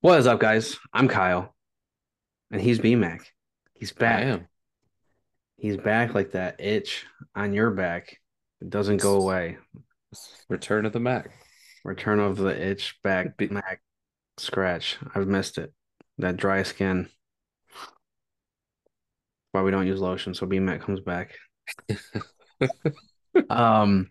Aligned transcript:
What 0.00 0.18
is 0.18 0.26
up, 0.26 0.40
guys? 0.40 0.78
I'm 0.92 1.08
Kyle, 1.08 1.54
and 2.50 2.60
he's 2.60 2.78
BMAC. 2.78 3.20
He's 3.74 3.92
I 3.96 4.00
back. 4.00 4.24
am. 4.24 4.48
He's 5.56 5.76
back 5.76 6.14
like 6.14 6.32
that 6.32 6.60
itch 6.60 7.06
on 7.34 7.52
your 7.52 7.70
back. 7.70 8.18
It 8.60 8.70
doesn't 8.70 8.98
go 9.00 9.20
away. 9.20 9.58
Return 10.48 10.86
of 10.86 10.92
the 10.92 11.00
Mac. 11.00 11.30
Return 11.84 12.20
of 12.20 12.36
the 12.36 12.48
itch 12.70 12.98
back 13.02 13.36
Be- 13.36 13.48
Mac 13.48 13.80
scratch. 14.38 14.98
I've 15.14 15.26
missed 15.26 15.58
it. 15.58 15.72
That 16.18 16.36
dry 16.36 16.62
skin. 16.62 17.08
Why 19.52 19.62
we 19.62 19.70
don't 19.70 19.86
use 19.86 20.00
lotion, 20.00 20.34
so 20.34 20.46
BMAC 20.46 20.80
comes 20.80 21.00
back. 21.00 21.34
Um, 23.50 24.08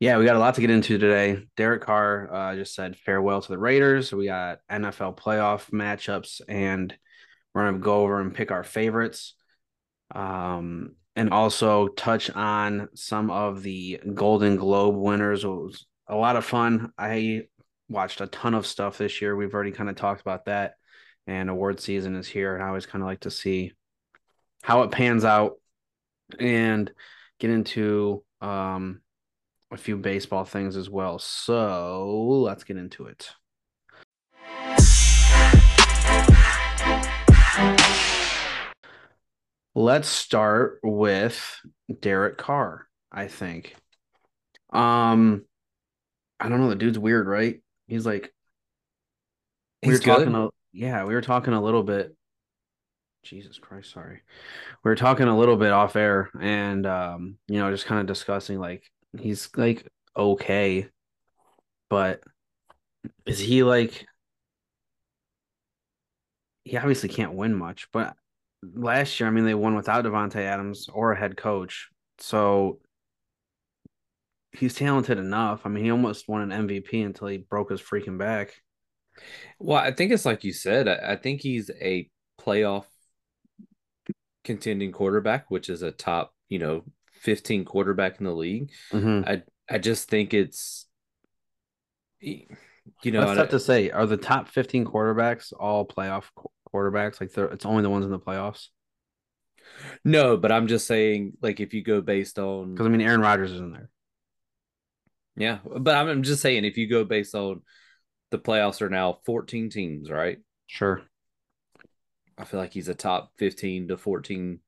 yeah, 0.00 0.18
we 0.18 0.24
got 0.24 0.36
a 0.36 0.40
lot 0.40 0.56
to 0.56 0.60
get 0.60 0.70
into 0.70 0.98
today. 0.98 1.46
Derek 1.56 1.82
Carr 1.82 2.32
uh, 2.32 2.56
just 2.56 2.74
said 2.74 2.96
farewell 2.96 3.40
to 3.40 3.48
the 3.48 3.58
Raiders. 3.58 4.12
We 4.12 4.26
got 4.26 4.58
NFL 4.70 5.16
playoff 5.16 5.70
matchups, 5.70 6.40
and 6.48 6.94
we're 7.54 7.66
gonna 7.66 7.78
go 7.78 8.02
over 8.02 8.20
and 8.20 8.34
pick 8.34 8.50
our 8.50 8.64
favorites. 8.64 9.34
Um, 10.14 10.96
and 11.16 11.30
also 11.30 11.88
touch 11.88 12.28
on 12.30 12.88
some 12.94 13.30
of 13.30 13.62
the 13.62 14.00
Golden 14.14 14.56
Globe 14.56 14.96
winners. 14.96 15.44
It 15.44 15.48
was 15.48 15.86
a 16.08 16.16
lot 16.16 16.36
of 16.36 16.44
fun. 16.44 16.92
I 16.98 17.42
watched 17.88 18.20
a 18.20 18.26
ton 18.26 18.54
of 18.54 18.66
stuff 18.66 18.98
this 18.98 19.22
year. 19.22 19.36
We've 19.36 19.54
already 19.54 19.70
kind 19.70 19.88
of 19.88 19.96
talked 19.96 20.20
about 20.20 20.46
that, 20.46 20.74
and 21.26 21.48
award 21.48 21.80
season 21.80 22.16
is 22.16 22.26
here, 22.26 22.54
and 22.54 22.64
I 22.64 22.68
always 22.68 22.86
kind 22.86 23.02
of 23.02 23.06
like 23.06 23.20
to 23.20 23.30
see 23.30 23.72
how 24.62 24.82
it 24.82 24.90
pans 24.90 25.24
out 25.24 25.54
and 26.38 26.90
get 27.38 27.50
into 27.50 28.24
um 28.40 29.00
a 29.74 29.76
few 29.76 29.96
baseball 29.96 30.44
things 30.44 30.76
as 30.76 30.88
well. 30.88 31.18
So 31.18 32.42
let's 32.42 32.64
get 32.64 32.76
into 32.76 33.06
it. 33.06 33.30
Let's 39.74 40.08
start 40.08 40.78
with 40.84 41.60
Derek 42.00 42.38
Carr, 42.38 42.86
I 43.10 43.26
think. 43.26 43.74
Um, 44.72 45.44
I 46.38 46.48
don't 46.48 46.60
know, 46.60 46.68
the 46.68 46.76
dude's 46.76 46.98
weird, 46.98 47.26
right? 47.26 47.60
He's 47.88 48.06
like 48.06 48.32
we 49.82 49.90
He's 49.90 50.06
were 50.06 50.16
talking 50.16 50.34
a, 50.34 50.48
yeah, 50.72 51.04
we 51.04 51.14
were 51.14 51.20
talking 51.20 51.52
a 51.52 51.62
little 51.62 51.82
bit. 51.82 52.16
Jesus 53.24 53.58
Christ, 53.58 53.90
sorry. 53.90 54.20
We 54.84 54.88
were 54.88 54.96
talking 54.96 55.28
a 55.28 55.36
little 55.36 55.56
bit 55.56 55.72
off 55.72 55.96
air 55.96 56.30
and 56.40 56.86
um, 56.86 57.38
you 57.48 57.58
know, 57.58 57.70
just 57.70 57.86
kind 57.86 58.00
of 58.00 58.06
discussing 58.06 58.60
like 58.60 58.84
he's 59.18 59.48
like 59.56 59.86
okay, 60.16 60.88
but 61.88 62.22
is 63.26 63.38
he 63.38 63.62
like 63.62 64.06
he 66.64 66.76
obviously 66.76 67.08
can't 67.08 67.34
win 67.34 67.54
much, 67.54 67.88
but 67.92 68.16
last 68.62 69.20
year, 69.20 69.28
I 69.28 69.32
mean, 69.32 69.44
they 69.44 69.54
won 69.54 69.74
without 69.74 70.04
Davante 70.04 70.36
Adams 70.36 70.88
or 70.92 71.12
a 71.12 71.18
head 71.18 71.36
coach. 71.36 71.90
So 72.18 72.78
he's 74.52 74.74
talented 74.74 75.18
enough. 75.18 75.62
I 75.64 75.68
mean, 75.68 75.84
he 75.84 75.90
almost 75.90 76.28
won 76.28 76.42
an 76.42 76.52
MVP 76.52 77.02
until 77.02 77.28
he 77.28 77.38
broke 77.38 77.70
his 77.70 77.82
freaking 77.82 78.18
back. 78.18 78.54
Well, 79.58 79.78
I 79.78 79.92
think 79.92 80.12
it's 80.12 80.24
like 80.24 80.44
you 80.44 80.52
said. 80.52 80.88
I, 80.88 81.12
I 81.12 81.16
think 81.16 81.40
he's 81.40 81.70
a 81.80 82.08
playoff 82.40 82.84
contending 84.44 84.92
quarterback, 84.92 85.50
which 85.50 85.68
is 85.68 85.82
a 85.82 85.90
top, 85.90 86.34
you 86.48 86.58
know, 86.58 86.84
15 87.24 87.64
quarterback 87.64 88.18
in 88.20 88.24
the 88.24 88.34
league. 88.34 88.70
Mm-hmm. 88.92 89.28
I 89.28 89.42
I 89.68 89.78
just 89.78 90.08
think 90.08 90.32
it's 90.34 90.86
you 92.20 92.46
know, 93.12 93.20
That's 93.26 93.36
tough 93.38 93.48
I- 93.48 93.50
to 93.50 93.60
say. 93.60 93.90
Are 93.90 94.06
the 94.06 94.16
top 94.16 94.48
15 94.48 94.84
quarterbacks 94.84 95.52
all 95.58 95.86
playoff 95.86 96.24
quarterbacks? 96.72 97.20
Like, 97.20 97.36
it's 97.52 97.66
only 97.66 97.82
the 97.82 97.90
ones 97.90 98.04
in 98.04 98.10
the 98.10 98.18
playoffs? 98.18 98.68
no, 100.04 100.36
but 100.36 100.52
I'm 100.52 100.66
just 100.66 100.86
saying, 100.86 101.32
like, 101.40 101.60
if 101.60 101.72
you 101.74 101.82
go 101.82 102.00
based 102.00 102.38
on 102.38 102.72
Because, 102.72 102.86
I 102.86 102.90
mean, 102.90 103.00
Aaron 103.00 103.20
Rodgers 103.20 103.50
is 103.52 103.60
in 103.60 103.72
there. 103.72 103.88
yeah, 105.36 105.58
but 105.64 105.94
I'm, 105.96 106.08
I'm 106.08 106.22
just 106.22 106.42
saying, 106.42 106.64
if 106.64 106.76
you 106.76 106.88
go 106.88 107.04
based 107.04 107.34
on 107.34 107.62
the 108.30 108.38
playoffs 108.38 108.82
are 108.82 108.90
now 108.90 109.18
14 109.26 109.70
teams, 109.70 110.10
right? 110.10 110.38
Sure. 110.66 111.02
I 112.36 112.44
feel 112.44 112.60
like 112.60 112.72
he's 112.72 112.88
a 112.88 112.94
top 112.94 113.32
15 113.38 113.88
to 113.88 113.96
14 113.96 114.58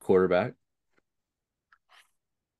quarterback. 0.00 0.54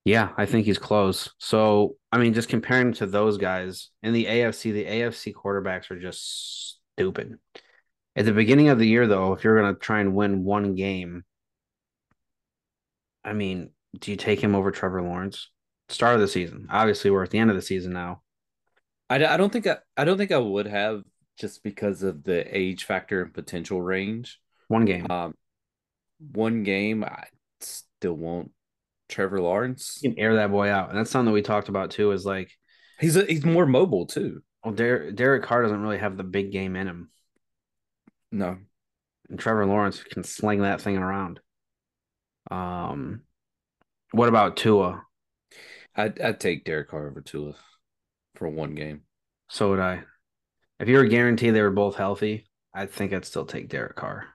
Yeah, 0.09 0.31
I 0.39 0.47
think 0.47 0.65
he's 0.65 0.79
close. 0.79 1.35
So, 1.37 1.97
I 2.11 2.17
mean, 2.17 2.33
just 2.33 2.49
comparing 2.49 2.95
to 2.95 3.05
those 3.05 3.37
guys 3.37 3.91
in 4.03 4.15
the 4.15 4.25
AFC, 4.25 4.73
the 4.73 4.87
AFC 4.87 5.35
quarterbacks 5.35 5.91
are 5.91 6.01
just 6.01 6.79
stupid. 6.95 7.39
At 8.17 8.25
the 8.25 8.33
beginning 8.33 8.71
of 8.71 8.79
the 8.79 8.89
year, 8.89 9.07
though, 9.07 9.35
if 9.35 9.45
you're 9.45 9.61
going 9.61 9.75
to 9.75 9.79
try 9.79 10.01
and 10.01 10.15
win 10.15 10.45
one 10.45 10.75
game, 10.75 11.25
I 13.23 13.35
mean, 13.35 13.69
do 13.99 14.11
you 14.11 14.17
take 14.17 14.41
him 14.41 14.55
over 14.55 14.71
Trevor 14.71 15.03
Lawrence? 15.03 15.51
Start 15.91 16.15
of 16.15 16.23
the 16.23 16.29
season. 16.29 16.69
Obviously, 16.71 17.11
we're 17.11 17.25
at 17.25 17.31
the 17.31 17.39
end 17.39 17.51
of 17.51 17.57
the 17.57 17.61
season 17.61 17.93
now. 17.93 18.23
I, 19.11 19.17
I 19.17 19.37
don't 19.37 19.53
think 19.53 19.67
I, 19.67 19.77
I 19.95 20.07
don't 20.07 20.17
think 20.17 20.33
I 20.33 20.39
would 20.39 20.67
have 20.67 21.03
just 21.39 21.63
because 21.63 22.03
of 22.03 22.25
the 22.25 22.57
age 22.57 22.85
factor 22.85 23.21
and 23.21 23.35
potential 23.35 23.83
range. 23.83 24.41
One 24.69 24.87
game. 24.87 25.07
Um, 25.11 25.35
one 26.33 26.63
game, 26.63 27.05
I 27.05 27.25
still 27.61 28.15
won't. 28.15 28.53
Trevor 29.09 29.41
Lawrence. 29.41 29.99
You 30.03 30.11
can 30.11 30.19
air 30.19 30.37
that 30.37 30.51
boy 30.51 30.69
out. 30.71 30.91
And 30.91 30.99
that's 30.99 31.11
something 31.11 31.27
that 31.27 31.33
we 31.33 31.43
talked 31.43 31.69
about 31.69 31.91
too 31.91 32.13
is 32.13 32.25
like, 32.25 32.51
He's 33.01 33.17
a, 33.17 33.25
he's 33.25 33.45
more 33.45 33.67
mobile 33.67 34.07
too. 34.07 34.43
well, 34.65 34.75
Der- 34.75 35.13
Derek 35.13 35.45
Carr 35.45 35.63
doesn't 35.63 35.81
really 35.83 35.99
have 35.99 36.17
the 36.17 36.25
big 36.25 36.51
game 36.53 36.75
in 36.77 36.87
him. 36.89 37.11
No, 38.33 38.59
And 39.31 39.39
Trevor 39.39 39.65
Lawrence 39.67 40.03
can 40.03 40.25
sling 40.25 40.63
that 40.63 40.81
thing 40.81 40.99
around. 40.99 41.41
Um, 42.51 43.23
what 44.13 44.29
about 44.29 44.57
Tua? 44.57 45.05
I'd 45.95 46.21
I'd 46.21 46.41
take 46.41 46.65
Derek 46.65 46.89
Carr 46.89 47.09
over 47.09 47.21
Tua 47.21 47.55
for 48.37 48.49
one 48.49 48.75
game. 48.75 49.03
So 49.49 49.71
would 49.71 49.81
I. 49.81 50.03
If 50.81 50.89
you 50.89 50.97
were 50.97 51.05
guaranteed 51.07 51.55
they 51.55 51.63
were 51.63 51.71
both 51.71 51.97
healthy, 51.97 52.47
I 52.75 52.87
think 52.87 53.13
I'd 53.13 53.25
still 53.25 53.47
take 53.47 53.69
Derek 53.69 53.97
Carr. 53.97 54.27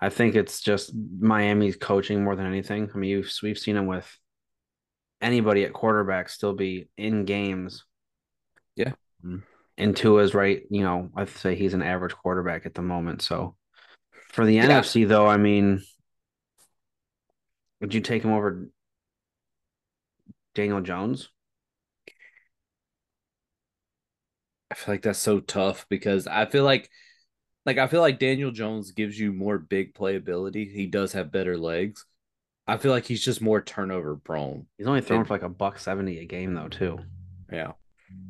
I 0.00 0.08
think 0.08 0.34
it's 0.34 0.60
just 0.60 0.92
Miami's 0.94 1.76
coaching 1.76 2.24
more 2.24 2.36
than 2.36 2.46
anything. 2.46 2.90
I 2.94 2.98
mean, 2.98 3.10
you've, 3.10 3.32
we've 3.42 3.58
seen 3.58 3.76
him 3.76 3.86
with 3.86 4.08
anybody 5.20 5.64
at 5.64 5.72
quarterback 5.72 6.28
still 6.28 6.54
be 6.54 6.88
in 6.96 7.24
games. 7.24 7.84
Yeah. 8.76 8.92
Mm-hmm. 9.24 9.38
And 9.78 9.96
Tua's 9.96 10.34
right, 10.34 10.62
you 10.70 10.82
know, 10.82 11.10
I'd 11.16 11.28
say 11.28 11.54
he's 11.54 11.74
an 11.74 11.82
average 11.82 12.14
quarterback 12.14 12.66
at 12.66 12.74
the 12.74 12.82
moment. 12.82 13.22
So 13.22 13.56
for 14.28 14.44
the 14.44 14.54
Yeah. 14.54 14.66
NFC, 14.66 15.04
though, 15.08 15.26
I 15.26 15.36
mean, 15.36 15.82
would 17.80 17.94
you 17.94 18.00
take 18.00 18.22
him 18.22 18.32
over 18.32 18.68
Daniel 20.54 20.80
Jones? 20.80 21.30
I 24.70 24.74
feel 24.74 24.94
like 24.94 25.02
that's 25.02 25.18
so 25.18 25.40
tough 25.40 25.86
because 25.88 26.26
I 26.26 26.46
feel 26.46 26.64
like 26.64 26.90
like 27.76 27.78
I 27.78 27.86
feel 27.88 28.00
like 28.00 28.18
Daniel 28.18 28.50
Jones 28.50 28.90
gives 28.92 29.18
you 29.18 29.32
more 29.32 29.58
big 29.58 29.94
playability. 29.94 30.70
He 30.72 30.86
does 30.86 31.12
have 31.12 31.32
better 31.32 31.56
legs. 31.56 32.04
I 32.66 32.76
feel 32.76 32.92
like 32.92 33.06
he's 33.06 33.24
just 33.24 33.40
more 33.40 33.60
turnover 33.60 34.16
prone. 34.16 34.66
He's 34.78 34.86
only 34.86 35.00
throwing 35.00 35.22
It- 35.22 35.26
for 35.28 35.34
like 35.34 35.42
a 35.42 35.48
buck 35.48 35.78
70 35.78 36.18
a 36.20 36.24
game, 36.24 36.54
though, 36.54 36.68
too. 36.68 36.98
Yeah. 37.52 37.72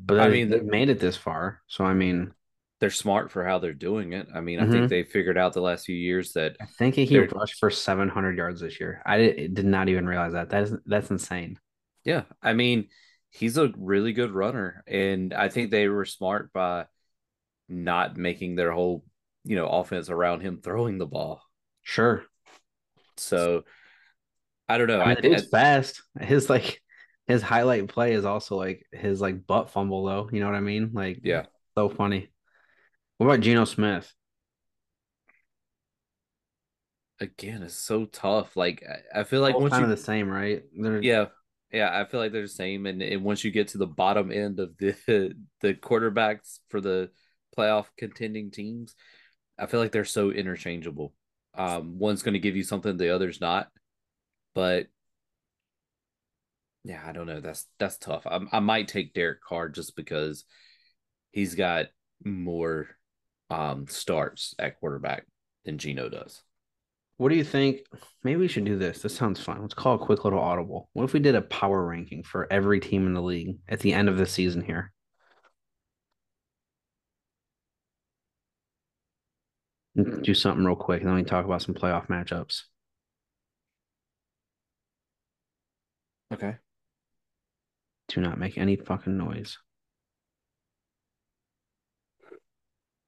But 0.06 0.20
I 0.20 0.26
I 0.26 0.28
mean, 0.28 0.48
they've 0.50 0.64
made 0.64 0.88
it 0.88 0.98
this 1.00 1.16
far. 1.16 1.60
So, 1.66 1.84
I 1.84 1.94
mean, 1.94 2.32
They're 2.80 2.88
smart 2.88 3.30
for 3.30 3.44
how 3.44 3.58
they're 3.58 3.74
doing 3.74 4.14
it. 4.14 4.26
I 4.34 4.40
mean, 4.40 4.58
I 4.58 4.64
Mhm. 4.64 4.70
think 4.72 4.88
they 4.88 5.02
figured 5.02 5.36
out 5.36 5.52
the 5.52 5.60
last 5.60 5.84
few 5.84 5.94
years 5.94 6.32
that 6.32 6.56
I 6.62 6.64
think 6.64 6.94
he 6.94 7.04
They're- 7.04 7.28
rushed 7.28 7.58
for 7.58 7.68
700 7.68 8.38
yards 8.38 8.62
this 8.62 8.80
year. 8.80 9.02
I 9.04 9.18
did, 9.18 9.52
did 9.52 9.66
not 9.66 9.90
even 9.90 10.06
realize 10.06 10.32
that. 10.32 10.48
That 10.48 10.62
is 10.62 10.74
that's 10.86 11.10
insane. 11.10 11.58
Yeah, 12.04 12.22
I 12.40 12.54
mean, 12.54 12.88
he's 13.28 13.58
a 13.58 13.70
really 13.76 14.14
good 14.14 14.30
runner, 14.30 14.82
and 14.86 15.34
I 15.34 15.50
think 15.50 15.70
they 15.70 15.88
were 15.88 16.06
smart 16.06 16.54
by 16.54 16.86
not 17.68 18.16
making 18.16 18.54
their 18.56 18.72
whole, 18.72 19.04
you 19.44 19.56
know, 19.56 19.66
offense 19.66 20.10
around 20.10 20.40
him 20.40 20.60
throwing 20.62 20.98
the 20.98 21.06
ball. 21.06 21.42
Sure. 21.82 22.24
So 23.16 23.64
I 24.68 24.78
don't 24.78 24.88
know. 24.88 25.00
I 25.00 25.08
mean, 25.08 25.16
I, 25.18 25.20
think 25.20 25.38
it's 25.38 25.48
fast. 25.48 26.02
His 26.20 26.48
like 26.50 26.80
his 27.26 27.42
highlight 27.42 27.86
play 27.86 28.12
is 28.14 28.24
also 28.24 28.56
like 28.56 28.84
his 28.92 29.20
like 29.20 29.46
butt 29.46 29.70
fumble 29.70 30.04
though. 30.04 30.28
You 30.32 30.40
know 30.40 30.46
what 30.46 30.56
I 30.56 30.60
mean? 30.60 30.90
Like 30.92 31.20
yeah, 31.22 31.46
so 31.76 31.88
funny. 31.88 32.32
What 33.18 33.26
about 33.26 33.40
Geno 33.40 33.64
Smith? 33.64 34.12
again, 37.20 37.62
it's 37.62 37.74
so 37.74 38.06
tough. 38.06 38.56
Like 38.56 38.84
I, 39.14 39.24
feel 39.24 39.40
like 39.40 39.54
Both 39.54 39.62
once 39.62 39.72
kind 39.72 39.86
you, 39.86 39.92
of 39.92 39.96
the 39.96 40.02
same, 40.02 40.28
right? 40.28 40.62
They're 40.76 41.02
yeah, 41.02 41.26
yeah, 41.72 41.90
I 41.92 42.04
feel 42.08 42.18
like 42.18 42.32
they're 42.32 42.42
the 42.42 42.48
same. 42.48 42.86
And, 42.86 43.02
and 43.02 43.22
once 43.22 43.44
you 43.44 43.50
get 43.50 43.68
to 43.68 43.78
the 43.78 43.86
bottom 43.86 44.32
end 44.32 44.58
of 44.58 44.76
the 44.78 44.96
the 45.60 45.74
quarterbacks 45.74 46.58
for 46.68 46.80
the 46.80 47.10
playoff 47.56 47.86
contending 47.98 48.50
teams, 48.50 48.94
I 49.60 49.66
feel 49.66 49.80
like 49.80 49.92
they're 49.92 50.04
so 50.04 50.30
interchangeable. 50.30 51.12
Um, 51.54 51.98
one's 51.98 52.22
going 52.22 52.34
to 52.34 52.40
give 52.40 52.56
you 52.56 52.62
something 52.62 52.96
the 52.96 53.14
other's 53.14 53.40
not, 53.40 53.68
but 54.54 54.86
yeah, 56.84 57.02
I 57.04 57.12
don't 57.12 57.26
know. 57.26 57.40
That's 57.40 57.66
that's 57.78 57.98
tough. 57.98 58.26
I, 58.26 58.40
I 58.52 58.60
might 58.60 58.88
take 58.88 59.12
Derek 59.12 59.42
Carr 59.42 59.68
just 59.68 59.96
because 59.96 60.44
he's 61.30 61.54
got 61.54 61.86
more 62.24 62.88
um, 63.50 63.86
starts 63.88 64.54
at 64.58 64.80
quarterback 64.80 65.26
than 65.64 65.78
Geno 65.78 66.08
does. 66.08 66.42
What 67.18 67.28
do 67.28 67.34
you 67.34 67.44
think? 67.44 67.80
Maybe 68.24 68.40
we 68.40 68.48
should 68.48 68.64
do 68.64 68.78
this. 68.78 69.02
This 69.02 69.14
sounds 69.14 69.42
fun. 69.42 69.60
Let's 69.60 69.74
call 69.74 69.96
a 69.96 69.98
quick 69.98 70.24
little 70.24 70.38
audible. 70.38 70.88
What 70.94 71.04
if 71.04 71.12
we 71.12 71.20
did 71.20 71.34
a 71.34 71.42
power 71.42 71.84
ranking 71.84 72.22
for 72.22 72.50
every 72.50 72.80
team 72.80 73.06
in 73.06 73.12
the 73.12 73.20
league 73.20 73.58
at 73.68 73.80
the 73.80 73.92
end 73.92 74.08
of 74.08 74.16
the 74.16 74.24
season 74.24 74.62
here? 74.62 74.90
Mm-hmm. 80.04 80.22
Do 80.22 80.34
something 80.34 80.64
real 80.64 80.76
quick, 80.76 81.00
and 81.00 81.08
then 81.08 81.16
we 81.16 81.24
talk 81.24 81.44
about 81.44 81.62
some 81.62 81.74
playoff 81.74 82.08
matchups. 82.08 82.62
Okay. 86.32 86.56
Do 88.08 88.20
not 88.20 88.38
make 88.38 88.56
any 88.58 88.76
fucking 88.76 89.16
noise. 89.16 89.58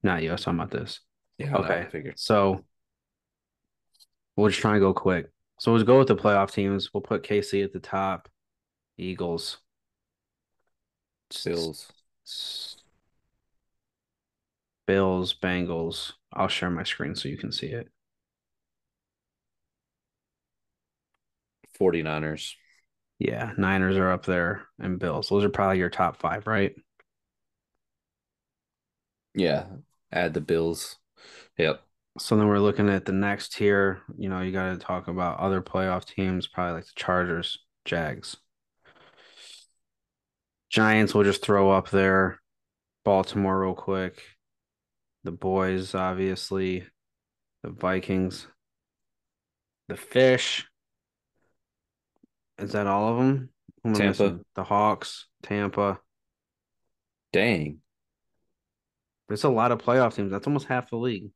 Not 0.03 0.23
you. 0.23 0.31
I 0.31 0.33
was 0.33 0.43
talking 0.43 0.59
about 0.59 0.71
this. 0.71 1.01
Yeah. 1.39 1.55
Okay. 1.57 1.81
I 1.81 1.89
figured. 1.89 2.19
So 2.19 2.65
we'll 4.37 4.49
just 4.49 4.61
try 4.61 4.73
and 4.73 4.81
go 4.81 4.93
quick. 4.93 5.31
So 5.59 5.73
we'll 5.73 5.85
go 5.85 5.99
with 5.99 6.09
the 6.09 6.17
playoff 6.17 6.53
teams. 6.53 6.93
We'll 6.93 7.03
put 7.03 7.23
KC 7.23 7.65
at 7.65 7.73
the 7.73 7.81
top. 7.81 8.29
Eagles. 8.99 9.59
Bills. 11.45 11.93
Bills, 14.93 15.33
Bengals. 15.33 16.13
I'll 16.35 16.49
share 16.49 16.69
my 16.69 16.83
screen 16.83 17.15
so 17.15 17.31
you 17.31 17.39
can 17.39 17.51
see 17.51 17.69
it. 17.69 17.89
49ers. 21.81 22.57
Yeah, 23.19 23.53
Niners 23.57 23.97
are 23.97 24.11
up 24.11 24.27
there 24.27 24.67
and 24.79 24.99
Bills. 24.99 25.31
Those 25.31 25.45
are 25.45 25.49
probably 25.49 25.79
your 25.79 25.89
top 25.89 26.19
five, 26.19 26.47
right? 26.47 26.75
Yeah. 29.35 29.65
Add 30.13 30.35
the 30.35 30.43
Bills. 30.43 30.99
Yep. 31.57 31.83
So 32.19 32.37
then 32.37 32.47
we're 32.49 32.59
looking 32.59 32.91
at 32.91 33.07
the 33.07 33.13
next 33.13 33.55
tier. 33.55 34.03
You 34.19 34.29
know, 34.29 34.43
you 34.43 34.53
got 34.53 34.73
to 34.73 34.77
talk 34.77 35.09
about 35.09 35.41
other 35.41 35.63
playoff 35.63 36.05
teams, 36.05 36.47
probably 36.47 36.75
like 36.75 36.85
the 36.85 36.93
Chargers, 36.97 37.61
Jags. 37.87 38.37
Giants 40.69 41.15
will 41.15 41.25
just 41.25 41.43
throw 41.43 41.71
up 41.71 41.89
there. 41.89 42.43
Baltimore, 43.07 43.59
real 43.59 43.75
quick. 43.75 44.23
The 45.25 45.33
boys, 45.33 45.95
obviously. 45.95 46.85
The 47.63 47.71
Vikings. 47.71 48.47
The 49.89 49.97
Fish. 49.97 50.67
Is 52.59 52.73
that 52.73 52.87
all 52.87 53.13
of 53.13 53.19
them? 53.19 53.51
Tampa. 53.85 54.03
missing? 54.03 54.45
The 54.55 54.65
Hawks, 54.65 55.27
Tampa. 55.43 56.01
Dang. 57.33 57.79
There's 59.29 59.45
a 59.45 59.49
lot 59.49 59.73
of 59.73 59.79
playoff 59.79 60.15
teams. 60.15 60.31
That's 60.31 60.47
almost 60.47 60.67
half 60.67 60.91
the 60.91 60.97
league. 60.97 61.31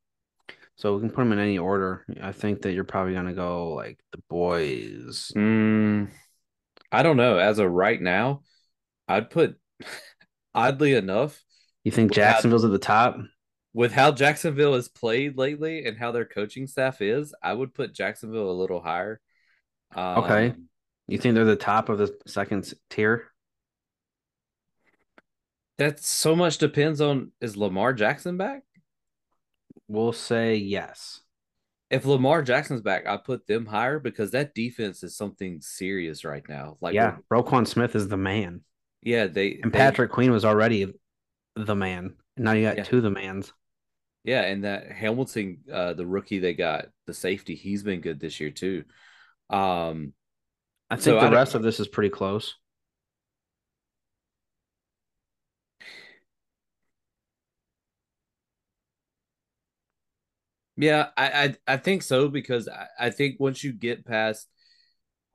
So 0.75 0.93
we 0.93 1.01
can 1.01 1.09
put 1.09 1.23
them 1.23 1.31
in 1.31 1.39
any 1.39 1.57
order. 1.57 2.05
I 2.21 2.31
think 2.31 2.61
that 2.61 2.73
you're 2.73 2.83
probably 2.83 3.13
gonna 3.13 3.33
go 3.33 3.73
like 3.73 3.99
the 4.11 4.19
boys. 4.29 5.31
Mm, 5.35 6.09
I 6.91 7.03
don't 7.03 7.17
know. 7.17 7.39
As 7.39 7.57
of 7.57 7.71
right 7.71 7.99
now, 7.99 8.43
I'd 9.07 9.31
put 9.31 9.57
oddly 10.53 10.93
enough, 10.93 11.43
You 11.83 11.91
think 11.91 12.11
Jacksonville's 12.11 12.65
at 12.65 12.71
the 12.71 12.77
top? 12.77 13.17
With 13.77 13.91
how 13.93 14.11
Jacksonville 14.11 14.73
has 14.73 14.87
played 14.87 15.37
lately 15.37 15.85
and 15.85 15.95
how 15.95 16.11
their 16.11 16.25
coaching 16.25 16.65
staff 16.65 16.99
is, 16.99 17.35
I 17.43 17.53
would 17.53 17.75
put 17.75 17.93
Jacksonville 17.93 18.49
a 18.49 18.59
little 18.59 18.81
higher. 18.81 19.21
Um, 19.95 20.23
Okay. 20.23 20.53
You 21.07 21.19
think 21.19 21.35
they're 21.35 21.45
the 21.45 21.55
top 21.55 21.87
of 21.89 21.99
the 21.99 22.17
second 22.25 22.73
tier? 22.89 23.27
That 25.77 25.99
so 25.99 26.35
much 26.35 26.57
depends 26.57 27.01
on 27.01 27.31
is 27.39 27.55
Lamar 27.55 27.93
Jackson 27.93 28.35
back? 28.35 28.63
We'll 29.87 30.11
say 30.11 30.55
yes. 30.55 31.21
If 31.91 32.03
Lamar 32.03 32.41
Jackson's 32.41 32.81
back, 32.81 33.05
I 33.07 33.17
put 33.17 33.45
them 33.45 33.67
higher 33.67 33.99
because 33.99 34.31
that 34.31 34.55
defense 34.55 35.03
is 35.03 35.15
something 35.15 35.61
serious 35.61 36.25
right 36.25 36.43
now. 36.49 36.77
Like, 36.81 36.95
yeah, 36.95 37.17
Roquan 37.31 37.67
Smith 37.67 37.95
is 37.95 38.07
the 38.07 38.17
man, 38.17 38.61
yeah, 39.03 39.27
they 39.27 39.59
and 39.61 39.71
they- 39.71 39.77
Patrick 39.77 40.11
Queen 40.11 40.31
was 40.31 40.43
already 40.45 40.91
the 41.55 41.75
man. 41.75 42.15
Now 42.35 42.53
you 42.53 42.63
got 42.63 42.77
Yeah. 42.77 42.83
two 42.83 43.01
the 43.01 43.11
mans. 43.11 43.53
Yeah, 44.27 44.41
and 44.43 44.65
that 44.65 44.91
Hamilton, 44.91 45.59
uh, 45.71 45.93
the 45.93 46.05
rookie 46.05 46.39
they 46.39 46.53
got, 46.53 46.87
the 47.05 47.13
safety, 47.13 47.55
he's 47.55 47.83
been 47.83 48.01
good 48.01 48.19
this 48.19 48.41
year 48.41 48.51
too. 48.51 48.83
Um, 49.49 50.13
I 50.89 50.97
think 50.97 51.17
So 51.17 51.19
the 51.19 51.27
I 51.27 51.29
rest 51.29 51.55
of 51.55 51.63
this 51.63 51.79
is 51.79 51.87
pretty 51.87 52.09
close. 52.09 52.55
yeah, 60.75 61.07
I, 61.17 61.55
I 61.67 61.73
I 61.73 61.77
think 61.77 62.03
so 62.03 62.29
because 62.29 62.67
I, 62.67 62.87
I 62.99 63.09
think 63.09 63.39
once 63.39 63.63
you 63.63 63.73
get 63.73 64.05
past, 64.05 64.47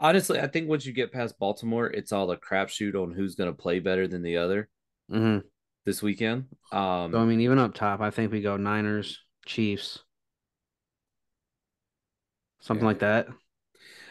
honestly, 0.00 0.40
I 0.40 0.48
think 0.48 0.68
once 0.68 0.86
you 0.86 0.92
get 0.92 1.12
past 1.12 1.38
Baltimore, 1.38 1.88
it's 1.88 2.12
all 2.12 2.30
a 2.32 2.38
crapshoot 2.38 2.94
on 3.00 3.12
who's 3.12 3.36
going 3.36 3.50
to 3.50 3.56
play 3.62 3.80
better 3.80 4.08
than 4.08 4.22
the 4.22 4.38
other 4.38 4.70
hmm 5.08 5.51
this 5.84 6.02
weekend. 6.02 6.46
Um, 6.70 7.12
So 7.12 7.18
I 7.20 7.24
mean, 7.24 7.40
even 7.40 7.58
up 7.58 7.74
top, 7.74 8.00
I 8.00 8.10
think 8.10 8.32
we 8.32 8.40
go 8.40 8.56
Niners, 8.56 9.20
Chiefs, 9.46 10.02
something 12.60 12.84
Yeah. 12.84 12.88
like 12.88 12.98
that. 13.00 13.28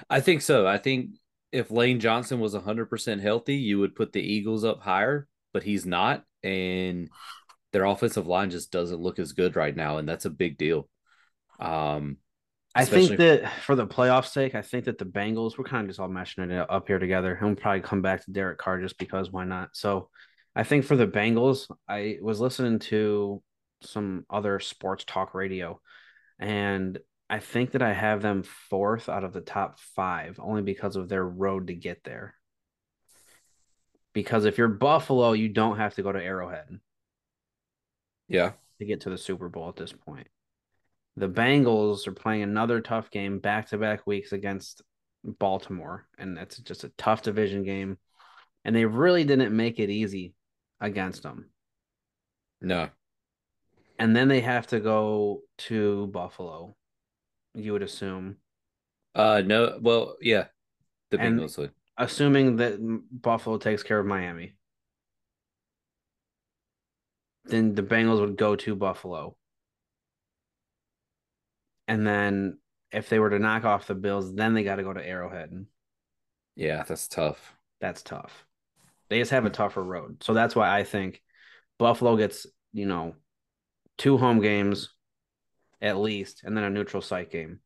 I 0.09 0.19
think 0.19 0.41
so. 0.41 0.68
I 0.68 0.77
think 0.77 1.12
if 1.51 1.71
Lane 1.71 2.00
Johnson 2.00 2.39
was 2.39 2.53
100% 2.53 3.21
healthy, 3.21 3.56
you 3.56 3.79
would 3.79 3.95
put 3.95 4.13
the 4.13 4.21
Eagles 4.21 4.63
up 4.63 4.81
higher, 4.81 5.27
but 5.53 5.63
he's 5.63 5.85
not. 5.85 6.23
And 6.44 7.09
their 7.71 7.85
offensive 7.85 8.27
line 8.27 8.50
just 8.50 8.71
doesn't 8.71 9.00
look 9.00 9.19
as 9.19 9.33
good 9.33 9.56
right 9.56 9.75
now. 9.75 9.97
And 9.97 10.07
that's 10.07 10.25
a 10.25 10.29
big 10.29 10.57
deal. 10.57 10.89
Um, 11.59 12.18
I 12.73 12.85
think 12.85 13.18
that 13.18 13.51
for 13.63 13.75
the 13.75 13.85
playoff 13.85 14.25
sake, 14.25 14.56
I 14.56 14.62
think 14.62 14.85
that 14.85 14.97
the 14.97 15.06
Bengals, 15.06 15.57
we're 15.57 15.65
kind 15.65 15.83
of 15.83 15.89
just 15.89 16.00
all 16.00 16.09
meshing 16.09 16.50
it 16.50 16.69
up 16.69 16.88
here 16.88 17.00
together. 17.00 17.35
And 17.35 17.47
we'll 17.47 17.56
probably 17.56 17.81
come 17.81 18.01
back 18.01 18.23
to 18.25 18.31
Derek 18.31 18.57
Carr 18.57 18.81
just 18.81 18.97
because 18.97 19.29
why 19.29 19.44
not? 19.44 19.69
So 19.73 20.09
I 20.56 20.63
think 20.63 20.86
for 20.86 20.95
the 20.95 21.07
Bengals, 21.07 21.69
I 21.88 22.18
was 22.21 22.39
listening 22.39 22.80
to 22.80 23.42
some 23.83 24.25
other 24.30 24.59
sports 24.59 25.06
talk 25.06 25.33
radio, 25.33 25.80
and 26.39 27.00
I 27.30 27.39
think 27.39 27.71
that 27.71 27.81
I 27.81 27.94
have 27.94 28.21
them 28.21 28.44
fourth 28.44 29.07
out 29.07 29.24
of 29.24 29.31
the 29.31 29.42
top 29.42 29.80
five 29.95 30.39
only 30.42 30.62
because 30.62 30.98
of 30.98 31.07
their 31.07 31.25
road 31.25 31.68
to 31.68 31.74
get 31.74 32.03
there. 32.03 32.36
Because 34.13 34.44
if 34.44 34.57
you're 34.57 34.68
Buffalo, 34.68 35.31
you 35.31 35.48
don't 35.48 35.77
have 35.77 35.95
to 35.95 36.03
go 36.03 36.12
to 36.12 36.21
Arrowhead 36.21 36.68
yeah. 38.27 38.51
to 38.80 38.86
get 38.86 39.01
to 39.01 39.09
the 39.09 39.18
Super 39.18 39.47
Bowl 39.47 39.69
at 39.69 39.78
this 39.78 39.94
point. 39.94 40.28
The 41.16 41.30
Bengals 41.30 42.07
are 42.07 42.14
playing 42.14 42.42
another 42.42 42.81
tough 42.81 43.09
game 43.09 43.40
back 43.40 43.69
to 43.69 43.78
back 43.78 44.06
weeks 44.06 44.33
against 44.33 44.81
Baltimore, 45.23 46.07
and 46.18 46.35
that's 46.35 46.57
just 46.59 46.83
a 46.83 46.92
tough 46.97 47.21
division 47.21 47.64
game. 47.64 47.97
And 48.66 48.75
they 48.75 48.85
really 48.85 49.23
didn't 49.23 49.56
make 49.56 49.80
it 49.80 49.90
easy 49.90 50.33
against 50.81 51.23
them. 51.23 51.45
No. 52.59 52.90
And 53.97 54.16
then 54.16 54.28
they 54.28 54.42
have 54.42 54.68
to 54.68 54.80
go 54.80 55.44
to 55.59 56.07
Buffalo, 56.07 56.76
you 57.54 57.71
would 57.73 57.83
assume, 57.83 58.38
Uh, 59.16 59.42
no. 59.45 59.78
Well, 59.81 60.18
yeah. 60.21 60.47
The 61.11 61.18
Bengals 61.18 61.57
would. 61.57 61.71
assuming 61.97 62.56
that 62.57 62.78
Buffalo 63.11 63.57
takes 63.57 63.83
care 63.83 64.00
of 64.00 64.06
Miami. 64.06 64.56
Then 67.45 67.76
the 67.76 67.83
Bengals 67.83 68.21
would 68.21 68.38
go 68.38 68.56
to 68.56 68.76
Buffalo. 68.76 69.35
And 71.88 72.07
then 72.07 72.59
if 72.92 73.09
they 73.09 73.19
were 73.19 73.30
to 73.31 73.40
knock 73.40 73.66
off 73.66 73.88
the 73.88 73.95
Bills, 73.95 74.33
then 74.33 74.54
they 74.54 74.64
got 74.64 74.76
to 74.78 74.83
go 74.83 74.94
to 74.94 75.06
Arrowhead. 75.06 75.66
Yeah, 76.56 76.83
that's 76.83 77.07
tough. 77.07 77.56
That's 77.81 78.02
tough. 78.04 78.45
They 79.11 79.19
just 79.19 79.31
have 79.31 79.45
a 79.45 79.49
tougher 79.49 79.83
road. 79.83 80.23
So 80.23 80.33
that's 80.33 80.56
why 80.56 80.73
I 80.73 80.85
think 80.85 81.21
Buffalo 81.77 82.15
gets, 82.15 82.47
you 82.71 82.85
know, 82.85 83.15
two 83.97 84.18
home 84.18 84.39
games 84.39 84.87
at 85.81 85.97
least, 85.97 86.44
and 86.45 86.56
then 86.56 86.63
a 86.63 86.69
neutral 86.69 87.01
site 87.01 87.30
game. 87.30 87.59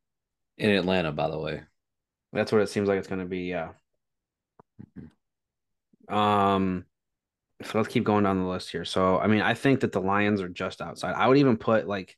In 0.58 0.70
Atlanta, 0.70 1.12
by 1.12 1.30
the 1.30 1.38
way. 1.38 1.62
That's 2.32 2.50
what 2.50 2.62
it 2.62 2.68
seems 2.68 2.88
like 2.88 2.98
it's 2.98 3.06
going 3.06 3.20
to 3.20 3.26
be. 3.26 3.42
Yeah. 3.42 3.74
Um, 6.08 6.84
so 7.62 7.78
let's 7.78 7.90
keep 7.90 8.02
going 8.02 8.24
down 8.24 8.42
the 8.42 8.48
list 8.48 8.72
here. 8.72 8.84
So, 8.84 9.20
I 9.20 9.28
mean, 9.28 9.40
I 9.40 9.54
think 9.54 9.80
that 9.80 9.92
the 9.92 10.00
Lions 10.00 10.40
are 10.40 10.48
just 10.48 10.82
outside. 10.82 11.14
I 11.14 11.28
would 11.28 11.38
even 11.38 11.58
put 11.58 11.86
like 11.86 12.16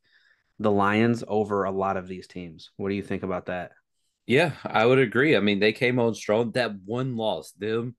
the 0.58 0.70
Lions 0.70 1.22
over 1.28 1.64
a 1.64 1.70
lot 1.70 1.98
of 1.98 2.08
these 2.08 2.26
teams. 2.26 2.70
What 2.78 2.88
do 2.88 2.94
you 2.94 3.02
think 3.02 3.24
about 3.24 3.46
that? 3.46 3.72
Yeah, 4.26 4.52
I 4.64 4.86
would 4.86 4.98
agree. 4.98 5.36
I 5.36 5.40
mean, 5.40 5.58
they 5.58 5.74
came 5.74 5.98
on 5.98 6.14
strong. 6.14 6.52
That 6.52 6.72
one 6.86 7.16
loss, 7.16 7.52
them 7.52 7.94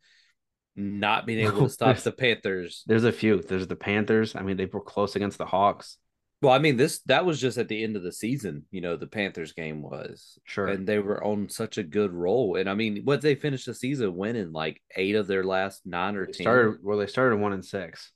not 0.76 1.26
being 1.26 1.40
able 1.46 1.64
to 1.64 1.70
stop 1.70 1.98
the 1.98 2.12
Panthers. 2.12 2.84
There's 2.88 3.04
a 3.04 3.12
few. 3.12 3.42
There's 3.42 3.68
the 3.68 3.76
Panthers. 3.76 4.36
I 4.36 4.42
mean, 4.42 4.58
they 4.58 4.66
were 4.66 4.82
close 4.82 5.16
against 5.16 5.38
the 5.38 5.46
Hawks. 5.46 5.98
Well, 6.42 6.54
I 6.54 6.60
mean, 6.60 6.78
this 6.78 7.00
that 7.08 7.26
was 7.26 7.42
just 7.42 7.58
at 7.58 7.68
the 7.68 7.84
end 7.84 7.98
of 7.98 8.04
the 8.04 8.14
season, 8.14 8.64
you 8.72 8.80
know, 8.80 8.96
the 8.96 9.08
Panthers 9.08 9.52
game 9.52 9.82
was. 9.82 10.40
Sure. 10.46 10.68
And 10.68 10.88
they 10.88 11.00
were 11.00 11.22
on 11.22 11.50
such 11.50 11.78
a 11.78 11.84
good 11.84 12.14
roll. 12.14 12.56
And 12.56 12.70
I 12.70 12.76
mean, 12.76 13.02
what 13.04 13.20
they 13.22 13.36
finished 13.36 13.66
the 13.66 13.74
season 13.74 14.16
winning 14.16 14.54
like 14.54 14.82
eight 14.96 15.16
of 15.16 15.28
their 15.28 15.44
last 15.44 15.82
nine 15.86 16.16
or 16.16 16.26
They 16.28 16.32
ten. 16.32 16.44
started 16.46 16.78
well, 16.82 16.98
they 16.98 17.08
started 17.08 17.38
one 17.42 17.52
and 17.52 17.66
six. 17.66 18.14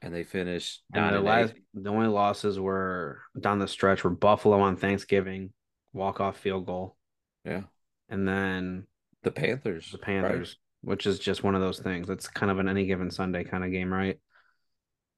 and 0.00 0.14
they 0.14 0.22
finished 0.22 0.82
And 0.94 1.02
nine 1.02 1.10
the 1.12 1.16
and 1.18 1.26
last, 1.26 1.54
eight. 1.56 1.62
the 1.74 1.90
only 1.90 2.06
losses 2.06 2.58
were 2.60 3.20
down 3.40 3.58
the 3.58 3.66
stretch 3.66 4.04
were 4.04 4.10
Buffalo 4.10 4.60
on 4.60 4.76
Thanksgiving, 4.76 5.52
walk 5.92 6.20
off 6.20 6.38
field 6.38 6.66
goal, 6.66 6.96
Yeah, 7.44 7.62
and 8.08 8.28
then 8.28 8.86
the 9.24 9.32
Panthers. 9.32 9.90
the 9.90 9.98
right? 9.98 10.54
Which 10.82 11.06
is 11.06 11.18
just 11.18 11.42
one 11.42 11.54
of 11.54 11.60
those 11.60 11.78
things. 11.78 12.08
It's 12.08 12.28
kind 12.28 12.50
of 12.50 12.58
an 12.58 12.68
any 12.68 12.86
given 12.86 13.10
Sunday 13.10 13.44
kind 13.44 13.64
of 13.64 13.70
game, 13.70 13.92
right? 13.92 14.18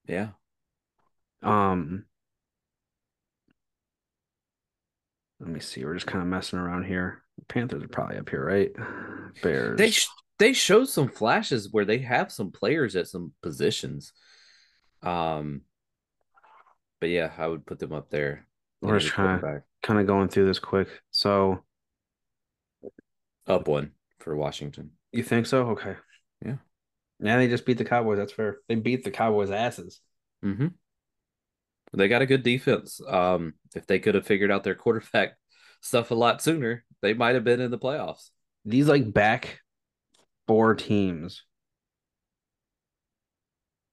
Yeah, 0.09 0.31
Um, 1.43 2.07
let 5.39 5.49
me 5.49 5.61
see. 5.61 5.85
We're 5.85 5.95
just 5.95 6.07
kind 6.07 6.23
of 6.23 6.29
messing 6.29 6.59
around 6.59 6.85
here. 6.85 7.23
Panthers 7.49 7.83
are 7.85 7.89
probably 7.89 8.19
up 8.19 8.29
here, 8.29 8.45
right? 8.45 8.71
Bears. 9.43 9.79
they 9.79 9.91
sh- 9.91 10.09
they 10.39 10.53
showed 10.53 10.89
some 10.89 11.09
flashes 11.09 11.69
where 11.71 11.85
they 11.85 11.99
have 11.99 12.33
some 12.33 12.51
players 12.51 12.97
at 12.97 13.07
some 13.07 13.33
positions. 13.43 14.13
Um, 15.03 15.63
but 17.01 17.11
yeah, 17.11 17.31
I 17.39 17.47
would 17.47 17.65
put 17.65 17.79
them 17.79 17.93
up 17.93 18.11
there. 18.11 18.47
We're 18.81 18.99
just 18.99 19.13
trying 19.13 19.41
to 19.41 19.63
kind 19.83 20.01
of 20.01 20.07
going 20.09 20.29
through 20.29 20.47
this 20.47 20.59
quick. 20.59 20.89
So 21.13 21.63
up 23.47 23.69
one 23.69 23.93
for 24.19 24.35
Washington. 24.35 24.91
You 25.13 25.23
think 25.23 25.47
so? 25.47 25.71
Okay. 25.71 25.97
Yeah. 26.45 26.57
Yeah, 27.21 27.37
they 27.37 27.49
just 27.49 27.67
beat 27.67 27.79
the 27.79 27.85
Cowboys. 27.85 28.19
That's 28.19 28.33
fair. 28.33 28.59
They 28.69 28.75
beat 28.75 29.05
the 29.05 29.11
Cowboys' 29.11 29.51
asses. 29.51 30.01
Mm-hmm. 30.45 30.69
They 31.95 32.09
got 32.09 32.23
a 32.23 32.27
good 32.27 32.43
defense. 32.43 33.01
Um, 33.07 33.55
if 33.77 33.87
they 33.87 33.99
could 33.99 34.15
have 34.15 34.27
figured 34.27 34.51
out 34.51 34.65
their 34.65 34.75
quarterback 34.75 35.37
stuff 35.81 36.11
a 36.11 36.15
lot 36.15 36.43
sooner, 36.43 36.85
they 37.01 37.15
might 37.15 37.35
have 37.35 37.45
been 37.45 37.61
in 37.61 37.71
the 37.71 37.79
playoffs. 37.79 38.31
These 38.65 38.89
like 38.89 39.13
back 39.13 39.61
four 40.49 40.75
teams, 40.75 41.45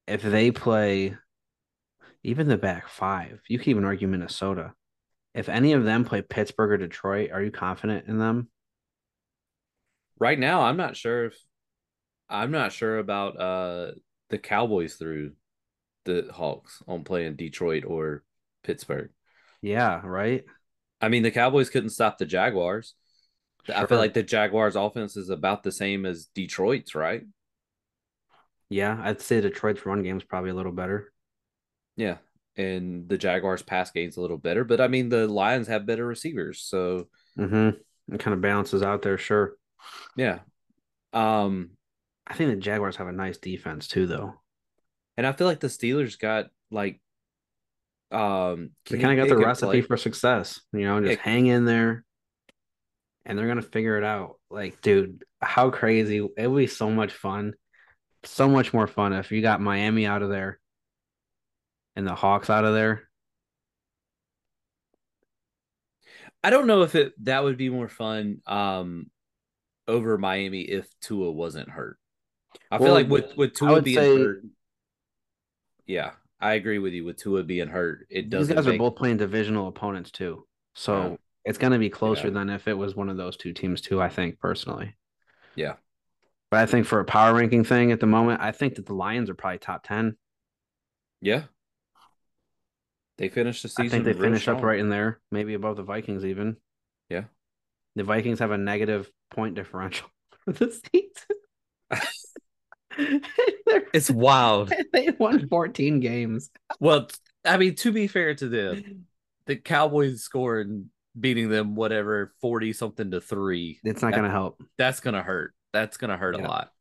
if 0.08 0.22
they 0.22 0.52
play 0.52 1.16
even 2.24 2.48
the 2.48 2.58
back 2.58 2.88
five, 2.88 3.42
you 3.48 3.60
can 3.60 3.70
even 3.70 3.86
argue 3.86 4.08
Minnesota. 4.08 4.74
If 5.34 5.50
any 5.50 5.74
of 5.74 5.84
them 5.84 6.06
play 6.06 6.22
Pittsburgh 6.22 6.72
or 6.72 6.78
Detroit, 6.78 7.32
are 7.32 7.42
you 7.42 7.52
confident 7.52 8.08
in 8.08 8.18
them? 8.18 8.50
Right 10.20 10.38
now, 10.40 10.62
I'm 10.62 10.78
not 10.78 10.98
sure 10.98 11.26
if 11.26 11.38
I'm 12.30 12.52
not 12.52 12.72
sure 12.72 13.00
about 13.00 13.40
uh 13.40 13.92
the 14.30 14.38
Cowboys 14.38 14.96
through 14.96 15.34
the 16.06 16.30
Hawks 16.34 16.82
on 16.88 17.04
playing 17.04 17.36
Detroit 17.36 17.86
or 17.86 18.24
Pittsburgh. 18.64 19.12
Yeah, 19.62 20.02
right. 20.06 20.44
I 21.02 21.10
mean, 21.10 21.24
the 21.24 21.32
Cowboys 21.32 21.70
couldn't 21.70 21.92
stop 21.92 22.18
the 22.18 22.26
Jaguars. 22.26 22.94
I 23.74 23.86
feel 23.86 23.98
like 24.00 24.14
the 24.14 24.24
Jaguars' 24.24 24.76
offense 24.76 25.16
is 25.16 25.30
about 25.30 25.64
the 25.64 25.72
same 25.72 26.06
as 26.06 26.26
Detroit's, 26.34 26.96
right? 26.96 27.24
yeah, 28.70 29.00
I'd 29.04 29.22
say 29.22 29.42
Detroit's 29.42 29.86
run 29.86 30.04
game 30.04 30.18
is 30.18 30.24
probably 30.24 30.52
a 30.52 30.56
little 30.56 30.72
better. 30.72 31.12
Yeah. 31.96 32.18
And 32.56 33.08
the 33.08 33.18
Jaguars' 33.18 33.62
pass 33.62 33.92
game's 33.92 34.18
a 34.18 34.22
little 34.22 34.38
better, 34.38 34.64
but 34.64 34.82
I 34.82 34.88
mean, 34.88 35.10
the 35.10 35.28
Lions 35.28 35.68
have 35.68 35.86
better 35.86 36.06
receivers, 36.06 36.62
so 36.62 37.08
Mm-hmm. 37.38 38.14
It 38.14 38.20
kind 38.20 38.34
of 38.34 38.42
balances 38.42 38.84
out 38.84 39.02
there, 39.02 39.18
sure. 39.18 39.54
Yeah. 40.16 40.40
Um, 41.14 41.72
I 42.28 42.34
think 42.36 42.52
the 42.52 42.58
Jaguars 42.58 42.98
have 42.98 43.08
a 43.08 43.12
nice 43.12 43.38
defense 43.38 43.88
too, 43.88 44.06
though. 44.08 44.36
and 45.18 45.28
I 45.28 45.32
feel 45.34 45.48
like 45.48 45.60
the 45.60 45.68
Steelers 45.68 46.18
got 46.18 46.48
like, 46.72 47.02
um, 48.12 48.72
They 48.90 49.00
kind 49.00 49.20
of 49.20 49.28
got 49.28 49.36
the 49.36 49.44
recipe 49.44 49.66
play- 49.68 49.82
for 49.82 49.98
success, 49.98 50.62
you 50.72 50.82
know, 50.82 51.02
just 51.02 51.18
Yeah. 51.18 51.24
hang 51.24 51.48
in 51.48 51.66
there 51.66 52.06
and 53.26 53.38
they're 53.38 53.48
gonna 53.48 53.62
figure 53.62 53.98
it 53.98 54.04
out. 54.04 54.40
Like, 54.50 54.82
dude, 54.82 55.24
how 55.42 55.72
crazy 55.72 56.18
it 56.38 56.48
would 56.48 56.58
be 56.58 56.68
so 56.68 56.90
much 56.90 57.12
fun. 57.14 57.54
So 58.24 58.48
much 58.48 58.74
more 58.74 58.88
fun 58.88 59.14
if 59.14 59.32
you 59.32 59.42
got 59.42 59.62
Miami 59.62 60.06
out 60.06 60.22
of 60.22 60.30
there 60.30 60.60
and 61.96 62.06
the 62.08 62.16
Hawks 62.16 62.50
out 62.50 62.66
of 62.66 62.74
there. 62.74 63.10
I 66.44 66.50
don't 66.50 66.68
know 66.68 66.84
if 66.84 66.96
it 66.96 67.14
that 67.26 67.44
would 67.44 67.58
be 67.58 67.70
more 67.70 67.90
fun 67.90 68.42
um 68.46 69.10
over 69.89 70.17
Miami 70.17 70.62
if 70.62 70.88
Tua 71.01 71.31
wasn't 71.31 71.69
hurt. 71.69 71.98
I 72.72 72.77
feel 72.77 72.93
like 72.93 73.10
with 73.10 73.36
with 73.36 73.53
Tua 73.53 73.81
being 73.81 73.98
say 73.98 74.17
hurt, 74.17 74.43
yeah, 75.86 76.12
I 76.39 76.53
agree 76.53 76.79
with 76.79 76.93
you. 76.93 77.03
With 77.03 77.17
Tua 77.17 77.43
being 77.43 77.67
hurt, 77.67 78.08
it 78.10 78.24
these 78.24 78.31
doesn't. 78.48 78.55
guys 78.55 78.67
are 78.67 78.77
both 78.77 78.96
playing 78.96 79.17
divisional 79.17 79.67
opponents 79.67 80.12
too. 80.12 80.46
So 80.75 81.17
it's 81.46 81.58
gonna 81.58 81.79
be 81.79 81.89
closer 81.89 82.27
Yeah. 82.27 82.34
than 82.34 82.50
if 82.50 82.67
it 82.67 82.77
was 82.77 82.96
one 82.96 83.10
of 83.10 83.17
those 83.17 83.36
two 83.38 83.53
teams 83.53 83.81
too, 83.81 84.01
I 84.01 84.10
think 84.10 84.39
personally. 84.39 84.96
Yeah, 85.55 85.75
But 86.51 86.62
I 86.62 86.65
think 86.67 86.86
for 86.86 87.00
a 87.00 87.05
power 87.05 87.34
ranking 87.36 87.63
thing 87.63 87.91
at 87.91 88.00
the 88.00 88.05
moment, 88.08 88.39
I 88.41 88.51
think 88.51 88.75
that 88.75 88.86
the 88.86 88.93
Lions 88.93 89.29
are 89.29 89.36
probably 89.36 89.60
top 89.60 89.84
10. 89.84 90.17
yeah. 91.22 91.43
They 93.17 93.27
finished 93.27 93.63
the 93.63 93.67
season. 93.67 93.86
I 93.86 93.89
think 93.89 94.05
they 94.05 94.13
finish 94.13 94.48
up 94.48 94.62
right 94.63 94.79
in 94.79 94.88
there, 94.89 95.19
maybe 95.29 95.53
above 95.53 95.75
the 95.75 95.84
Vikings 95.84 96.24
even. 96.24 96.55
Yeah. 97.10 97.25
The 97.96 98.03
Vikings 98.03 98.39
have 98.39 98.51
a 98.51 98.58
negative 98.58 99.10
point 99.31 99.55
differential 99.55 100.08
for 100.46 100.53
the 100.53 100.72
season. 100.72 102.08
It's 103.93 104.10
wild. 104.10 104.74
they 104.93 105.10
won 105.17 105.48
14 105.48 106.00
games. 106.00 106.50
well, 106.79 107.08
I 107.46 107.58
mean, 107.58 107.75
to 107.75 107.91
be 107.91 108.08
fair 108.08 108.34
to 108.36 108.50
them, 108.50 109.05
the 109.46 109.55
Cowboys 109.55 110.22
scoring 110.22 110.89
beating 111.19 111.50
them 111.50 111.75
whatever 111.75 112.34
forty 112.41 112.74
something 112.74 113.12
to 113.12 113.22
three. 113.22 113.79
It's 113.84 114.01
not 114.01 114.10
That- 114.12 114.17
going 114.17 114.25
to 114.29 114.31
help. 114.31 114.62
That's 114.77 115.00
gonna 115.00 115.24
hurt. 115.24 115.53
That's 115.72 115.98
gonna 115.98 116.17
hurt 116.17 116.36
Yeah. 116.38 116.46
a 116.46 116.48
lot. 116.48 116.72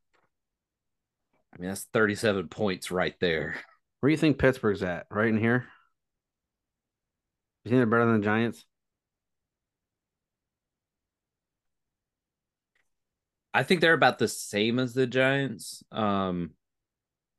I 1.53 1.59
mean, 1.61 1.69
that's 1.69 1.85
thirty-seven 1.93 2.47
points 2.49 2.91
right 2.91 3.15
there. 3.19 3.55
Where 3.99 4.09
do 4.09 4.11
you 4.11 4.17
think 4.17 4.39
Pittsburgh's 4.39 4.83
at? 4.83 5.05
Right 5.09 5.29
in 5.29 5.37
here? 5.37 5.65
You 7.63 7.69
think 7.69 7.79
they're 7.79 7.85
better 7.85 8.05
than 8.05 8.19
the 8.19 8.25
Giants? 8.25 8.65
I 13.53 13.63
think 13.63 13.81
they're 13.81 13.93
about 13.93 14.19
the 14.19 14.27
same 14.27 14.79
as 14.79 14.93
the 14.93 15.07
Giants. 15.07 15.83
Um, 15.91 16.51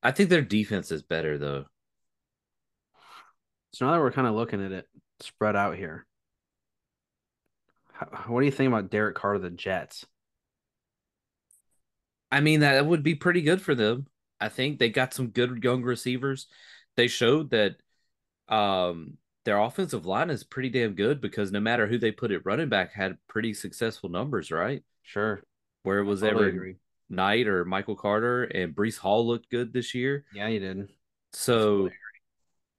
I 0.03 0.11
think 0.13 0.29
their 0.31 0.43
defense 0.43 0.91
is 0.91 1.03
better 1.03 1.39
though. 1.39 1.67
So 3.73 3.87
now 3.87 3.93
that 3.93 4.01
we're 4.01 4.11
kind 4.11 4.27
of 4.27 4.35
looking 4.35 4.65
at 4.65 4.73
it 4.73 4.89
spread 5.21 5.55
out 5.55 5.77
here, 5.77 6.07
how, 7.93 8.07
what 8.27 8.41
do 8.41 8.47
you 8.47 8.53
think 8.53 8.69
about 8.69 8.91
Derek 8.91 9.15
Carr 9.15 9.35
to 9.35 9.39
the 9.39 9.51
Jets? 9.51 10.07
I 12.33 12.41
mean, 12.41 12.61
that 12.61 12.87
would 12.87 13.03
be 13.03 13.15
pretty 13.15 13.43
good 13.43 13.61
for 13.61 13.75
them. 13.75 14.07
I 14.41 14.49
think 14.49 14.79
they 14.79 14.89
got 14.89 15.15
some 15.15 15.29
good 15.29 15.63
young 15.63 15.83
receivers. 15.83 16.47
They 16.97 17.09
showed 17.09 17.51
that 17.51 17.77
um, 18.49 19.19
their 19.45 19.59
offensive 19.59 20.07
line 20.07 20.31
is 20.31 20.45
pretty 20.45 20.71
damn 20.71 20.95
good 20.95 21.21
because 21.21 21.53
no 21.53 21.61
matter 21.61 21.87
who 21.87 21.99
they 21.99 22.11
put 22.13 22.31
at 22.31 22.47
running 22.47 22.69
back 22.69 22.93
had 22.93 23.19
pretty 23.29 23.55
successful 23.55 24.09
numbers, 24.09 24.51
right? 24.51 24.83
Sure. 25.03 25.43
Where 25.83 25.99
it 25.99 26.05
was 26.05 26.21
Totally 26.21 26.49
ever 26.49 26.49
agree. 26.49 26.77
Knight 27.09 27.47
or 27.49 27.65
Michael 27.65 27.97
Carter 27.97 28.45
and 28.45 28.75
Breece 28.75 28.99
Hall 28.99 29.27
looked 29.27 29.51
good 29.51 29.73
this 29.73 29.95
year. 29.95 30.25
Yeah, 30.33 30.49
you 30.49 30.61
did. 30.61 30.93
So, 31.33 31.91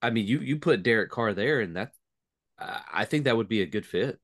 I 0.01 0.10
mean, 0.10 0.25
you 0.27 0.39
you 0.39 0.58
put 0.60 0.84
Derek 0.84 1.12
Carr 1.12 1.34
there, 1.34 1.62
and 1.62 1.75
that 1.75 1.91
I 2.60 2.81
I 2.93 3.05
think 3.05 3.25
that 3.25 3.38
would 3.38 3.48
be 3.50 3.62
a 3.62 3.65
good 3.65 3.86
fit. 3.86 4.20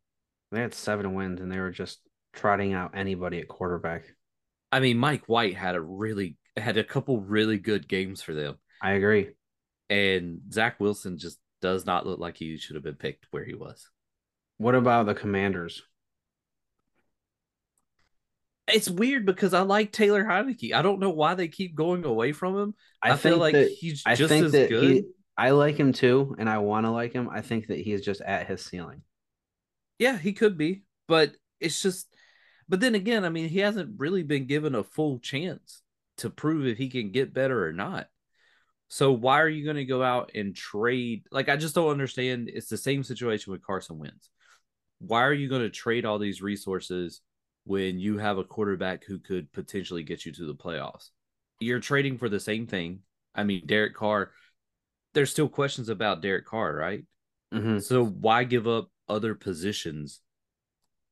They 0.51 0.61
had 0.61 0.73
seven 0.73 1.13
wins 1.13 1.41
and 1.41 1.51
they 1.51 1.59
were 1.59 1.71
just 1.71 1.99
trotting 2.33 2.73
out 2.73 2.91
anybody 2.95 3.39
at 3.39 3.47
quarterback. 3.49 4.03
I 4.71 4.79
mean, 4.79 4.97
Mike 4.97 5.25
White 5.27 5.55
had 5.55 5.75
a 5.75 5.81
really 5.81 6.37
had 6.55 6.77
a 6.77 6.83
couple 6.83 7.19
really 7.21 7.57
good 7.57 7.87
games 7.87 8.21
for 8.21 8.33
them, 8.33 8.57
I 8.81 8.91
agree. 8.93 9.31
and 9.89 10.41
Zach 10.51 10.79
Wilson 10.79 11.17
just 11.17 11.39
does 11.61 11.85
not 11.85 12.05
look 12.05 12.19
like 12.19 12.37
he 12.37 12.57
should 12.57 12.75
have 12.75 12.83
been 12.83 12.95
picked 12.95 13.27
where 13.31 13.45
he 13.45 13.53
was. 13.55 13.89
What 14.57 14.75
about 14.75 15.05
the 15.05 15.13
Commanders? 15.15 15.83
It's 18.67 18.89
weird 18.89 19.25
because 19.25 19.53
I 19.53 19.61
like 19.61 19.91
Taylor 19.91 20.23
Heinicke. 20.23 20.73
I 20.73 20.81
don't 20.81 20.99
know 20.99 21.09
why 21.09 21.35
they 21.35 21.47
keep 21.47 21.75
going 21.75 22.03
away 22.03 22.33
from 22.33 22.57
him. 22.57 22.75
I, 23.01 23.15
feel 23.15 23.37
like 23.37 23.53
that 23.53 23.69
he's 23.69 24.03
I 24.05 24.15
just 24.15 24.29
think 24.29 24.45
as 24.45 24.51
that 24.51 24.69
good. 24.69 24.83
he 24.83 25.03
I 25.37 25.51
like 25.51 25.77
him 25.77 25.93
too, 25.93 26.35
and 26.39 26.49
I 26.49 26.57
want 26.57 26.85
to 26.85 26.91
like 26.91 27.13
him. 27.13 27.29
I 27.29 27.41
think 27.41 27.67
that 27.67 27.79
he's 27.79 28.01
just 28.01 28.21
at 28.21 28.47
his 28.47 28.65
ceiling. 28.65 29.03
Yeah, 29.99 30.17
he 30.17 30.33
could 30.33 30.57
be, 30.57 30.83
but 31.07 31.33
it's 31.59 31.81
just. 31.81 32.07
But 32.69 32.81
then 32.81 32.95
again, 32.95 33.23
I 33.23 33.29
mean, 33.29 33.47
he 33.47 33.59
hasn't 33.59 33.97
really 33.97 34.23
been 34.23 34.45
given 34.45 34.75
a 34.75 34.83
full 34.83 35.19
chance 35.19 35.81
to 36.17 36.29
prove 36.29 36.65
if 36.65 36.77
he 36.77 36.89
can 36.89 37.11
get 37.11 37.33
better 37.33 37.65
or 37.65 37.71
not. 37.71 38.07
So 38.89 39.11
why 39.11 39.41
are 39.41 39.49
you 39.49 39.63
going 39.63 39.77
to 39.77 39.85
go 39.85 40.03
out 40.03 40.31
and 40.35 40.55
trade? 40.55 41.23
Like, 41.31 41.47
I 41.47 41.55
just 41.55 41.75
don't 41.75 41.91
understand. 41.91 42.49
It's 42.53 42.67
the 42.67 42.77
same 42.77 43.03
situation 43.03 43.51
with 43.51 43.65
Carson 43.65 43.99
Wentz. 43.99 44.29
Why 44.99 45.23
are 45.23 45.33
you 45.33 45.47
going 45.47 45.61
to 45.61 45.69
trade 45.69 46.05
all 46.05 46.19
these 46.19 46.41
resources 46.41 47.21
when 47.67 47.99
you 47.99 48.17
have 48.17 48.37
a 48.37 48.43
quarterback 48.43 49.03
who 49.03 49.19
could 49.19 49.51
potentially 49.51 50.03
get 50.03 50.25
you 50.25 50.31
to 50.33 50.45
the 50.45 50.55
playoffs? 50.55 51.09
You're 51.59 51.79
trading 51.79 52.17
for 52.17 52.29
the 52.29 52.39
same 52.39 52.67
thing. 52.67 53.01
I 53.35 53.43
mean, 53.43 53.63
Derek 53.65 53.95
Carr. 53.95 54.31
There's 55.13 55.31
still 55.31 55.49
questions 55.49 55.89
about 55.89 56.21
Derek 56.21 56.45
Carr, 56.45 56.75
right? 56.75 57.03
Mhm. 57.53 57.81
So 57.81 58.05
why 58.05 58.43
give 58.43 58.67
up 58.67 58.89
other 59.07 59.35
positions 59.35 60.21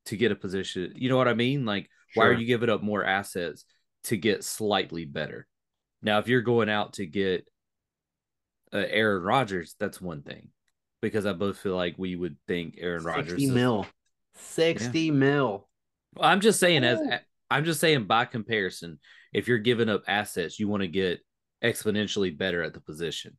to 0.06 0.16
get 0.16 0.32
a 0.32 0.36
position? 0.36 0.92
You 0.96 1.08
know 1.08 1.16
what 1.16 1.28
I 1.28 1.34
mean? 1.34 1.64
Like, 1.64 1.88
why 2.14 2.26
are 2.26 2.32
you 2.32 2.46
giving 2.46 2.70
up 2.70 2.82
more 2.82 3.04
assets 3.04 3.64
to 4.04 4.16
get 4.16 4.44
slightly 4.44 5.04
better? 5.04 5.46
Now, 6.02 6.18
if 6.18 6.28
you're 6.28 6.42
going 6.42 6.68
out 6.68 6.94
to 6.94 7.06
get 7.06 7.48
uh, 8.72 8.84
Aaron 8.88 9.22
Rodgers, 9.22 9.74
that's 9.78 10.00
one 10.00 10.22
thing, 10.22 10.50
because 11.00 11.26
I 11.26 11.32
both 11.32 11.58
feel 11.58 11.74
like 11.74 11.94
we 11.98 12.16
would 12.16 12.36
think 12.46 12.76
Aaron 12.78 13.04
Rodgers. 13.04 13.30
Sixty 13.30 13.50
mil. 13.50 13.86
Sixty 14.34 15.00
yeah. 15.02 15.12
mil. 15.12 15.68
I'm 16.20 16.40
just 16.40 16.60
saying, 16.60 16.84
as 16.84 17.00
I'm 17.50 17.64
just 17.64 17.80
saying, 17.80 18.04
by 18.04 18.24
comparison, 18.24 18.98
if 19.32 19.48
you're 19.48 19.58
giving 19.58 19.88
up 19.88 20.02
assets, 20.06 20.58
you 20.58 20.68
want 20.68 20.82
to 20.82 20.88
get 20.88 21.20
exponentially 21.62 22.36
better 22.36 22.62
at 22.62 22.74
the 22.74 22.80
position. 22.80 23.36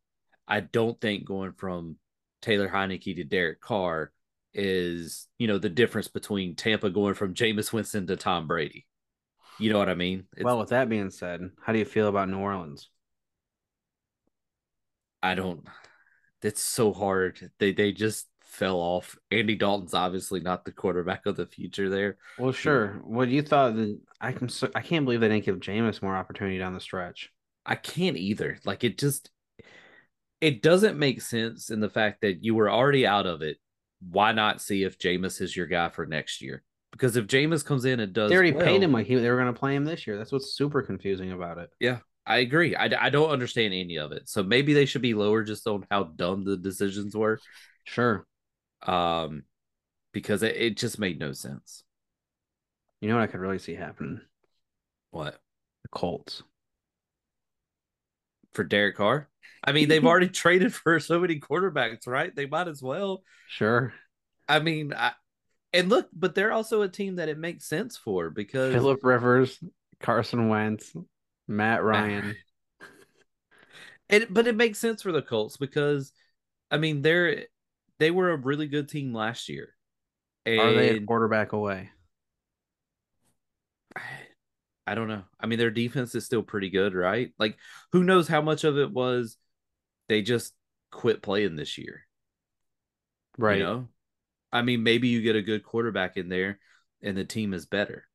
I 0.47 0.61
don't 0.61 0.99
think 0.99 1.25
going 1.25 1.53
from 1.53 1.97
Taylor 2.41 2.69
Heinicke 2.69 3.15
to 3.15 3.23
Derek 3.23 3.61
Carr 3.61 4.11
is, 4.53 5.27
you 5.37 5.47
know, 5.47 5.57
the 5.57 5.69
difference 5.69 6.07
between 6.07 6.55
Tampa 6.55 6.89
going 6.89 7.13
from 7.13 7.33
Jameis 7.33 7.73
Winston 7.73 8.07
to 8.07 8.15
Tom 8.15 8.47
Brady. 8.47 8.85
You 9.59 9.71
know 9.71 9.79
what 9.79 9.89
I 9.89 9.95
mean? 9.95 10.25
It's, 10.35 10.43
well, 10.43 10.59
with 10.59 10.69
that 10.69 10.89
being 10.89 11.09
said, 11.09 11.49
how 11.61 11.73
do 11.73 11.79
you 11.79 11.85
feel 11.85 12.07
about 12.07 12.29
New 12.29 12.39
Orleans? 12.39 12.89
I 15.21 15.35
don't. 15.35 15.65
It's 16.43 16.61
so 16.61 16.93
hard. 16.93 17.51
They 17.59 17.73
they 17.73 17.91
just 17.91 18.27
fell 18.47 18.77
off. 18.77 19.17
Andy 19.29 19.55
Dalton's 19.55 19.93
obviously 19.93 20.39
not 20.39 20.65
the 20.65 20.71
quarterback 20.71 21.25
of 21.25 21.35
the 21.35 21.45
future 21.45 21.89
there. 21.89 22.17
Well, 22.39 22.53
sure. 22.53 22.99
What 23.03 23.27
you 23.27 23.41
thought 23.41 23.75
that 23.75 23.99
I 24.19 24.31
can 24.31 24.49
I 24.73 24.81
can't 24.81 25.05
believe 25.05 25.19
they 25.19 25.29
didn't 25.29 25.45
give 25.45 25.59
Jameis 25.59 26.01
more 26.01 26.15
opportunity 26.15 26.57
down 26.57 26.73
the 26.73 26.79
stretch. 26.79 27.31
I 27.65 27.75
can't 27.75 28.17
either. 28.17 28.57
Like 28.65 28.83
it 28.83 28.97
just 28.97 29.29
it 30.39 30.61
doesn't 30.61 30.97
make 30.97 31.21
sense 31.21 31.69
in 31.69 31.81
the 31.81 31.89
fact 31.89 32.21
that 32.21 32.43
you 32.43 32.55
were 32.55 32.71
already 32.71 33.05
out 33.05 33.27
of 33.27 33.41
it. 33.41 33.57
Why 33.99 34.31
not 34.31 34.61
see 34.61 34.83
if 34.83 34.97
Jameis 34.97 35.41
is 35.41 35.55
your 35.55 35.67
guy 35.67 35.89
for 35.89 36.05
next 36.05 36.41
year? 36.41 36.63
Because 36.91 37.17
if 37.17 37.27
Jameis 37.27 37.65
comes 37.65 37.85
in 37.85 37.99
and 37.99 38.13
does, 38.13 38.29
they 38.29 38.35
already 38.35 38.53
well, 38.53 38.65
paid 38.65 38.81
him 38.81 38.91
like 38.91 39.07
he, 39.07 39.15
they 39.15 39.29
were 39.29 39.39
going 39.39 39.53
to 39.53 39.59
play 39.59 39.75
him 39.75 39.85
this 39.85 40.07
year. 40.07 40.17
That's 40.17 40.31
what's 40.31 40.55
super 40.55 40.81
confusing 40.81 41.31
about 41.31 41.57
it. 41.57 41.69
Yeah, 41.79 41.99
I 42.25 42.37
agree. 42.37 42.75
I, 42.75 42.89
I 42.99 43.09
don't 43.09 43.29
understand 43.29 43.73
any 43.73 43.97
of 43.97 44.11
it. 44.11 44.29
So 44.29 44.43
maybe 44.43 44.73
they 44.73 44.85
should 44.85 45.01
be 45.01 45.13
lower 45.13 45.43
just 45.43 45.67
on 45.67 45.85
how 45.91 46.03
dumb 46.03 46.45
the 46.45 46.57
decisions 46.57 47.15
were. 47.15 47.39
Sure. 47.83 48.25
Um, 48.85 49.43
because 50.13 50.43
it, 50.43 50.55
it 50.55 50.77
just 50.77 50.99
made 50.99 51.19
no 51.19 51.31
sense. 51.31 51.83
You 53.01 53.09
know 53.09 53.15
what 53.15 53.23
I 53.23 53.27
could 53.27 53.39
really 53.39 53.59
see 53.59 53.75
happening? 53.75 54.21
What? 55.11 55.39
The 55.83 55.89
Colts. 55.89 56.43
For 58.53 58.63
Derek 58.63 58.95
Carr? 58.95 59.29
I 59.63 59.71
mean, 59.71 59.87
they've 59.87 60.05
already 60.05 60.29
traded 60.29 60.73
for 60.73 60.99
so 60.99 61.19
many 61.19 61.39
quarterbacks, 61.39 62.07
right? 62.07 62.35
They 62.35 62.47
might 62.47 62.67
as 62.67 62.81
well. 62.81 63.23
Sure. 63.47 63.93
I 64.49 64.59
mean, 64.59 64.93
I, 64.93 65.11
and 65.73 65.89
look, 65.89 66.07
but 66.13 66.33
they're 66.33 66.53
also 66.53 66.81
a 66.81 66.89
team 66.89 67.17
that 67.17 67.29
it 67.29 67.37
makes 67.37 67.65
sense 67.65 67.97
for 67.97 68.29
because 68.29 68.73
Philip 68.73 69.03
Rivers, 69.03 69.59
Carson 69.99 70.49
Wentz, 70.49 70.95
Matt 71.47 71.83
Ryan. 71.83 72.35
it, 74.09 74.33
but 74.33 74.47
it 74.47 74.55
makes 74.55 74.79
sense 74.79 75.01
for 75.01 75.11
the 75.11 75.21
Colts 75.21 75.57
because, 75.57 76.11
I 76.71 76.77
mean, 76.77 77.01
they're 77.01 77.45
they 77.99 78.11
were 78.11 78.31
a 78.31 78.37
really 78.37 78.67
good 78.67 78.89
team 78.89 79.13
last 79.13 79.49
year. 79.49 79.69
And 80.45 80.59
Are 80.59 80.73
they 80.73 80.89
a 80.91 81.01
quarterback 81.01 81.51
away? 81.51 81.89
I 84.87 84.95
don't 84.95 85.09
know. 85.09 85.23
I 85.39 85.47
mean, 85.47 85.59
their 85.59 85.71
defense 85.71 86.15
is 86.15 86.25
still 86.25 86.43
pretty 86.43 86.69
good, 86.69 86.93
right? 86.93 87.31
Like, 87.37 87.57
who 87.91 88.03
knows 88.03 88.27
how 88.27 88.41
much 88.41 88.63
of 88.63 88.77
it 88.77 88.91
was 88.91 89.37
they 90.07 90.21
just 90.21 90.53
quit 90.91 91.21
playing 91.21 91.57
this 91.57 91.77
year, 91.77 92.03
right? 93.37 93.57
You 93.57 93.63
know, 93.63 93.87
I 94.51 94.61
mean, 94.61 94.83
maybe 94.83 95.09
you 95.09 95.21
get 95.21 95.35
a 95.35 95.41
good 95.41 95.63
quarterback 95.63 96.15
in 96.15 96.29
there 96.29 96.59
and 97.01 97.17
the 97.17 97.25
team 97.25 97.53
is 97.53 97.65
better. 97.65 98.05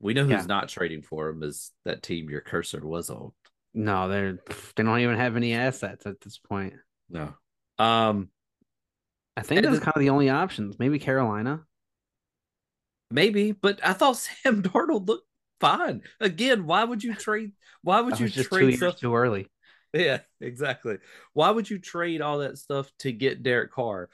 We 0.00 0.14
know 0.14 0.24
who's 0.24 0.30
yeah. 0.30 0.46
not 0.46 0.68
trading 0.68 1.02
for 1.02 1.28
him 1.28 1.42
is 1.42 1.72
that 1.84 2.02
team 2.02 2.30
your 2.30 2.40
cursor 2.40 2.86
was 2.86 3.10
on. 3.10 3.32
No, 3.74 4.08
they're 4.08 4.38
they 4.74 4.82
don't 4.82 5.00
even 5.00 5.16
have 5.16 5.36
any 5.36 5.54
assets 5.54 6.06
at 6.06 6.20
this 6.20 6.38
point. 6.38 6.74
No. 7.10 7.34
Um 7.78 8.30
I 9.36 9.42
think 9.42 9.62
that's 9.62 9.78
kind 9.80 9.96
of 9.96 10.00
the 10.00 10.10
only 10.10 10.30
options. 10.30 10.78
Maybe 10.78 10.98
Carolina. 10.98 11.62
Maybe, 13.10 13.52
but 13.52 13.80
I 13.84 13.92
thought 13.92 14.16
Sam 14.16 14.62
Darnold 14.62 15.06
looked 15.06 15.28
fine. 15.60 16.02
Again, 16.20 16.66
why 16.66 16.84
would 16.84 17.04
you 17.04 17.14
trade 17.14 17.52
why 17.82 18.00
would 18.00 18.18
you 18.18 18.28
trade 18.28 18.76
stuff 18.76 18.98
too 18.98 19.14
early? 19.14 19.48
Yeah, 19.92 20.20
exactly. 20.40 20.98
Why 21.32 21.50
would 21.50 21.70
you 21.70 21.78
trade 21.78 22.20
all 22.20 22.38
that 22.38 22.58
stuff 22.58 22.90
to 23.00 23.12
get 23.12 23.42
Derek 23.42 23.72
Carr? 23.72 24.08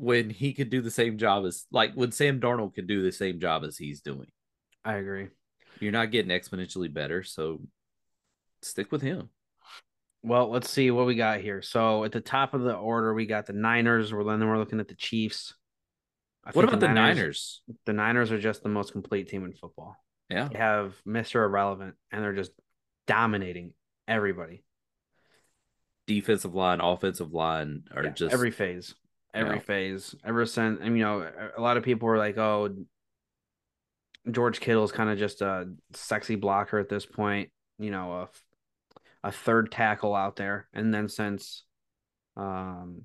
when 0.00 0.30
he 0.30 0.54
could 0.54 0.70
do 0.70 0.80
the 0.80 0.90
same 0.90 1.18
job 1.18 1.44
as 1.44 1.66
like 1.70 1.92
when 1.92 2.10
Sam 2.10 2.40
Darnold 2.40 2.74
could 2.74 2.86
do 2.86 3.02
the 3.02 3.12
same 3.12 3.38
job 3.38 3.64
as 3.64 3.76
he's 3.76 4.00
doing. 4.00 4.28
I 4.82 4.94
agree. 4.94 5.28
You're 5.78 5.92
not 5.92 6.10
getting 6.10 6.30
exponentially 6.30 6.90
better, 6.90 7.22
so 7.22 7.60
stick 8.62 8.90
with 8.90 9.02
him. 9.02 9.28
Well, 10.22 10.50
let's 10.50 10.68
see 10.68 10.90
what 10.90 11.06
we 11.06 11.14
got 11.14 11.40
here. 11.40 11.62
So 11.62 12.04
at 12.04 12.12
the 12.12 12.20
top 12.20 12.52
of 12.54 12.62
the 12.62 12.74
order, 12.74 13.14
we 13.14 13.26
got 13.26 13.46
the 13.46 13.52
Niners. 13.52 14.12
We're 14.12 14.24
then 14.24 14.46
we're 14.46 14.58
looking 14.58 14.80
at 14.80 14.88
the 14.88 14.94
Chiefs. 14.94 15.54
I 16.44 16.50
what 16.50 16.64
about 16.64 16.80
the 16.80 16.88
Niners, 16.88 17.62
the 17.66 17.72
Niners? 17.72 17.80
The 17.86 17.92
Niners 17.92 18.32
are 18.32 18.40
just 18.40 18.62
the 18.62 18.68
most 18.68 18.92
complete 18.92 19.28
team 19.28 19.44
in 19.44 19.52
football. 19.52 19.96
Yeah, 20.28 20.48
they 20.48 20.58
have 20.58 20.94
Mister 21.04 21.42
Irrelevant, 21.44 21.94
and 22.12 22.22
they're 22.22 22.34
just 22.34 22.52
dominating 23.06 23.72
everybody. 24.06 24.62
Defensive 26.06 26.54
line, 26.54 26.80
offensive 26.80 27.32
line 27.32 27.84
are 27.94 28.04
yeah, 28.04 28.10
just 28.10 28.32
every 28.32 28.50
phase 28.50 28.94
every 29.34 29.56
yeah. 29.56 29.62
phase 29.62 30.14
ever 30.24 30.46
since. 30.46 30.80
And 30.82 30.96
you 30.96 31.04
know, 31.04 31.28
a 31.56 31.60
lot 31.60 31.76
of 31.76 31.82
people 31.82 32.08
were 32.08 32.18
like, 32.18 32.38
"Oh, 32.38 32.74
George 34.30 34.60
Kittle 34.60 34.84
is 34.84 34.92
kind 34.92 35.10
of 35.10 35.18
just 35.18 35.40
a 35.42 35.72
sexy 35.94 36.36
blocker 36.36 36.78
at 36.78 36.88
this 36.88 37.06
point." 37.06 37.50
You 37.78 37.90
know, 37.90 38.12
a 38.12 38.28
a 39.22 39.32
third 39.32 39.70
tackle 39.70 40.14
out 40.14 40.36
there, 40.36 40.68
and 40.72 40.92
then 40.92 41.08
since 41.08 41.64
um 42.36 43.02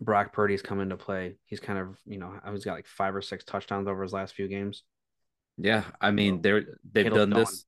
Brock 0.00 0.32
Purdy's 0.32 0.62
come 0.62 0.80
into 0.80 0.96
play, 0.96 1.36
he's 1.46 1.60
kind 1.60 1.78
of 1.78 1.96
you 2.06 2.18
know 2.18 2.32
he's 2.50 2.64
got 2.64 2.74
like 2.74 2.86
five 2.86 3.14
or 3.14 3.22
six 3.22 3.44
touchdowns 3.44 3.88
over 3.88 4.02
his 4.02 4.12
last 4.12 4.34
few 4.34 4.48
games. 4.48 4.82
Yeah, 5.58 5.84
I 6.00 6.10
mean 6.10 6.42
they're 6.42 6.64
they've 6.90 7.04
Kittle's 7.04 7.18
done 7.18 7.30
this. 7.30 7.64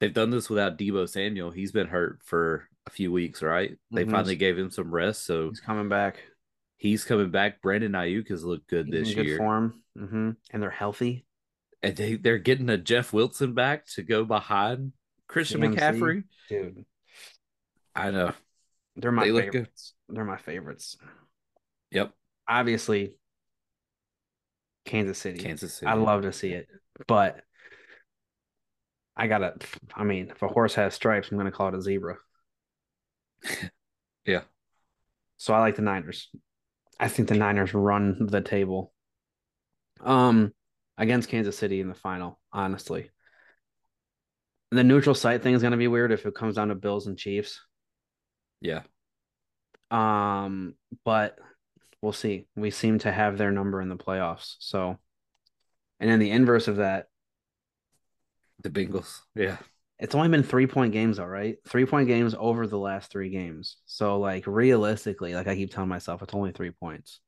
They've 0.00 0.14
done 0.14 0.30
this 0.30 0.48
without 0.48 0.78
Deebo 0.78 1.08
Samuel. 1.08 1.50
He's 1.50 1.72
been 1.72 1.88
hurt 1.88 2.20
for 2.24 2.68
a 2.86 2.90
few 2.90 3.10
weeks, 3.10 3.42
right? 3.42 3.76
They 3.90 4.02
mm-hmm. 4.02 4.12
finally 4.12 4.36
gave 4.36 4.56
him 4.56 4.70
some 4.70 4.94
rest, 4.94 5.26
so 5.26 5.48
he's 5.48 5.60
coming 5.60 5.88
back 5.88 6.20
he's 6.78 7.04
coming 7.04 7.30
back. 7.30 7.60
Brandon 7.60 7.92
Aiyuk 7.92 8.28
has 8.28 8.44
looked 8.44 8.68
good 8.68 8.90
this 8.90 9.12
good 9.12 9.26
year. 9.26 9.36
form, 9.36 9.82
mm-hmm. 9.98 10.30
and 10.50 10.62
they're 10.62 10.70
healthy. 10.70 11.26
And 11.82 11.94
they 11.94 12.16
they're 12.16 12.38
getting 12.38 12.70
a 12.70 12.78
Jeff 12.78 13.12
Wilson 13.12 13.52
back 13.52 13.86
to 13.94 14.02
go 14.02 14.24
behind 14.24 14.92
Christian 15.28 15.60
McCaffrey, 15.60 16.24
dude. 16.48 16.84
I 17.94 18.10
know 18.10 18.32
they're 18.96 19.12
my 19.12 19.30
they 19.30 19.42
favorites. 19.42 19.94
They're 20.08 20.24
my 20.24 20.38
favorites. 20.38 20.96
Yep. 21.90 22.12
Obviously, 22.48 23.14
Kansas 24.84 25.18
City. 25.18 25.38
Kansas 25.38 25.74
City. 25.74 25.86
I 25.86 25.94
love 25.94 26.22
to 26.22 26.32
see 26.32 26.50
it, 26.50 26.68
but 27.06 27.42
I 29.16 29.26
gotta. 29.26 29.54
I 29.94 30.04
mean, 30.04 30.30
if 30.30 30.42
a 30.42 30.48
horse 30.48 30.74
has 30.74 30.94
stripes, 30.94 31.30
I'm 31.30 31.36
gonna 31.36 31.52
call 31.52 31.68
it 31.68 31.74
a 31.74 31.82
zebra. 31.82 32.16
yeah. 34.24 34.42
So 35.36 35.54
I 35.54 35.60
like 35.60 35.76
the 35.76 35.82
Niners. 35.82 36.28
I 36.98 37.08
think 37.08 37.28
the 37.28 37.36
Niners 37.36 37.74
run 37.74 38.26
the 38.26 38.40
table. 38.40 38.92
Um, 40.00 40.52
against 40.96 41.28
Kansas 41.28 41.58
City 41.58 41.80
in 41.80 41.88
the 41.88 41.94
final, 41.94 42.40
honestly. 42.52 43.10
The 44.70 44.84
neutral 44.84 45.14
site 45.14 45.42
thing 45.42 45.54
is 45.54 45.62
going 45.62 45.72
to 45.72 45.78
be 45.78 45.88
weird 45.88 46.12
if 46.12 46.26
it 46.26 46.34
comes 46.34 46.56
down 46.56 46.68
to 46.68 46.74
Bills 46.74 47.06
and 47.06 47.16
Chiefs. 47.18 47.60
Yeah. 48.60 48.82
Um, 49.90 50.74
but 51.04 51.38
we'll 52.02 52.12
see. 52.12 52.46
We 52.54 52.70
seem 52.70 52.98
to 53.00 53.12
have 53.12 53.38
their 53.38 53.50
number 53.50 53.80
in 53.80 53.88
the 53.88 53.96
playoffs. 53.96 54.56
So, 54.58 54.98
and 56.00 56.10
then 56.10 56.18
the 56.18 56.30
inverse 56.30 56.68
of 56.68 56.76
that, 56.76 57.06
the 58.62 58.70
Bengals. 58.70 59.20
Yeah. 59.34 59.56
It's 59.98 60.14
only 60.14 60.28
been 60.28 60.42
three 60.42 60.66
point 60.66 60.92
games, 60.92 61.18
all 61.18 61.26
right. 61.26 61.56
Three 61.66 61.86
point 61.86 62.06
games 62.06 62.34
over 62.38 62.66
the 62.66 62.78
last 62.78 63.10
three 63.10 63.30
games. 63.30 63.78
So, 63.86 64.18
like, 64.18 64.46
realistically, 64.46 65.34
like 65.34 65.48
I 65.48 65.56
keep 65.56 65.72
telling 65.72 65.88
myself, 65.88 66.22
it's 66.22 66.34
only 66.34 66.52
three 66.52 66.70
points. 66.70 67.20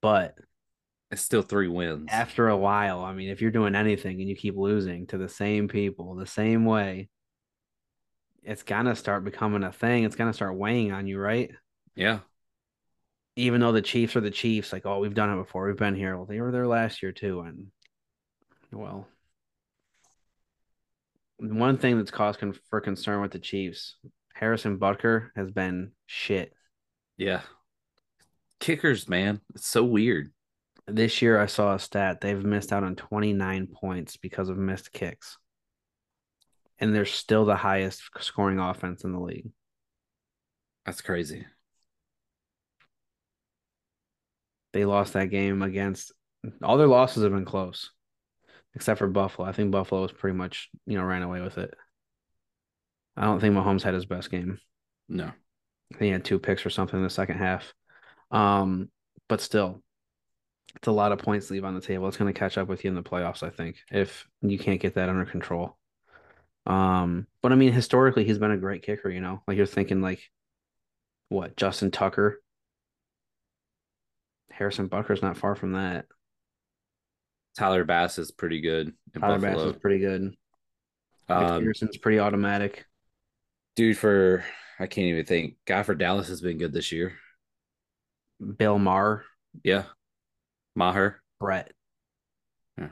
But 0.00 0.34
it's 1.10 1.22
still 1.22 1.42
three 1.42 1.68
wins. 1.68 2.08
After 2.10 2.48
a 2.48 2.56
while, 2.56 3.00
I 3.00 3.12
mean, 3.12 3.28
if 3.28 3.40
you're 3.40 3.50
doing 3.50 3.74
anything 3.74 4.20
and 4.20 4.28
you 4.28 4.34
keep 4.34 4.56
losing 4.56 5.06
to 5.08 5.18
the 5.18 5.28
same 5.28 5.68
people 5.68 6.14
the 6.14 6.26
same 6.26 6.64
way, 6.64 7.08
it's 8.42 8.62
gonna 8.62 8.96
start 8.96 9.24
becoming 9.24 9.62
a 9.62 9.72
thing. 9.72 10.04
It's 10.04 10.16
gonna 10.16 10.32
start 10.32 10.56
weighing 10.56 10.92
on 10.92 11.06
you, 11.06 11.18
right? 11.18 11.50
Yeah. 11.94 12.20
Even 13.36 13.60
though 13.60 13.72
the 13.72 13.82
Chiefs 13.82 14.16
are 14.16 14.20
the 14.20 14.30
Chiefs, 14.30 14.72
like, 14.72 14.86
oh, 14.86 14.98
we've 14.98 15.14
done 15.14 15.32
it 15.32 15.42
before. 15.42 15.66
We've 15.66 15.76
been 15.76 15.94
here. 15.94 16.16
Well, 16.16 16.26
they 16.26 16.40
were 16.40 16.52
there 16.52 16.66
last 16.66 17.02
year 17.02 17.12
too, 17.12 17.40
and 17.40 17.66
well, 18.72 19.06
one 21.38 21.78
thing 21.78 21.98
that's 21.98 22.10
caused 22.10 22.40
con- 22.40 22.58
for 22.70 22.80
concern 22.80 23.20
with 23.20 23.32
the 23.32 23.38
Chiefs, 23.38 23.96
Harrison 24.34 24.78
Butker 24.78 25.28
has 25.36 25.50
been 25.50 25.92
shit. 26.06 26.52
Yeah. 27.16 27.42
Kickers, 28.60 29.08
man. 29.08 29.40
It's 29.54 29.66
so 29.66 29.84
weird. 29.84 30.32
This 30.88 31.20
year 31.20 31.40
I 31.40 31.46
saw 31.46 31.74
a 31.74 31.78
stat. 31.78 32.20
They've 32.20 32.44
missed 32.44 32.72
out 32.72 32.84
on 32.84 32.96
29 32.96 33.68
points 33.68 34.16
because 34.16 34.48
of 34.48 34.56
missed 34.56 34.92
kicks. 34.92 35.38
And 36.78 36.94
they're 36.94 37.04
still 37.04 37.44
the 37.44 37.56
highest 37.56 38.02
scoring 38.20 38.58
offense 38.58 39.02
in 39.04 39.12
the 39.12 39.20
league. 39.20 39.50
That's 40.84 41.00
crazy. 41.00 41.46
They 44.72 44.84
lost 44.84 45.14
that 45.14 45.30
game 45.30 45.62
against 45.62 46.12
all 46.62 46.76
their 46.78 46.86
losses 46.86 47.22
have 47.22 47.32
been 47.32 47.44
close, 47.44 47.90
except 48.74 48.98
for 48.98 49.08
Buffalo. 49.08 49.48
I 49.48 49.52
think 49.52 49.70
Buffalo 49.70 50.02
was 50.02 50.12
pretty 50.12 50.36
much 50.36 50.68
you 50.86 50.96
know 50.96 51.04
ran 51.04 51.22
away 51.22 51.40
with 51.40 51.58
it. 51.58 51.74
I 53.16 53.24
don't 53.24 53.40
think 53.40 53.54
Mahomes 53.54 53.82
had 53.82 53.94
his 53.94 54.06
best 54.06 54.30
game. 54.30 54.58
No, 55.08 55.32
he 55.98 56.08
had 56.08 56.24
two 56.24 56.38
picks 56.38 56.64
or 56.66 56.70
something 56.70 56.98
in 56.98 57.04
the 57.04 57.10
second 57.10 57.38
half. 57.38 57.72
Um, 58.30 58.90
but 59.28 59.40
still, 59.40 59.82
it's 60.76 60.88
a 60.88 60.92
lot 60.92 61.12
of 61.12 61.18
points 61.18 61.50
leave 61.50 61.64
on 61.64 61.74
the 61.74 61.80
table. 61.80 62.06
It's 62.06 62.16
going 62.16 62.32
to 62.32 62.38
catch 62.38 62.58
up 62.58 62.68
with 62.68 62.84
you 62.84 62.88
in 62.90 62.94
the 62.94 63.02
playoffs, 63.02 63.42
I 63.42 63.50
think, 63.50 63.76
if 63.90 64.26
you 64.42 64.58
can't 64.58 64.80
get 64.80 64.94
that 64.94 65.08
under 65.08 65.24
control. 65.24 65.76
Um, 66.66 67.26
but 67.42 67.52
I 67.52 67.54
mean, 67.54 67.72
historically, 67.72 68.24
he's 68.24 68.38
been 68.38 68.50
a 68.50 68.56
great 68.56 68.82
kicker. 68.82 69.08
You 69.08 69.20
know, 69.20 69.42
like 69.46 69.56
you're 69.56 69.66
thinking 69.66 70.02
like, 70.02 70.20
what 71.28 71.56
Justin 71.56 71.90
Tucker, 71.90 72.40
Harrison 74.50 74.86
Butker's 74.86 75.22
not 75.22 75.36
far 75.36 75.54
from 75.54 75.72
that. 75.72 76.06
Tyler 77.58 77.84
Bass 77.84 78.18
is 78.18 78.30
pretty 78.30 78.60
good. 78.60 78.92
Tyler 79.18 79.38
Buffalo. 79.38 79.64
Bass 79.64 79.74
is 79.74 79.80
pretty 79.80 79.98
good. 79.98 80.34
Um, 81.28 81.60
Peterson's 81.60 81.96
pretty 81.96 82.20
automatic. 82.20 82.84
Dude, 83.74 83.98
for 83.98 84.44
I 84.78 84.86
can't 84.86 85.06
even 85.06 85.24
think. 85.24 85.56
Guy 85.66 85.82
for 85.82 85.94
Dallas 85.94 86.28
has 86.28 86.40
been 86.40 86.58
good 86.58 86.72
this 86.72 86.92
year. 86.92 87.14
Bill 88.58 88.78
Maher. 88.78 89.24
Yeah. 89.64 89.84
Maher. 90.76 91.20
Brett. 91.40 91.72
Yeah. 92.78 92.88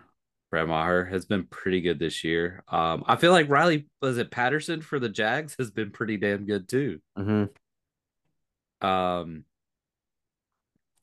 Brett 0.51 0.67
Maher 0.69 1.05
has 1.05 1.27
been 1.27 1.45
pretty 1.45 1.81
good 1.81 1.99
this 1.99 2.25
year. 2.25 2.65
Um, 2.69 3.05
I 3.07 3.17
feel 3.17 3.33
like 3.33 3.49
Riley 3.49 3.87
was 4.03 4.19
it 4.19 4.31
Patterson 4.31 4.83
for 4.83 4.99
the 4.99 5.09
Jags 5.09 5.55
has 5.59 5.71
been 5.71 5.91
pretty 5.91 6.17
damn 6.17 6.47
good 6.47 6.69
too. 6.69 7.01
Mm-hmm. 7.19 8.87
Um 8.87 9.45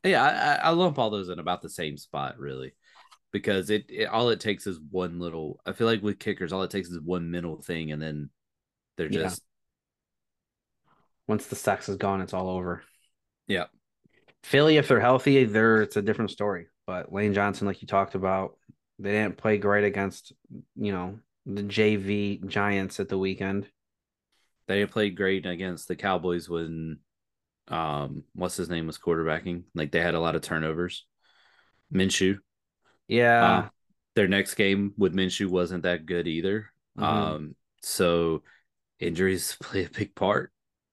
yeah, 0.03 0.59
I, 0.63 0.67
I 0.67 0.69
lump 0.71 0.97
all 0.97 1.11
those 1.11 1.29
in 1.29 1.39
about 1.39 1.61
the 1.61 1.69
same 1.69 1.95
spot, 1.95 2.39
really, 2.39 2.73
because 3.31 3.69
it, 3.69 3.85
it 3.89 4.05
all 4.05 4.29
it 4.29 4.39
takes 4.39 4.65
is 4.65 4.79
one 4.89 5.19
little. 5.19 5.59
I 5.65 5.73
feel 5.73 5.85
like 5.85 6.01
with 6.01 6.17
kickers, 6.17 6.51
all 6.51 6.63
it 6.63 6.71
takes 6.71 6.89
is 6.89 6.99
one 6.99 7.29
mental 7.29 7.61
thing, 7.61 7.91
and 7.91 8.01
then 8.01 8.29
they're 8.97 9.09
just 9.09 9.43
once 11.27 11.47
the 11.47 11.55
sex 11.55 11.87
is 11.87 11.97
gone, 11.97 12.21
it's 12.21 12.33
all 12.33 12.49
over. 12.49 12.83
Yeah. 13.47 13.65
Philly, 14.43 14.77
if 14.77 14.87
they're 14.87 14.99
healthy, 14.99 15.45
they're 15.45 15.83
it's 15.83 15.97
a 15.97 16.01
different 16.01 16.31
story. 16.31 16.67
But 16.91 17.13
Lane 17.13 17.33
Johnson, 17.33 17.67
like 17.67 17.81
you 17.81 17.87
talked 17.87 18.15
about, 18.15 18.57
they 18.99 19.13
didn't 19.13 19.37
play 19.37 19.57
great 19.57 19.85
against, 19.85 20.33
you 20.75 20.91
know, 20.91 21.19
the 21.45 21.63
JV 21.63 22.45
Giants 22.45 22.99
at 22.99 23.07
the 23.07 23.17
weekend. 23.17 23.65
They 24.67 24.85
played 24.85 25.15
great 25.15 25.45
against 25.45 25.87
the 25.87 25.95
Cowboys 25.95 26.49
when 26.49 26.99
um 27.69 28.25
what's 28.35 28.57
his 28.57 28.69
name 28.69 28.87
was 28.87 28.97
quarterbacking. 28.97 29.63
Like 29.73 29.93
they 29.93 30.01
had 30.01 30.15
a 30.15 30.19
lot 30.19 30.35
of 30.35 30.41
turnovers. 30.41 31.05
Minshew. 31.93 32.39
Yeah. 33.07 33.45
Uh, 33.45 33.69
their 34.15 34.27
next 34.27 34.55
game 34.55 34.93
with 34.97 35.15
Minshew 35.15 35.47
wasn't 35.47 35.83
that 35.83 36.05
good 36.05 36.27
either. 36.27 36.73
Mm-hmm. 36.99 37.05
Um 37.05 37.55
so 37.81 38.43
injuries 38.99 39.55
play 39.61 39.85
a 39.85 39.89
big 39.89 40.13
part. 40.13 40.51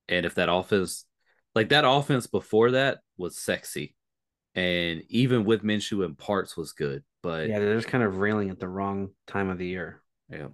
And 0.09 0.25
if 0.25 0.37
that 0.37 0.49
offense, 0.49 1.07
like 1.57 1.71
that 1.71 1.85
offense 1.85 2.29
before 2.29 2.71
that 2.71 2.99
was 3.17 3.37
sexy. 3.37 3.97
And 4.59 5.05
even 5.09 5.45
with 5.45 5.63
Minshew 5.63 6.05
and 6.05 6.19
parts 6.19 6.57
was 6.57 6.73
good. 6.73 7.05
But 7.23 7.49
yeah, 7.49 7.61
they're 7.61 7.77
just 7.77 7.87
kind 7.87 8.03
of 8.03 8.19
railing 8.19 8.51
at 8.51 8.59
the 8.59 8.67
wrong 8.67 9.11
time 9.29 9.51
of 9.51 9.59
the 9.59 9.67
year. 9.67 10.03
Yeah. 10.29 10.49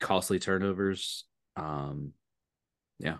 Costly 0.00 0.40
turnovers. 0.40 1.24
Um, 1.54 2.12
yeah. 2.98 3.18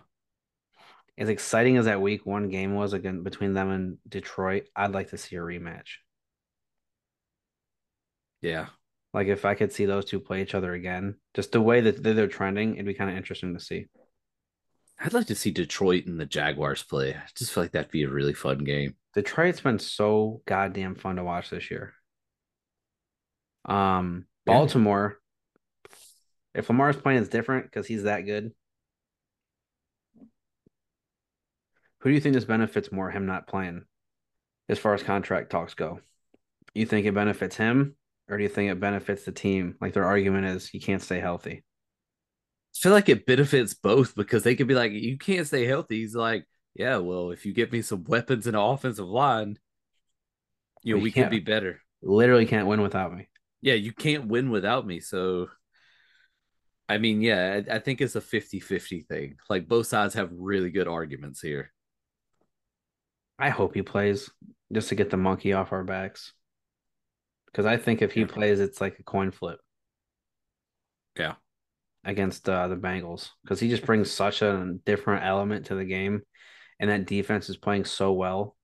As 1.17 1.29
exciting 1.29 1.77
as 1.77 1.85
that 1.85 2.01
week 2.01 2.25
one 2.25 2.49
game 2.49 2.75
was 2.75 2.91
again 2.91 3.23
between 3.23 3.53
them 3.53 3.71
and 3.71 3.97
Detroit, 4.07 4.65
I'd 4.75 4.91
like 4.91 5.11
to 5.11 5.17
see 5.17 5.37
a 5.37 5.39
rematch. 5.39 5.95
Yeah. 8.41 8.65
Like 9.13 9.27
if 9.27 9.45
I 9.45 9.55
could 9.55 9.71
see 9.71 9.85
those 9.85 10.03
two 10.03 10.19
play 10.19 10.41
each 10.41 10.55
other 10.55 10.73
again, 10.73 11.15
just 11.35 11.53
the 11.53 11.61
way 11.61 11.79
that 11.79 12.03
they're 12.03 12.27
trending, 12.27 12.73
it'd 12.73 12.85
be 12.85 12.93
kind 12.93 13.09
of 13.09 13.15
interesting 13.15 13.53
to 13.53 13.61
see. 13.61 13.85
I'd 14.99 15.13
like 15.13 15.27
to 15.27 15.35
see 15.35 15.51
Detroit 15.51 16.05
and 16.05 16.19
the 16.19 16.25
Jaguars 16.25 16.83
play. 16.83 17.13
I 17.13 17.23
just 17.33 17.53
feel 17.53 17.63
like 17.63 17.71
that'd 17.71 17.91
be 17.91 18.03
a 18.03 18.09
really 18.09 18.33
fun 18.33 18.59
game. 18.65 18.95
Detroit's 19.17 19.61
been 19.61 19.79
so 19.79 20.43
goddamn 20.45 20.93
fun 20.93 21.15
to 21.15 21.23
watch 21.23 21.49
this 21.49 21.71
year. 21.71 21.91
Um, 23.65 24.27
Baltimore, 24.45 25.17
yeah. 25.89 25.97
if 26.53 26.69
Lamar's 26.69 26.97
playing, 26.97 27.21
it's 27.21 27.27
different 27.27 27.65
because 27.65 27.87
he's 27.87 28.03
that 28.03 28.27
good. 28.27 28.51
Who 32.01 32.11
do 32.11 32.13
you 32.13 32.21
think 32.21 32.35
this 32.35 32.45
benefits 32.45 32.91
more, 32.91 33.09
him 33.09 33.25
not 33.25 33.47
playing, 33.47 33.85
as 34.69 34.77
far 34.77 34.93
as 34.93 35.01
contract 35.01 35.49
talks 35.49 35.73
go? 35.73 35.99
You 36.75 36.85
think 36.85 37.07
it 37.07 37.15
benefits 37.15 37.55
him, 37.55 37.95
or 38.29 38.37
do 38.37 38.43
you 38.43 38.49
think 38.49 38.69
it 38.69 38.79
benefits 38.79 39.25
the 39.25 39.31
team? 39.31 39.77
Like 39.81 39.93
their 39.93 40.05
argument 40.05 40.45
is, 40.45 40.69
he 40.69 40.79
can't 40.79 41.01
stay 41.01 41.19
healthy. 41.19 41.63
I 42.75 42.77
feel 42.77 42.91
like 42.91 43.09
it 43.09 43.25
benefits 43.25 43.73
both 43.73 44.13
because 44.13 44.43
they 44.43 44.55
could 44.55 44.67
be 44.67 44.75
like, 44.75 44.91
you 44.91 45.17
can't 45.17 45.47
stay 45.47 45.65
healthy. 45.65 46.01
He's 46.01 46.13
like, 46.13 46.45
yeah, 46.77 46.97
well, 46.97 47.31
if 47.31 47.45
you 47.45 47.53
get 47.53 47.71
me 47.71 47.81
some 47.81 48.03
weapons 48.03 48.45
and 48.45 48.55
an 48.55 48.61
offensive 48.61 49.07
line, 49.07 49.57
you 50.83 50.95
know, 50.95 51.01
we 51.01 51.11
could 51.11 51.31
be 51.31 51.39
better. 51.39 51.81
Literally 52.03 52.45
can't 52.45 52.67
win 52.67 52.81
without 52.81 53.13
me. 53.13 53.27
Yeah, 53.61 53.73
you 53.73 53.91
can't 53.91 54.27
win 54.27 54.51
without 54.51 54.85
me. 54.85 54.99
So, 54.99 55.47
I 56.87 56.99
mean, 56.99 57.21
yeah, 57.21 57.61
I, 57.69 57.75
I 57.75 57.79
think 57.79 57.99
it's 57.99 58.15
a 58.15 58.21
50 58.21 58.59
50 58.59 59.01
thing. 59.01 59.37
Like 59.49 59.67
both 59.67 59.87
sides 59.87 60.13
have 60.13 60.29
really 60.31 60.69
good 60.69 60.87
arguments 60.87 61.41
here. 61.41 61.73
I 63.39 63.49
hope 63.49 63.73
he 63.73 63.81
plays 63.81 64.29
just 64.71 64.89
to 64.89 64.95
get 64.95 65.09
the 65.09 65.17
monkey 65.17 65.53
off 65.53 65.71
our 65.71 65.83
backs. 65.83 66.33
Because 67.47 67.65
I 67.65 67.77
think 67.77 68.03
if 68.03 68.11
he 68.11 68.21
yeah. 68.21 68.27
plays, 68.27 68.59
it's 68.59 68.79
like 68.79 68.99
a 68.99 69.03
coin 69.03 69.31
flip. 69.31 69.59
Yeah 71.17 71.33
against 72.07 72.47
uh, 72.47 72.69
the 72.69 72.75
Bengals 72.75 73.31
because 73.43 73.59
he 73.59 73.69
just 73.69 73.85
brings 73.85 74.09
such 74.09 74.41
a 74.41 74.75
different 74.85 75.25
element 75.25 75.65
to 75.67 75.75
the 75.75 75.83
game, 75.83 76.21
and 76.79 76.89
that 76.89 77.05
defense 77.05 77.49
is 77.49 77.57
playing 77.57 77.85
so 77.85 78.13
well. 78.13 78.55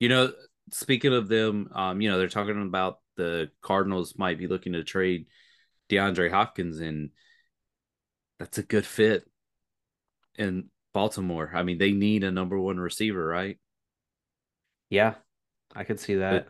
You 0.00 0.08
know, 0.08 0.32
speaking 0.70 1.14
of 1.14 1.28
them, 1.28 1.68
um, 1.74 2.00
you 2.00 2.10
know 2.10 2.18
they're 2.18 2.28
talking 2.28 2.60
about 2.60 2.98
the 3.16 3.50
Cardinals 3.60 4.14
might 4.16 4.38
be 4.38 4.46
looking 4.46 4.72
to 4.72 4.84
trade 4.84 5.26
DeAndre 5.90 6.30
Hopkins, 6.30 6.80
and 6.80 7.10
that's 8.38 8.58
a 8.58 8.62
good 8.62 8.86
fit 8.86 9.24
in 10.36 10.70
Baltimore. 10.92 11.50
I 11.54 11.62
mean, 11.62 11.78
they 11.78 11.92
need 11.92 12.24
a 12.24 12.30
number 12.30 12.58
one 12.58 12.78
receiver, 12.78 13.24
right? 13.24 13.58
Yeah, 14.90 15.14
I 15.74 15.84
could 15.84 16.00
see 16.00 16.16
that. 16.16 16.48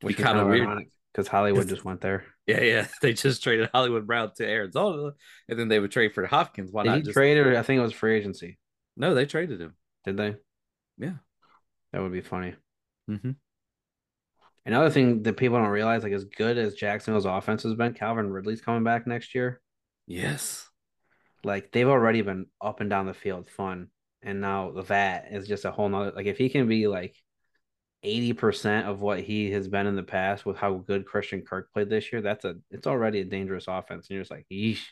Which 0.00 0.16
be 0.16 0.22
kind 0.22 0.38
of 0.38 0.48
weird 0.48 0.86
because 1.12 1.28
Hollywood 1.28 1.68
just 1.68 1.84
went 1.84 2.00
there. 2.00 2.24
Yeah, 2.46 2.60
yeah. 2.60 2.86
They 3.02 3.12
just 3.12 3.42
traded 3.42 3.70
Hollywood 3.72 4.06
Brown 4.06 4.32
to 4.36 4.46
Arizona, 4.46 5.12
and 5.48 5.58
then 5.58 5.68
they 5.68 5.78
would 5.78 5.92
trade 5.92 6.14
for 6.14 6.26
Hopkins. 6.26 6.72
Why 6.72 6.84
Did 6.84 6.88
not? 6.88 6.96
He 6.96 7.02
just... 7.02 7.14
trade 7.14 7.38
or 7.38 7.56
I 7.56 7.62
think 7.62 7.78
it 7.78 7.82
was 7.82 7.92
free 7.92 8.16
agency. 8.16 8.58
No, 8.96 9.14
they 9.14 9.26
traded 9.26 9.60
him. 9.60 9.74
Did 10.04 10.16
they? 10.16 10.34
Yeah, 10.98 11.14
that 11.92 12.02
would 12.02 12.12
be 12.12 12.20
funny. 12.20 12.54
Mm-hmm. 13.10 13.30
Another 14.64 14.90
thing 14.90 15.22
that 15.24 15.36
people 15.36 15.58
don't 15.58 15.68
realize, 15.68 16.02
like 16.02 16.12
as 16.12 16.24
good 16.24 16.56
as 16.56 16.74
Jacksonville's 16.74 17.24
offense 17.24 17.64
has 17.64 17.74
been, 17.74 17.94
Calvin 17.94 18.30
Ridley's 18.30 18.60
coming 18.60 18.84
back 18.84 19.06
next 19.06 19.34
year. 19.34 19.60
Yes. 20.06 20.68
Like 21.44 21.72
they've 21.72 21.88
already 21.88 22.22
been 22.22 22.46
up 22.60 22.80
and 22.80 22.88
down 22.88 23.06
the 23.06 23.14
field 23.14 23.48
fun. 23.48 23.88
And 24.22 24.40
now 24.40 24.82
that 24.86 25.32
is 25.32 25.48
just 25.48 25.64
a 25.64 25.72
whole 25.72 25.88
nother 25.88 26.12
like 26.14 26.26
if 26.26 26.38
he 26.38 26.48
can 26.48 26.68
be 26.68 26.86
like 26.86 27.16
80% 28.04 28.84
of 28.84 29.00
what 29.00 29.20
he 29.20 29.50
has 29.50 29.66
been 29.66 29.86
in 29.86 29.96
the 29.96 30.02
past 30.02 30.46
with 30.46 30.56
how 30.56 30.74
good 30.74 31.06
Christian 31.06 31.42
Kirk 31.42 31.72
played 31.72 31.88
this 31.88 32.12
year, 32.12 32.22
that's 32.22 32.44
a 32.44 32.54
it's 32.70 32.86
already 32.86 33.20
a 33.20 33.24
dangerous 33.24 33.66
offense. 33.66 34.08
And 34.08 34.14
you're 34.14 34.22
just 34.22 34.30
like, 34.30 34.46
yeesh. 34.52 34.84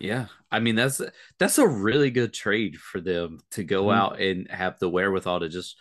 Yeah. 0.00 0.26
I 0.50 0.60
mean, 0.60 0.74
that's 0.74 1.00
that's 1.38 1.58
a 1.58 1.68
really 1.68 2.10
good 2.10 2.32
trade 2.32 2.76
for 2.76 3.00
them 3.00 3.38
to 3.52 3.64
go 3.64 3.84
mm-hmm. 3.84 4.00
out 4.00 4.20
and 4.20 4.50
have 4.50 4.78
the 4.78 4.88
wherewithal 4.88 5.40
to 5.40 5.48
just 5.48 5.76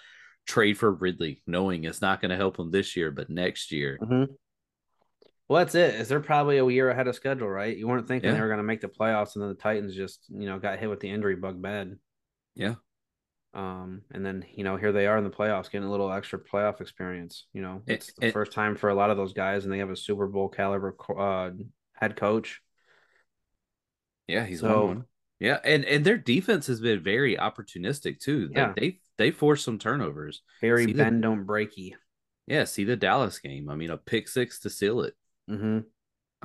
trade 0.46 0.78
for 0.78 0.92
Ridley, 0.92 1.42
knowing 1.48 1.84
it's 1.84 2.02
not 2.02 2.22
going 2.22 2.32
to 2.32 2.38
help 2.38 2.58
them 2.58 2.72
this 2.72 2.96
year, 2.96 3.12
but 3.12 3.30
next 3.30 3.72
year. 3.72 3.98
Mm-hmm. 4.02 4.34
Well, 5.48 5.60
that's 5.60 5.74
it. 5.74 5.96
Is 5.96 6.10
they're 6.10 6.20
probably 6.20 6.58
a 6.60 6.68
year 6.68 6.92
ahead 6.92 7.08
of 7.08 7.16
schedule, 7.16 7.50
right? 7.50 7.76
You 7.76 7.88
weren't 7.88 8.08
thinking 8.08 8.30
yeah. 8.30 8.36
they 8.36 8.42
were 8.42 8.48
going 8.48 8.58
to 8.60 8.64
make 8.64 8.82
the 8.82 8.88
playoffs, 8.88 9.36
and 9.36 9.42
then 9.42 9.50
the 9.50 9.56
Titans 9.56 9.96
just, 9.96 10.26
you 10.30 10.46
know, 10.46 10.60
got 10.60 10.78
hit 10.78 10.90
with 10.90 11.00
the 11.00 11.10
injury 11.10 11.36
bug 11.36 11.60
bad. 11.60 11.98
Yeah. 12.56 12.76
Um, 13.54 14.04
and 14.12 14.24
then 14.24 14.46
you 14.54 14.64
know 14.64 14.76
here 14.76 14.92
they 14.92 15.08
are 15.08 15.18
in 15.18 15.24
the 15.24 15.30
playoffs, 15.32 15.72
getting 15.72 15.88
a 15.88 15.92
little 15.92 16.12
extra 16.12 16.38
playoff 16.38 16.82
experience. 16.82 17.48
You 17.52 17.64
know, 17.64 17.82
it's 17.88 18.10
it, 18.10 18.16
the 18.20 18.28
it, 18.28 18.34
first 18.34 18.52
time 18.52 18.76
for 18.76 18.90
a 18.90 18.96
lot 18.96 19.10
of 19.10 19.18
those 19.18 19.34
guys, 19.34 19.64
and 19.64 19.74
they 19.74 19.80
have 19.80 19.90
a 19.90 19.96
Super 19.96 20.28
Bowl 20.28 20.50
caliber 20.50 20.96
uh, 21.18 21.50
head 21.96 22.16
coach. 22.16 22.62
Yeah, 24.30 24.46
he's 24.46 24.60
so, 24.60 24.86
one. 24.86 25.06
Yeah, 25.40 25.58
and 25.64 25.84
and 25.86 26.06
their 26.06 26.18
defense 26.18 26.68
has 26.68 26.80
been 26.80 27.02
very 27.02 27.36
opportunistic 27.36 28.20
too. 28.20 28.52
Yeah, 28.54 28.74
they 28.78 29.00
they 29.18 29.32
forced 29.32 29.66
some 29.66 29.80
turnovers. 29.80 30.44
Very 30.62 30.86
see 30.86 30.94
bend 30.94 31.18
the, 31.18 31.28
don't 31.28 31.48
breaky. 31.48 31.94
Yeah, 32.46 32.66
see 32.66 32.84
the 32.84 32.96
Dallas 32.96 33.40
game. 33.40 33.70
I 33.70 33.76
mean, 33.76 33.90
a 33.90 33.98
pick 33.98 34.28
six 34.28 34.60
to 34.62 34.70
seal 34.70 35.02
it. 35.02 35.16
Mm-hmm. 35.50 35.80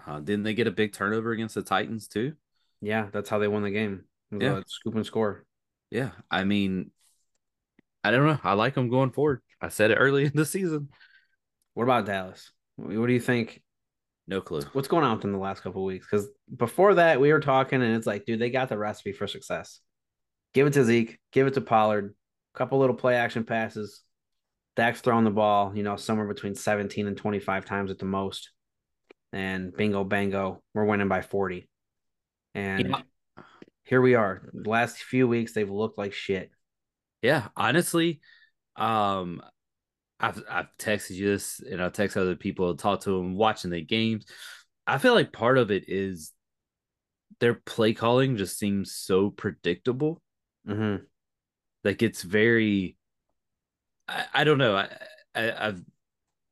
Uh, 0.07 0.21
didn't 0.21 0.45
they 0.45 0.55
get 0.55 0.67
a 0.67 0.73
big 0.73 0.93
turnover 0.93 1.33
against 1.33 1.57
the 1.57 1.63
Titans 1.63 2.09
too? 2.09 2.35
Yeah, 2.81 3.09
that's 3.13 3.29
how 3.29 3.39
they 3.39 3.49
won 3.49 3.63
the 3.63 3.71
game. 3.71 4.05
Yeah, 4.31 4.63
scoop 4.67 4.95
and 4.95 5.05
score. 5.05 5.45
Yeah, 5.91 6.11
I 6.31 6.45
mean, 6.45 6.91
I 8.03 8.13
don't 8.13 8.27
know. 8.27 8.41
I 8.43 8.55
like 8.55 8.75
them 8.75 8.89
going 8.89 9.11
forward. 9.11 9.43
I 9.61 9.69
said 9.69 9.91
it 9.91 9.97
early 9.97 10.25
in 10.25 10.33
the 10.35 10.47
season. 10.47 10.89
What 11.75 11.85
about 11.85 12.07
Dallas? 12.07 12.51
What 12.77 13.07
do 13.07 13.13
you 13.13 13.21
think? 13.21 13.63
No 14.27 14.41
clue. 14.41 14.63
What's 14.73 14.89
going 14.89 15.05
on 15.05 15.13
with 15.13 15.23
them 15.23 15.33
the 15.33 15.39
last 15.39 15.63
couple 15.63 15.85
weeks? 15.85 16.07
Because 16.11 16.29
before 16.57 16.95
that, 16.95 17.21
we 17.21 17.33
were 17.33 17.41
talking, 17.41 17.83
and 17.83 17.95
it's 17.95 18.07
like, 18.07 18.25
dude, 18.25 18.41
they 18.41 18.51
got 18.51 18.69
the 18.69 18.79
recipe 18.79 19.13
for 19.13 19.27
success. 19.27 19.81
Give 20.55 20.67
it 20.67 20.73
to 20.75 20.85
Zeke, 20.85 21.19
give 21.33 21.47
it 21.47 21.55
to 21.55 21.61
Pollard, 21.61 22.15
A 22.55 22.59
couple 22.59 22.79
little 22.79 22.97
play 22.97 23.17
action 23.17 23.45
passes. 23.45 24.03
Dak's 24.77 25.01
throwing 25.01 25.25
the 25.25 25.31
ball, 25.31 25.73
you 25.77 25.83
know, 25.83 25.97
somewhere 25.97 26.27
between 26.27 26.55
17 26.55 27.07
and 27.07 27.17
25 27.17 27.65
times 27.65 27.91
at 27.91 27.99
the 27.99 28.07
most. 28.07 28.51
And 29.33 29.77
bingo, 29.77 30.05
bango, 30.05 30.63
we're 30.73 30.85
winning 30.85 31.09
by 31.09 31.23
40. 31.23 31.69
And 32.55 32.89
yeah. 32.89 33.43
here 33.85 34.01
we 34.01 34.15
are. 34.15 34.49
The 34.53 34.71
last 34.71 34.99
few 34.99 35.29
weeks, 35.29 35.53
they've 35.53 35.71
looked 35.71 35.99
like 35.99 36.13
shit. 36.13 36.51
Yeah, 37.21 37.49
honestly, 37.57 38.21
um, 38.77 39.43
I've 40.21 40.43
I've 40.49 40.69
texted 40.79 41.17
you 41.17 41.29
this, 41.29 41.61
and 41.61 41.83
I 41.83 41.89
text 41.89 42.17
other 42.17 42.37
people, 42.37 42.75
talk 42.77 43.01
to 43.03 43.11
them, 43.11 43.35
watching 43.37 43.71
the 43.71 43.83
games. 43.83 44.27
I 44.87 44.99
feel 44.99 45.15
like 45.15 45.33
part 45.33 45.59
of 45.59 45.71
it 45.71 45.85
is 45.89 46.33
their 47.41 47.55
play 47.55 47.95
calling 47.95 48.37
just 48.37 48.59
seems 48.59 48.95
so 48.95 49.31
predictable. 49.31 50.23
Mm-hmm. 50.69 51.05
Like 51.83 52.03
it's 52.03 52.23
very, 52.23 52.97
I, 54.09 54.25
I 54.33 54.45
don't 54.45 54.59
know. 54.59 54.77
I, 54.77 54.89
I 55.35 55.69
I've 55.69 55.83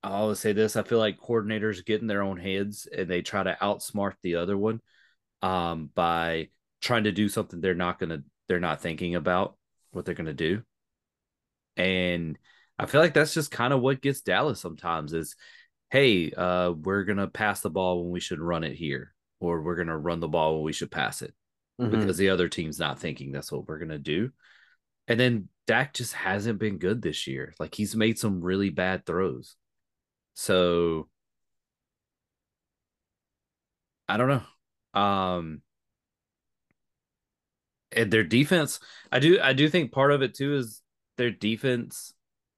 I 0.03 0.11
always 0.11 0.40
say 0.40 0.53
this. 0.53 0.77
I 0.77 0.83
feel 0.83 0.98
like 0.98 1.20
coordinators 1.20 1.85
get 1.85 2.01
in 2.01 2.09
their 2.09 2.22
own 2.22 2.37
heads 2.37 2.88
and 2.94 3.09
they 3.09 3.22
try 3.22 3.42
to 3.42 3.57
outsmart 3.62 4.14
the 4.22 4.37
other 4.37 4.59
one, 4.59 4.81
um, 5.42 5.90
by 5.94 6.48
trying 6.81 7.05
to 7.05 7.12
do 7.12 7.29
something 7.29 7.61
they're 7.61 7.75
not 7.75 7.98
gonna 8.01 8.22
they're 8.48 8.61
not 8.61 8.81
thinking 8.83 9.14
about 9.14 9.57
what 9.92 10.05
they're 10.05 10.14
gonna 10.14 10.35
do, 10.35 10.62
and 11.77 12.37
I 12.83 12.87
feel 12.87 13.01
like 13.01 13.14
that's 13.14 13.35
just 13.35 13.51
kind 13.51 13.73
of 13.73 13.81
what 13.81 14.03
gets 14.03 14.23
Dallas 14.23 14.61
sometimes 14.61 15.12
is, 15.12 15.37
hey, 15.90 16.33
uh, 16.33 16.73
we're 16.73 17.05
gonna 17.05 17.29
pass 17.29 17.61
the 17.61 17.71
ball 17.71 18.03
when 18.03 18.12
we 18.12 18.21
should 18.21 18.40
run 18.40 18.64
it 18.64 18.75
here, 18.75 19.14
or 19.40 19.62
we're 19.62 19.77
gonna 19.77 19.97
run 19.97 20.21
the 20.21 20.29
ball 20.29 20.57
when 20.57 20.64
we 20.64 20.73
should 20.73 20.90
pass 20.90 21.23
it, 21.23 21.33
mm-hmm. 21.81 21.90
because 21.90 22.16
the 22.16 22.31
other 22.31 22.49
team's 22.49 22.79
not 22.79 22.99
thinking 22.99 23.31
that's 23.31 23.53
what 23.53 23.68
we're 23.68 23.79
gonna 23.79 23.99
do. 23.99 24.31
And 25.09 25.18
then 25.18 25.49
Dak 25.66 25.95
just 25.95 26.12
hasn't 26.14 26.59
been 26.59 26.79
good 26.79 27.03
this 27.03 27.27
year. 27.27 27.55
Like 27.59 27.75
he's 27.75 27.95
made 27.95 28.18
some 28.18 28.40
really 28.40 28.71
bad 28.71 29.07
throws. 29.07 29.57
So 30.35 31.09
I 34.09 34.16
don't 34.16 34.29
know. 34.29 35.01
Um 35.01 35.62
and 37.92 38.11
their 38.11 38.25
defense, 38.25 38.81
I 39.11 39.18
do 39.18 39.38
I 39.40 39.53
do 39.53 39.68
think 39.68 39.92
part 39.92 40.12
of 40.12 40.23
it 40.23 40.35
too 40.35 40.55
is 40.55 40.83
their 41.18 41.31
defense, 41.31 42.12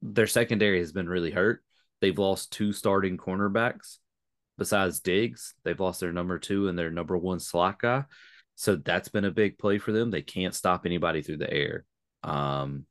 their 0.05 0.27
secondary 0.27 0.79
has 0.79 0.93
been 0.93 1.09
really 1.09 1.31
hurt. 1.31 1.64
They've 2.01 2.19
lost 2.19 2.53
two 2.53 2.73
starting 2.73 3.17
cornerbacks 3.17 3.99
besides 4.59 5.01
Diggs. 5.01 5.55
They've 5.64 5.81
lost 5.81 6.01
their 6.01 6.12
number 6.12 6.38
two 6.38 6.69
and 6.69 6.79
their 6.79 6.90
number 6.90 7.17
one 7.17 7.40
slot 7.40 7.81
guy. 7.81 8.05
So 8.55 8.77
that's 8.77 9.09
been 9.09 9.25
a 9.25 9.31
big 9.31 9.59
play 9.59 9.79
for 9.79 9.93
them. 9.93 10.11
They 10.11 10.23
can't 10.23 10.55
stop 10.55 10.85
anybody 10.85 11.23
through 11.23 11.38
the 11.38 11.53
air. 11.53 11.85
Um, 12.23 12.85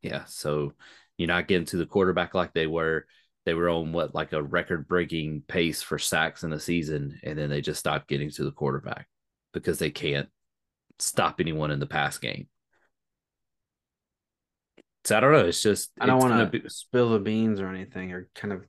yeah, 0.00 0.24
so 0.24 0.72
you're 1.18 1.28
not 1.28 1.48
getting 1.48 1.66
to 1.66 1.76
the 1.76 1.86
quarterback 1.86 2.34
like 2.34 2.52
they 2.52 2.66
were. 2.66 3.06
They 3.44 3.54
were 3.54 3.68
on 3.68 3.92
what 3.92 4.14
like 4.14 4.32
a 4.32 4.42
record 4.42 4.86
breaking 4.86 5.42
pace 5.48 5.82
for 5.82 5.98
sacks 5.98 6.44
in 6.44 6.50
the 6.50 6.60
season, 6.60 7.18
and 7.24 7.36
then 7.36 7.50
they 7.50 7.60
just 7.60 7.80
stopped 7.80 8.08
getting 8.08 8.30
to 8.30 8.44
the 8.44 8.52
quarterback 8.52 9.08
because 9.52 9.78
they 9.78 9.90
can't 9.90 10.28
stop 11.00 11.40
anyone 11.40 11.72
in 11.72 11.80
the 11.80 11.86
pass 11.86 12.18
game. 12.18 12.46
So 15.04 15.16
I 15.16 15.20
don't 15.20 15.32
know. 15.32 15.46
It's 15.46 15.62
just 15.62 15.90
I 16.00 16.06
don't 16.06 16.18
want 16.18 16.52
to 16.52 16.60
be... 16.60 16.68
spill 16.68 17.10
the 17.10 17.18
beans 17.18 17.60
or 17.60 17.68
anything, 17.68 18.12
or 18.12 18.28
kind 18.34 18.52
of 18.52 18.64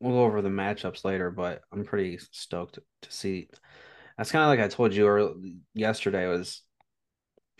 we'll 0.00 0.14
go 0.14 0.24
over 0.24 0.42
the 0.42 0.48
matchups 0.48 1.04
later. 1.04 1.30
But 1.30 1.62
I'm 1.72 1.84
pretty 1.84 2.18
stoked 2.32 2.78
to 3.02 3.12
see. 3.12 3.48
That's 4.16 4.30
kind 4.30 4.42
of 4.44 4.48
like 4.48 4.60
I 4.60 4.68
told 4.68 4.94
you 4.94 5.06
or 5.06 5.34
yesterday 5.74 6.26
was 6.26 6.62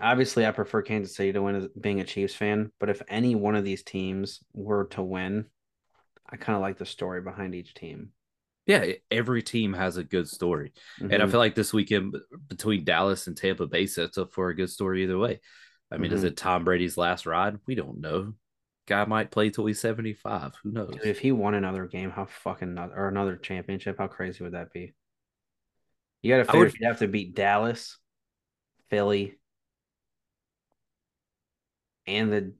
obviously 0.00 0.46
I 0.46 0.50
prefer 0.52 0.82
Kansas 0.82 1.16
City 1.16 1.32
to 1.32 1.42
win 1.42 1.56
as 1.56 1.68
being 1.68 2.00
a 2.00 2.04
Chiefs 2.04 2.34
fan, 2.34 2.70
but 2.78 2.90
if 2.90 3.02
any 3.08 3.34
one 3.34 3.54
of 3.54 3.64
these 3.64 3.82
teams 3.82 4.40
were 4.52 4.86
to 4.92 5.02
win, 5.02 5.46
I 6.28 6.36
kind 6.36 6.56
of 6.56 6.62
like 6.62 6.78
the 6.78 6.86
story 6.86 7.20
behind 7.20 7.54
each 7.54 7.74
team. 7.74 8.10
Yeah, 8.66 8.86
every 9.10 9.42
team 9.42 9.74
has 9.74 9.98
a 9.98 10.04
good 10.04 10.28
story. 10.28 10.72
Mm-hmm. 10.98 11.04
And 11.04 11.14
I 11.14 11.18
mm-hmm. 11.18 11.30
feel 11.30 11.40
like 11.40 11.54
this 11.54 11.72
weekend 11.72 12.16
between 12.48 12.84
Dallas 12.84 13.26
and 13.26 13.36
Tampa 13.36 13.66
Bay 13.66 13.86
sets 13.86 14.16
up 14.16 14.32
for 14.32 14.48
a 14.48 14.56
good 14.56 14.70
story 14.70 15.02
either 15.02 15.18
way. 15.18 15.40
I 15.94 15.98
mean, 15.98 16.10
mm-hmm. 16.10 16.16
is 16.16 16.24
it 16.24 16.36
Tom 16.36 16.64
Brady's 16.64 16.96
last 16.96 17.24
ride? 17.26 17.58
We 17.66 17.74
don't 17.74 18.00
know. 18.00 18.34
Guy 18.86 19.04
might 19.06 19.30
play 19.30 19.50
till 19.50 19.66
he's 19.66 19.80
75. 19.80 20.54
Who 20.62 20.72
knows? 20.72 20.90
Dude, 20.90 21.06
if 21.06 21.20
he 21.20 21.32
won 21.32 21.54
another 21.54 21.86
game, 21.86 22.10
how 22.10 22.26
fucking 22.26 22.78
or 22.78 23.08
another 23.08 23.36
championship, 23.36 23.96
how 23.98 24.08
crazy 24.08 24.44
would 24.44 24.52
that 24.52 24.72
be? 24.72 24.92
You 26.22 26.32
got 26.32 26.38
to 26.38 26.44
figure 26.44 26.60
would... 26.60 26.74
you 26.78 26.86
have 26.86 26.98
to 26.98 27.08
beat 27.08 27.34
Dallas, 27.34 27.98
Philly, 28.90 29.38
and 32.06 32.32
the 32.32 32.52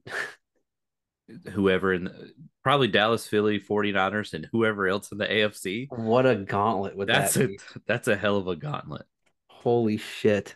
whoever 1.51 1.93
in 1.93 2.05
the, 2.05 2.31
probably 2.63 2.87
Dallas, 2.87 3.27
Philly, 3.27 3.59
49ers, 3.59 4.33
and 4.33 4.47
whoever 4.51 4.87
else 4.87 5.11
in 5.11 5.17
the 5.17 5.27
AFC. 5.27 5.87
What 5.89 6.25
a 6.25 6.35
gauntlet 6.35 6.95
would 6.95 7.07
that's 7.07 7.35
that 7.35 7.49
be? 7.49 7.55
a 7.55 7.79
that's 7.85 8.07
a 8.07 8.15
hell 8.15 8.37
of 8.37 8.47
a 8.47 8.55
gauntlet. 8.55 9.05
Holy 9.47 9.97
shit. 9.97 10.55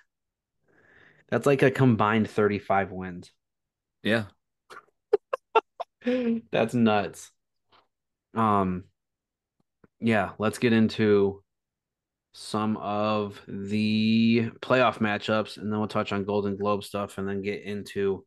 That's 1.29 1.45
like 1.45 1.61
a 1.61 1.71
combined 1.71 2.29
35 2.29 2.91
wins. 2.91 3.31
Yeah. 4.03 4.25
that's 6.51 6.73
nuts. 6.73 7.31
Um 8.33 8.85
yeah, 9.99 10.31
let's 10.37 10.59
get 10.59 10.73
into 10.73 11.43
some 12.33 12.77
of 12.77 13.41
the 13.47 14.49
playoff 14.61 14.99
matchups 14.99 15.57
and 15.57 15.71
then 15.71 15.79
we'll 15.79 15.87
touch 15.87 16.13
on 16.13 16.23
Golden 16.23 16.55
Globe 16.55 16.83
stuff 16.83 17.17
and 17.17 17.27
then 17.27 17.41
get 17.41 17.63
into 17.63 18.25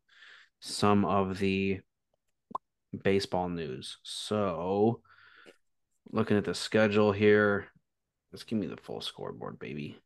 some 0.59 1.03
of 1.05 1.39
the 1.39 1.79
baseball 3.03 3.49
news. 3.49 3.97
So, 4.03 5.01
looking 6.11 6.37
at 6.37 6.45
the 6.45 6.53
schedule 6.53 7.11
here, 7.11 7.67
let's 8.31 8.43
give 8.43 8.59
me 8.59 8.67
the 8.67 8.77
full 8.77 9.01
scoreboard, 9.01 9.57
baby. 9.59 9.97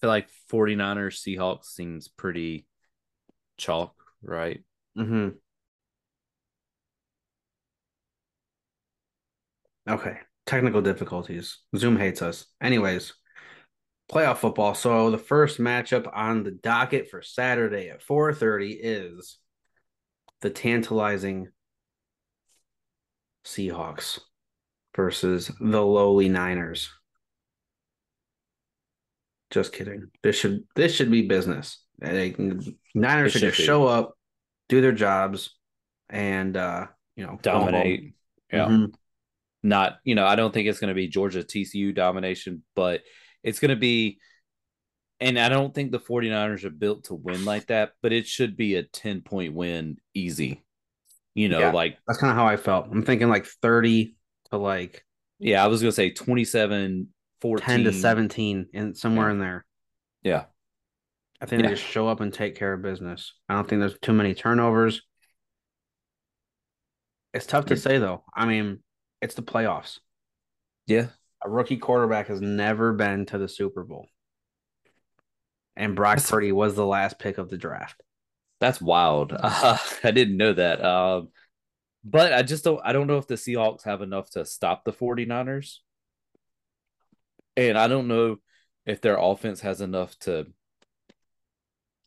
Feel 0.00 0.10
like 0.10 0.28
49ers 0.50 1.20
Seahawks 1.20 1.66
seems 1.66 2.08
pretty 2.08 2.66
chalk, 3.56 3.94
right? 4.22 4.62
Mm-hmm. 4.96 5.30
Okay. 9.88 10.18
Technical 10.46 10.82
difficulties. 10.82 11.58
Zoom 11.76 11.96
hates 11.96 12.22
us. 12.22 12.46
Anyways, 12.60 13.12
playoff 14.10 14.38
football. 14.38 14.74
So 14.74 15.10
the 15.10 15.18
first 15.18 15.58
matchup 15.58 16.10
on 16.12 16.42
the 16.42 16.50
docket 16.50 17.08
for 17.10 17.22
Saturday 17.22 17.90
at 17.90 18.02
4:30 18.02 18.78
is 18.80 19.38
the 20.40 20.50
tantalizing 20.50 21.48
Seahawks 23.44 24.20
versus 24.96 25.50
the 25.60 25.82
lowly 25.82 26.28
Niners. 26.28 26.90
Just 29.50 29.72
kidding. 29.72 30.10
This 30.22 30.36
should 30.36 30.64
this 30.76 30.94
should 30.94 31.10
be 31.10 31.26
business. 31.26 31.82
They, 31.98 32.34
Niners 32.94 33.32
should, 33.32 33.40
should 33.40 33.54
just 33.54 33.60
show 33.60 33.86
up, 33.86 34.16
do 34.68 34.80
their 34.80 34.92
jobs, 34.92 35.56
and 36.08 36.56
uh, 36.56 36.86
you 37.16 37.26
know 37.26 37.38
dominate. 37.42 38.14
Yeah. 38.52 38.66
Mm-hmm. 38.66 38.86
Not, 39.62 39.98
you 40.04 40.14
know, 40.14 40.26
I 40.26 40.36
don't 40.36 40.54
think 40.54 40.68
it's 40.68 40.80
going 40.80 40.88
to 40.88 40.94
be 40.94 41.06
Georgia 41.06 41.42
TCU 41.42 41.94
domination, 41.94 42.62
but 42.74 43.02
it's 43.42 43.60
going 43.60 43.70
to 43.70 43.76
be, 43.76 44.18
and 45.20 45.38
I 45.38 45.50
don't 45.50 45.74
think 45.74 45.92
the 45.92 46.00
49ers 46.00 46.64
are 46.64 46.70
built 46.70 47.04
to 47.04 47.14
win 47.14 47.44
like 47.44 47.66
that, 47.66 47.92
but 48.02 48.12
it 48.12 48.26
should 48.26 48.56
be 48.56 48.76
a 48.76 48.82
10 48.82 49.20
point 49.20 49.54
win 49.54 49.98
easy. 50.14 50.64
You 51.34 51.48
know, 51.48 51.60
yeah, 51.60 51.72
like 51.72 51.98
that's 52.06 52.18
kind 52.18 52.30
of 52.30 52.36
how 52.36 52.46
I 52.46 52.56
felt. 52.56 52.88
I'm 52.90 53.04
thinking 53.04 53.28
like 53.28 53.46
30 53.46 54.16
to 54.50 54.56
like, 54.56 55.04
yeah, 55.38 55.62
I 55.62 55.68
was 55.68 55.80
going 55.80 55.90
to 55.90 55.96
say 55.96 56.10
27, 56.10 57.08
14, 57.40 57.66
10 57.66 57.84
to 57.84 57.92
17, 57.92 58.66
and 58.74 58.96
somewhere 58.96 59.28
yeah. 59.28 59.32
in 59.32 59.38
there. 59.38 59.66
Yeah. 60.22 60.44
I 61.40 61.46
think 61.46 61.62
yeah. 61.62 61.68
they 61.68 61.74
just 61.74 61.86
show 61.86 62.08
up 62.08 62.20
and 62.20 62.32
take 62.32 62.56
care 62.56 62.72
of 62.72 62.82
business. 62.82 63.32
I 63.48 63.54
don't 63.54 63.68
think 63.68 63.80
there's 63.80 63.98
too 64.00 64.12
many 64.12 64.34
turnovers. 64.34 65.02
It's 67.32 67.46
tough 67.46 67.66
to 67.66 67.76
say 67.76 67.98
though. 67.98 68.24
I 68.34 68.44
mean, 68.44 68.80
it's 69.22 69.34
the 69.34 69.42
playoffs. 69.42 70.00
Yeah 70.86 71.06
a 71.42 71.48
rookie 71.48 71.76
quarterback 71.76 72.28
has 72.28 72.40
never 72.40 72.92
been 72.92 73.26
to 73.26 73.38
the 73.38 73.48
Super 73.48 73.84
Bowl. 73.84 74.06
And 75.76 75.96
Brock 75.96 76.16
that's, 76.16 76.30
Purdy 76.30 76.52
was 76.52 76.74
the 76.74 76.86
last 76.86 77.18
pick 77.18 77.38
of 77.38 77.48
the 77.48 77.56
draft. 77.56 78.02
That's 78.60 78.80
wild. 78.80 79.32
Uh, 79.32 79.78
I 80.04 80.10
didn't 80.10 80.36
know 80.36 80.52
that. 80.52 80.84
Um, 80.84 81.28
but 82.04 82.32
I 82.32 82.42
just 82.42 82.64
don't 82.64 82.80
I 82.84 82.92
don't 82.92 83.06
know 83.06 83.18
if 83.18 83.26
the 83.26 83.34
Seahawks 83.34 83.84
have 83.84 84.02
enough 84.02 84.30
to 84.30 84.44
stop 84.44 84.84
the 84.84 84.92
49ers. 84.92 85.76
And 87.68 87.78
I 87.78 87.88
don't 87.88 88.08
know 88.08 88.36
if 88.86 89.00
their 89.00 89.16
offense 89.18 89.60
has 89.60 89.80
enough 89.80 90.18
to 90.20 90.46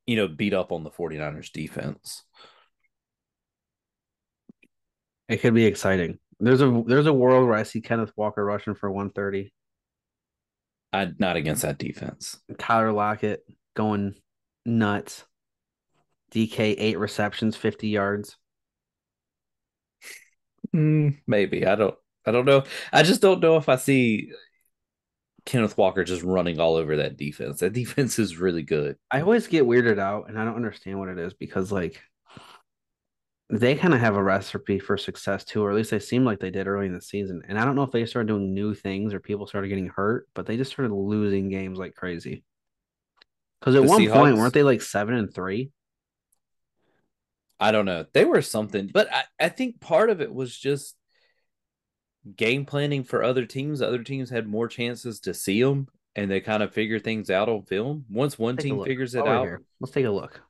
you 0.05 0.15
know, 0.15 0.27
beat 0.27 0.53
up 0.53 0.71
on 0.71 0.83
the 0.83 0.91
49ers 0.91 1.51
defense. 1.51 2.23
It 5.29 5.37
could 5.37 5.53
be 5.53 5.65
exciting. 5.65 6.19
There's 6.39 6.61
a 6.61 6.83
there's 6.85 7.07
a 7.07 7.13
world 7.13 7.47
where 7.47 7.57
I 7.57 7.63
see 7.63 7.81
Kenneth 7.81 8.11
Walker 8.17 8.43
rushing 8.43 8.75
for 8.75 8.91
130. 8.91 9.53
I 10.91 11.11
not 11.17 11.37
against 11.37 11.61
that 11.61 11.77
defense. 11.77 12.37
Tyler 12.57 12.91
Lockett 12.91 13.41
going 13.75 14.15
nuts. 14.65 15.23
DK 16.31 16.75
eight 16.77 16.97
receptions, 16.97 17.55
50 17.55 17.87
yards. 17.87 18.37
Mm, 20.75 21.19
maybe. 21.27 21.65
I 21.65 21.75
don't 21.75 21.95
I 22.25 22.31
don't 22.31 22.45
know. 22.45 22.63
I 22.91 23.03
just 23.03 23.21
don't 23.21 23.39
know 23.39 23.57
if 23.57 23.69
I 23.69 23.77
see 23.77 24.31
Kenneth 25.45 25.77
Walker 25.77 26.03
just 26.03 26.23
running 26.23 26.59
all 26.59 26.75
over 26.75 26.97
that 26.97 27.17
defense. 27.17 27.59
That 27.59 27.73
defense 27.73 28.19
is 28.19 28.37
really 28.37 28.63
good. 28.63 28.97
I 29.11 29.21
always 29.21 29.47
get 29.47 29.65
weirded 29.65 29.99
out 29.99 30.29
and 30.29 30.39
I 30.39 30.45
don't 30.45 30.55
understand 30.55 30.99
what 30.99 31.09
it 31.09 31.19
is 31.19 31.33
because 31.33 31.71
like 31.71 32.01
they 33.49 33.75
kind 33.75 33.93
of 33.93 33.99
have 33.99 34.15
a 34.15 34.23
recipe 34.23 34.79
for 34.79 34.97
success 34.97 35.43
too, 35.43 35.63
or 35.63 35.69
at 35.69 35.75
least 35.75 35.91
they 35.91 35.99
seem 35.99 36.25
like 36.25 36.39
they 36.39 36.49
did 36.49 36.67
early 36.67 36.87
in 36.87 36.93
the 36.93 37.01
season. 37.01 37.43
And 37.47 37.59
I 37.59 37.65
don't 37.65 37.75
know 37.75 37.83
if 37.83 37.91
they 37.91 38.05
started 38.05 38.27
doing 38.27 38.53
new 38.53 38.73
things 38.73 39.13
or 39.13 39.19
people 39.19 39.45
started 39.47 39.67
getting 39.67 39.89
hurt, 39.89 40.27
but 40.33 40.45
they 40.45 40.57
just 40.57 40.71
started 40.71 40.93
losing 40.93 41.49
games 41.49 41.77
like 41.77 41.93
crazy. 41.93 42.43
Because 43.59 43.75
at 43.75 43.81
The 43.81 43.87
one 43.87 43.99
Seahawks? 44.01 44.13
point, 44.13 44.37
weren't 44.37 44.53
they 44.53 44.63
like 44.63 44.81
seven 44.81 45.13
and 45.15 45.33
three? 45.33 45.71
I 47.59 47.71
don't 47.71 47.85
know. 47.85 48.05
They 48.13 48.25
were 48.25 48.41
something, 48.41 48.87
but 48.91 49.11
I, 49.13 49.23
I 49.39 49.49
think 49.49 49.79
part 49.79 50.09
of 50.09 50.19
it 50.21 50.33
was 50.33 50.57
just 50.57 50.95
game 52.35 52.65
planning 52.65 53.03
for 53.03 53.23
other 53.23 53.45
teams. 53.45 53.81
Other 53.81 54.03
teams 54.03 54.29
had 54.29 54.47
more 54.47 54.67
chances 54.67 55.19
to 55.21 55.33
see 55.33 55.61
them 55.61 55.87
and 56.15 56.29
they 56.29 56.41
kind 56.41 56.63
of 56.63 56.73
figure 56.73 56.99
things 56.99 57.29
out 57.29 57.49
on 57.49 57.63
film. 57.63 58.05
Once 58.09 58.37
one 58.37 58.57
team 58.57 58.83
figures 58.83 59.15
it 59.15 59.27
out, 59.27 59.43
here, 59.43 59.61
let's 59.79 59.93
take 59.93 60.05
a 60.05 60.11
look. 60.11 60.41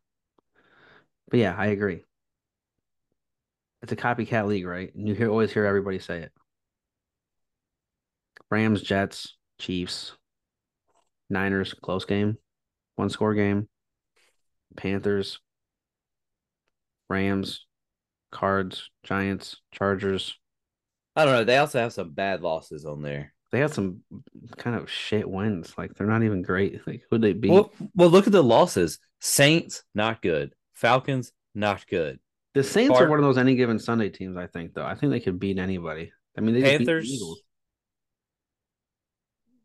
But 1.29 1.39
yeah, 1.39 1.55
I 1.57 1.67
agree. 1.67 2.03
It's 3.81 3.91
a 3.91 3.97
copycat 3.97 4.47
league, 4.47 4.65
right? 4.65 4.93
And 4.95 5.07
you 5.07 5.13
hear 5.13 5.29
always 5.29 5.51
hear 5.51 5.65
everybody 5.65 5.99
say 5.99 6.19
it. 6.19 6.31
Rams, 8.49 8.81
Jets, 8.81 9.35
Chiefs, 9.59 10.13
Niners, 11.29 11.73
close 11.73 12.05
game, 12.05 12.37
one 12.95 13.09
score 13.09 13.33
game. 13.33 13.67
Panthers, 14.75 15.39
Rams, 17.09 17.65
Cards, 18.31 18.89
Giants, 19.03 19.57
Chargers. 19.71 20.37
I 21.15 21.25
don't 21.25 21.33
know. 21.33 21.43
They 21.43 21.57
also 21.57 21.79
have 21.79 21.93
some 21.93 22.11
bad 22.11 22.41
losses 22.41 22.85
on 22.85 23.01
there. 23.01 23.33
They 23.51 23.59
had 23.59 23.73
some 23.73 24.01
kind 24.57 24.75
of 24.75 24.89
shit 24.89 25.29
wins. 25.29 25.73
Like 25.77 25.93
they're 25.93 26.07
not 26.07 26.23
even 26.23 26.41
great. 26.41 26.81
Like 26.87 27.03
who'd 27.09 27.21
they 27.21 27.33
beat? 27.33 27.51
Well, 27.51 27.71
well, 27.95 28.09
look 28.09 28.25
at 28.25 28.33
the 28.33 28.43
losses. 28.43 28.99
Saints, 29.19 29.83
not 29.93 30.21
good. 30.21 30.53
Falcons, 30.73 31.31
not 31.53 31.85
good. 31.87 32.19
the 32.55 32.63
Saints 32.63 32.99
are 32.99 33.07
one 33.07 33.19
of 33.19 33.25
those 33.25 33.37
any 33.37 33.55
given 33.55 33.79
Sunday 33.79 34.09
teams. 34.09 34.37
I 34.37 34.47
think 34.47 34.73
though. 34.73 34.85
I 34.85 34.95
think 34.95 35.11
they 35.11 35.19
could 35.19 35.39
beat 35.39 35.59
anybody. 35.59 36.11
I 36.37 36.41
mean, 36.41 36.55
they 36.55 36.63
Panthers, 36.63 37.09
Eagles. 37.09 37.41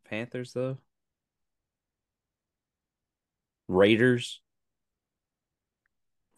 Panthers 0.04 0.52
though. 0.52 0.78
Raiders. 3.68 4.40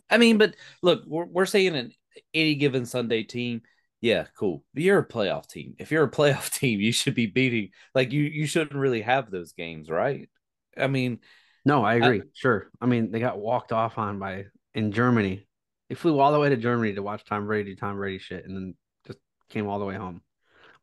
I 0.08 0.18
mean, 0.18 0.38
but 0.38 0.54
look, 0.82 1.04
we're, 1.06 1.24
we're 1.24 1.46
saying 1.46 1.76
an 1.76 1.92
any 2.34 2.56
given 2.56 2.86
Sunday 2.86 3.22
team. 3.22 3.62
Yeah, 4.00 4.26
cool. 4.38 4.64
But 4.72 4.82
you're 4.82 4.98
a 4.98 5.06
playoff 5.06 5.46
team. 5.46 5.74
If 5.78 5.90
you're 5.90 6.04
a 6.04 6.10
playoff 6.18 6.50
team, 6.52 6.80
you 6.80 6.92
should 6.92 7.14
be 7.14 7.26
beating. 7.26 7.70
Like 7.94 8.12
you, 8.12 8.22
you 8.22 8.46
shouldn't 8.46 8.78
really 8.80 9.02
have 9.02 9.30
those 9.30 9.52
games, 9.52 9.90
right? 9.90 10.28
I 10.76 10.86
mean, 10.86 11.20
No, 11.64 11.84
I 11.84 11.94
agree. 11.94 12.22
sure. 12.34 12.70
I 12.80 12.86
mean, 12.86 13.10
they 13.10 13.20
got 13.20 13.38
walked 13.38 13.72
off 13.72 13.98
on 13.98 14.18
by 14.18 14.46
in 14.74 14.92
Germany. 14.92 15.46
They 15.88 15.94
flew 15.96 16.18
all 16.20 16.32
the 16.32 16.38
way 16.38 16.48
to 16.48 16.56
Germany 16.56 16.94
to 16.94 17.02
watch 17.02 17.24
Tom 17.24 17.46
Brady 17.46 17.72
do 17.74 17.76
Tom 17.76 17.96
Brady 17.96 18.18
shit, 18.18 18.44
and 18.46 18.56
then 18.56 18.74
just 19.06 19.18
came 19.48 19.66
all 19.66 19.80
the 19.80 19.84
way 19.84 19.96
home, 19.96 20.22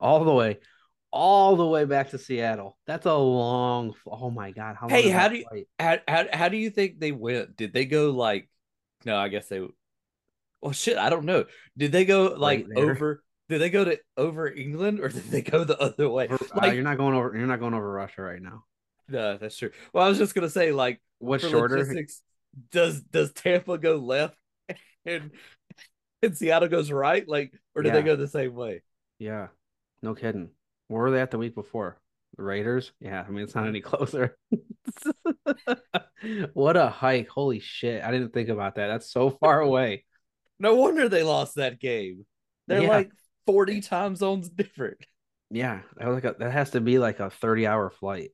all 0.01 0.25
the 0.25 0.34
way, 0.34 0.60
all 1.12 1.56
the 1.56 1.65
way 1.65 1.86
back 1.86 2.10
to 2.10 2.17
Seattle. 2.17 2.77
That's 2.86 3.06
a 3.06 3.15
long. 3.15 3.93
Oh 4.06 4.30
my 4.30 4.51
god! 4.51 4.75
How 4.75 4.89
Hey, 4.89 5.08
how 5.10 5.30
do 5.30 5.38
you- 5.38 5.65
how 5.80 5.99
how 6.10 6.25
how 6.34 6.49
do 6.49 6.58
you 6.58 6.69
think 6.69 6.99
they 6.99 7.13
went? 7.13 7.56
Did 7.56 7.71
they 7.71 7.86
go 7.86 8.12
like? 8.12 8.49
No, 9.06 9.15
I 9.15 9.30
guess 9.30 9.47
they. 9.47 9.65
Well, 10.61 10.71
shit, 10.73 10.97
I 10.97 11.09
don't 11.09 11.25
know. 11.25 11.45
Did 11.77 11.91
they 11.91 12.05
go 12.05 12.35
like 12.37 12.65
there. 12.67 12.91
over? 12.91 13.23
Did 13.49 13.59
they 13.61 13.69
go 13.69 13.85
to 13.85 13.99
over 14.17 14.47
England 14.47 14.99
or 14.99 15.07
did 15.09 15.23
they 15.25 15.41
go 15.41 15.63
the 15.63 15.77
other 15.79 16.09
way? 16.09 16.27
Uh, 16.27 16.37
Like, 16.55 16.73
you're 16.73 16.83
not 16.83 16.97
going 16.97 17.15
over. 17.15 17.35
You're 17.37 17.47
not 17.47 17.59
going 17.59 17.73
over 17.73 17.89
Russia 17.91 18.21
right 18.21 18.41
now. 18.41 18.63
no, 19.07 19.37
that's 19.37 19.57
true. 19.57 19.71
Well, 19.93 20.05
I 20.05 20.09
was 20.09 20.17
just 20.17 20.35
gonna 20.35 20.49
say, 20.49 20.71
like, 20.71 21.01
What's 21.19 21.47
shorter? 21.47 21.87
does 22.71 23.01
does 23.01 23.31
Tampa 23.33 23.77
go 23.77 23.95
left 23.97 24.35
and 25.05 25.31
and 26.21 26.35
Seattle 26.37 26.67
goes 26.69 26.91
right? 26.91 27.27
Like, 27.27 27.53
or 27.75 27.83
do 27.83 27.91
they 27.91 28.01
go 28.01 28.15
the 28.15 28.27
same 28.27 28.53
way? 28.55 28.81
Yeah, 29.19 29.47
no 30.01 30.13
kidding. 30.15 30.49
Where 30.87 31.03
were 31.03 31.11
they 31.11 31.21
at 31.21 31.31
the 31.31 31.37
week 31.37 31.55
before? 31.55 31.99
The 32.37 32.43
Raiders? 32.43 32.91
Yeah, 32.99 33.23
I 33.25 33.31
mean 33.31 33.43
it's 33.43 33.55
not 33.55 33.67
any 33.67 33.81
closer. 33.91 34.37
what 36.53 36.77
a 36.77 36.87
hike! 36.89 37.29
Holy 37.29 37.59
shit! 37.59 38.03
I 38.03 38.11
didn't 38.11 38.33
think 38.33 38.49
about 38.49 38.75
that. 38.75 38.87
That's 38.87 39.09
so 39.09 39.29
far 39.29 39.59
away. 39.61 40.05
No 40.59 40.75
wonder 40.75 41.07
they 41.07 41.23
lost 41.23 41.55
that 41.55 41.79
game. 41.79 42.25
They're 42.67 42.83
Yeah. 42.83 42.89
like 42.89 43.11
forty 43.45 43.81
time 43.81 44.15
zones 44.15 44.49
different. 44.49 45.05
Yeah, 45.49 45.81
that 45.95 46.07
was 46.07 46.15
like 46.15 46.35
a, 46.35 46.35
that 46.39 46.51
has 46.51 46.71
to 46.71 46.81
be 46.81 46.99
like 46.99 47.19
a 47.19 47.29
thirty 47.29 47.65
hour 47.67 47.89
flight. 47.89 48.31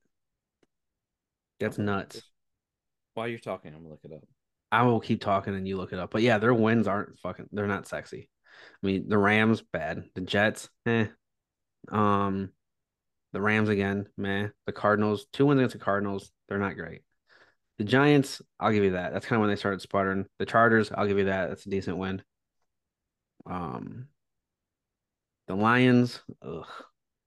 That's 1.59 1.77
nuts. 1.77 2.21
While 3.13 3.27
you're 3.27 3.39
talking, 3.39 3.73
I'm 3.73 3.79
gonna 3.83 3.89
look 3.89 4.03
it 4.03 4.11
up. 4.13 4.23
I 4.71 4.83
will 4.83 4.99
keep 4.99 5.21
talking 5.21 5.53
and 5.53 5.67
you 5.67 5.77
look 5.77 5.93
it 5.93 5.99
up. 5.99 6.09
But 6.11 6.23
yeah, 6.23 6.39
their 6.39 6.53
wins 6.53 6.87
aren't 6.87 7.19
fucking. 7.19 7.49
They're 7.51 7.67
not 7.67 7.87
sexy. 7.87 8.29
I 8.81 8.87
mean, 8.87 9.07
the 9.07 9.17
Rams 9.17 9.61
bad. 9.61 10.03
The 10.15 10.21
Jets, 10.21 10.69
eh. 10.87 11.07
Um, 11.91 12.49
the 13.33 13.41
Rams 13.41 13.69
again, 13.69 14.07
meh. 14.17 14.47
The 14.65 14.71
Cardinals, 14.71 15.25
two 15.31 15.45
wins 15.45 15.59
against 15.59 15.73
the 15.73 15.83
Cardinals, 15.83 16.31
they're 16.49 16.57
not 16.59 16.75
great. 16.75 17.01
The 17.83 17.89
Giants, 17.89 18.41
I'll 18.59 18.71
give 18.71 18.83
you 18.83 18.91
that. 18.93 19.13
That's 19.13 19.25
kind 19.27 19.37
of 19.37 19.41
when 19.41 19.49
they 19.51 19.59
started 19.59 19.81
sputtering. 19.81 20.25
The 20.39 20.45
Chargers, 20.47 20.89
I'll 20.91 21.05
give 21.05 21.17
you 21.19 21.25
that. 21.25 21.49
That's 21.49 21.65
a 21.65 21.69
decent 21.69 21.97
win. 21.97 22.23
Um, 23.45 24.09
the 25.47 25.55
Lions, 25.55 26.21
ugh, 26.41 26.65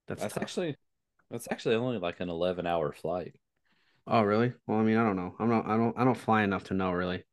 that's, 0.06 0.26
That's 0.28 0.36
actually 0.36 0.76
that's 1.30 1.48
actually 1.50 1.74
only 1.76 1.98
like 1.98 2.20
an 2.20 2.28
eleven 2.30 2.66
hour 2.66 2.92
flight. 2.92 3.36
Oh, 4.08 4.22
really? 4.22 4.52
Well, 4.66 4.78
I 4.78 4.82
mean, 4.82 4.96
I 4.96 5.04
don't 5.04 5.14
know. 5.16 5.36
I'm 5.38 5.48
not. 5.48 5.66
I 5.66 5.76
don't. 5.76 5.96
I 5.98 6.02
don't 6.04 6.16
fly 6.16 6.42
enough 6.42 6.64
to 6.64 6.74
know 6.74 6.90
really. 6.92 7.24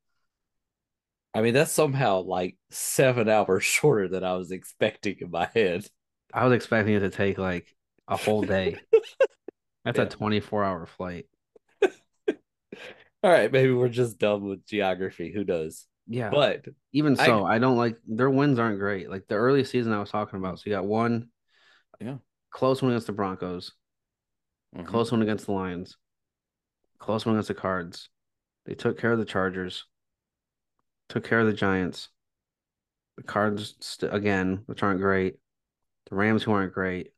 I 1.34 1.42
mean, 1.42 1.54
that's 1.54 1.72
somehow 1.72 2.22
like 2.22 2.58
seven 2.70 3.28
hours 3.30 3.64
shorter 3.64 4.08
than 4.08 4.24
I 4.24 4.34
was 4.36 4.52
expecting 4.52 5.18
in 5.20 5.32
my 5.32 5.50
head. 5.54 5.88
I 6.34 6.44
was 6.46 6.54
expecting 6.54 6.96
it 6.96 7.00
to 7.00 7.10
take 7.10 7.38
like 7.38 7.76
a 8.08 8.18
whole 8.18 8.44
day. 8.44 8.84
That's 9.86 9.98
Yeah. 9.98 10.02
a 10.02 10.08
24 10.08 10.64
hour 10.64 10.86
flight. 10.86 11.28
All 13.24 13.32
right, 13.32 13.52
maybe 13.52 13.72
we're 13.72 13.90
just 13.90 14.20
dumb 14.20 14.48
with 14.48 14.66
geography. 14.68 15.32
Who 15.32 15.44
knows? 15.46 15.88
Yeah. 16.08 16.30
But 16.30 16.66
Even 16.92 17.16
so, 17.16 17.46
I, 17.46 17.60
don't 17.60 17.78
like 17.78 17.98
their 18.06 18.30
wins 18.30 18.60
aren't 18.60 18.80
great. 18.80 19.10
Like 19.10 19.28
the 19.28 19.36
early 19.36 19.64
season 19.64 19.94
I 19.94 20.00
was 20.00 20.10
talking 20.12 20.38
about. 20.40 20.60
So 20.60 20.64
you 20.66 20.76
got 20.76 20.86
one 20.86 21.30
Yeah. 22.02 22.18
close 22.52 22.82
one 22.82 22.92
against 22.92 23.08
the 23.08 23.14
Broncos, 23.14 23.72
mhm. 24.76 24.86
close 24.86 25.12
one 25.12 25.22
against 25.22 25.46
the 25.46 25.54
Lions, 25.54 25.98
close 27.00 27.26
one 27.26 27.36
against 27.36 27.48
the 27.48 27.54
Cards. 27.54 28.10
They 28.66 28.76
took 28.76 28.98
care 29.00 29.14
of 29.14 29.20
the 29.20 29.26
Chargers, 29.26 29.86
took 31.10 31.24
care 31.24 31.40
of 31.40 31.48
the 31.48 31.54
Giants. 31.54 32.10
The 33.16 33.24
Cards, 33.24 33.76
st- 33.80 34.14
again, 34.14 34.64
which 34.66 34.84
aren't 34.84 35.00
great. 35.00 35.36
The 36.10 36.16
Rams, 36.16 36.43
who 36.43 36.52
aren't 36.52 36.74
great. 36.74 37.14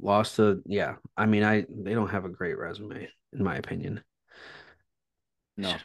Lost 0.00 0.36
to, 0.36 0.62
yeah. 0.66 0.96
I 1.16 1.26
mean, 1.26 1.44
I 1.44 1.66
they 1.68 1.94
don't 1.94 2.08
have 2.10 2.24
a 2.24 2.28
great 2.28 2.58
resume, 2.58 3.08
in 3.34 3.44
my 3.44 3.56
opinion. 3.56 4.02
no, 5.56 5.84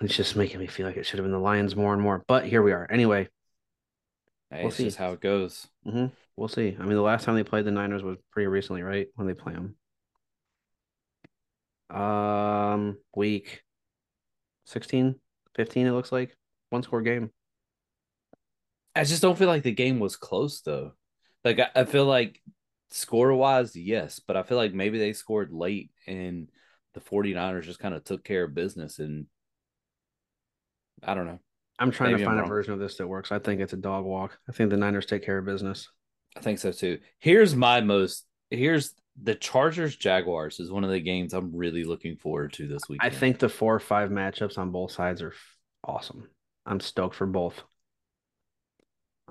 It's 0.00 0.16
just 0.16 0.36
making 0.36 0.60
me 0.60 0.66
feel 0.66 0.86
like 0.86 0.96
it 0.96 1.04
should 1.04 1.18
have 1.18 1.24
been 1.24 1.32
the 1.32 1.38
Lions 1.38 1.76
more 1.76 1.92
and 1.92 2.02
more. 2.02 2.24
But 2.26 2.46
here 2.46 2.62
we 2.62 2.72
are. 2.72 2.86
Anyway, 2.90 3.28
hey, 4.50 4.62
We'll 4.62 4.70
see. 4.70 4.90
how 4.96 5.12
it 5.12 5.20
goes. 5.20 5.66
hmm 5.84 6.06
we'll 6.36 6.48
see. 6.48 6.76
I 6.78 6.82
mean, 6.84 6.94
the 6.94 7.02
last 7.02 7.24
time 7.24 7.34
they 7.34 7.44
played 7.44 7.64
the 7.66 7.70
Niners 7.70 8.02
was 8.02 8.16
pretty 8.30 8.46
recently, 8.46 8.82
right? 8.82 9.08
When 9.14 9.26
they 9.26 9.34
play 9.34 9.52
them. 9.52 9.76
Um, 11.90 12.98
week 13.14 13.62
16, 14.64 15.16
15, 15.56 15.86
it 15.86 15.92
looks 15.92 16.12
like. 16.12 16.36
One 16.70 16.82
score 16.82 17.02
game. 17.02 17.32
I 18.94 19.04
just 19.04 19.22
don't 19.22 19.38
feel 19.38 19.48
like 19.48 19.62
the 19.62 19.72
game 19.72 19.98
was 20.00 20.16
close 20.16 20.60
though. 20.62 20.92
Like 21.44 21.58
I, 21.58 21.68
I 21.74 21.84
feel 21.84 22.04
like 22.06 22.40
score 22.90 23.34
wise, 23.34 23.76
yes, 23.76 24.20
but 24.20 24.36
I 24.36 24.42
feel 24.42 24.56
like 24.56 24.74
maybe 24.74 24.98
they 24.98 25.12
scored 25.12 25.52
late 25.52 25.90
and 26.06 26.48
the 26.94 27.00
49ers 27.00 27.64
just 27.64 27.78
kind 27.78 27.94
of 27.94 28.04
took 28.04 28.24
care 28.24 28.44
of 28.44 28.54
business 28.54 28.98
and 28.98 29.26
I 31.02 31.14
don't 31.14 31.26
know. 31.26 31.38
I'm 31.78 31.90
trying 31.90 32.12
Maybe 32.12 32.24
to 32.24 32.28
find 32.28 32.40
a 32.40 32.44
version 32.44 32.74
of 32.74 32.78
this 32.78 32.96
that 32.96 33.08
works. 33.08 33.32
I 33.32 33.38
think 33.38 33.60
it's 33.60 33.72
a 33.72 33.78
dog 33.78 34.04
walk. 34.04 34.38
I 34.48 34.52
think 34.52 34.70
the 34.70 34.76
Niners 34.76 35.06
take 35.06 35.24
care 35.24 35.38
of 35.38 35.46
business. 35.46 35.88
I 36.36 36.40
think 36.40 36.58
so 36.58 36.72
too. 36.72 36.98
Here's 37.18 37.56
my 37.56 37.80
most 37.80 38.26
here's 38.50 38.94
the 39.20 39.34
Chargers 39.34 39.96
Jaguars 39.96 40.60
is 40.60 40.70
one 40.70 40.84
of 40.84 40.90
the 40.90 41.00
games 41.00 41.32
I'm 41.32 41.54
really 41.54 41.84
looking 41.84 42.16
forward 42.16 42.52
to 42.54 42.66
this 42.66 42.82
week. 42.88 43.00
I 43.02 43.10
think 43.10 43.38
the 43.38 43.48
four 43.48 43.74
or 43.74 43.80
five 43.80 44.10
matchups 44.10 44.58
on 44.58 44.70
both 44.70 44.92
sides 44.92 45.22
are 45.22 45.34
awesome. 45.84 46.28
I'm 46.66 46.80
stoked 46.80 47.14
for 47.14 47.26
both. 47.26 47.62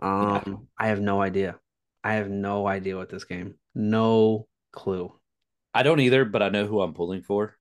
Um, 0.01 0.43
yeah. 0.45 0.53
I 0.77 0.87
have 0.87 1.01
no 1.01 1.21
idea. 1.21 1.57
I 2.03 2.13
have 2.13 2.29
no 2.29 2.67
idea 2.67 2.97
what 2.97 3.09
this 3.09 3.25
game. 3.25 3.55
No 3.75 4.47
clue. 4.71 5.13
I 5.73 5.83
don't 5.83 5.99
either, 5.99 6.25
but 6.25 6.41
I 6.41 6.49
know 6.49 6.65
who 6.65 6.81
I'm 6.81 6.93
pulling 6.93 7.21
for. 7.21 7.55